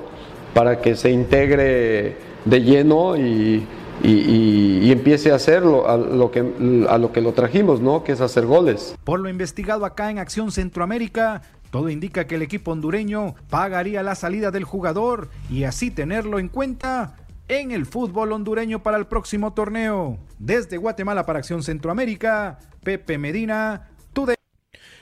para 0.53 0.81
que 0.81 0.95
se 0.95 1.11
integre 1.11 2.17
de 2.45 2.61
lleno 2.61 3.15
y, 3.17 3.65
empiece 4.01 5.31
a 5.31 5.35
hacer 5.35 5.63
a 5.63 5.97
lo, 5.97 6.31
que, 6.31 6.85
a 6.89 6.97
lo 6.97 7.11
que 7.11 7.21
lo 7.21 7.33
trajimos, 7.33 7.79
¿no? 7.81 8.03
que 8.03 8.13
es 8.13 8.21
hacer 8.21 8.45
goles. 8.45 8.95
Por 9.03 9.19
lo 9.19 9.29
investigado 9.29 9.85
acá 9.85 10.09
en 10.09 10.19
Acción 10.19 10.51
Centroamérica, 10.51 11.41
todo 11.69 11.89
indica 11.89 12.25
que 12.25 12.35
el 12.35 12.41
equipo 12.41 12.71
hondureño 12.71 13.35
pagaría 13.49 14.01
la 14.01 14.15
salida 14.15 14.51
del 14.51 14.63
jugador 14.63 15.29
y 15.49 15.65
así 15.65 15.91
tenerlo 15.91 16.39
en 16.39 16.47
cuenta 16.47 17.15
en 17.49 17.71
el 17.71 17.85
fútbol 17.85 18.31
hondureño 18.31 18.81
para 18.81 18.97
el 18.97 19.07
próximo 19.07 19.53
torneo. 19.53 20.19
Desde 20.37 20.77
Guatemala 20.77 21.25
para 21.25 21.39
Acción 21.39 21.63
Centroamérica, 21.63 22.59
Pepe 22.83 23.17
Medina, 23.17 23.89
de 24.15 24.35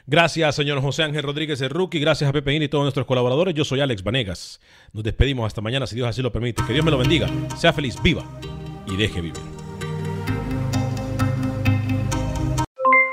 Gracias, 0.06 0.56
señor 0.56 0.82
José 0.82 1.04
Ángel 1.04 1.24
Rodríguez 1.24 1.60
el 1.62 1.70
Rookie. 1.70 2.00
Gracias 2.00 2.30
a 2.30 2.34
Pepe 2.34 2.48
Medina 2.48 2.66
y 2.66 2.70
todos 2.70 2.84
nuestros 2.84 3.06
colaboradores. 3.06 3.54
Yo 3.54 3.66
soy 3.66 3.82
Alex 3.82 4.04
Vanegas. 4.04 4.62
Nos 4.94 5.04
despedimos 5.04 5.46
hasta 5.46 5.60
mañana, 5.60 5.86
si 5.86 5.96
Dios 5.96 6.08
así 6.08 6.22
lo 6.22 6.32
permite. 6.32 6.64
Que 6.66 6.74
Dios 6.74 6.86
me 6.86 6.92
lo 6.92 6.98
bendiga. 6.98 7.28
Sea 7.58 7.74
feliz, 7.74 8.02
viva 8.02 8.24
y 8.88 8.96
deje 8.96 9.20
vivir. 9.20 9.42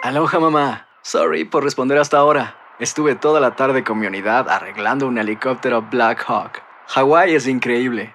Aloha, 0.02 0.38
mamá. 0.38 0.86
Sorry 1.02 1.44
por 1.44 1.64
responder 1.64 1.98
hasta 1.98 2.18
ahora. 2.18 2.56
Estuve 2.78 3.16
toda 3.16 3.40
la 3.40 3.56
tarde 3.56 3.82
con 3.82 3.98
mi 3.98 4.06
unidad 4.06 4.48
arreglando 4.48 5.08
un 5.08 5.18
helicóptero 5.18 5.82
Black 5.82 6.24
Hawk. 6.28 6.62
Hawái 6.86 7.34
es 7.34 7.48
increíble. 7.48 8.14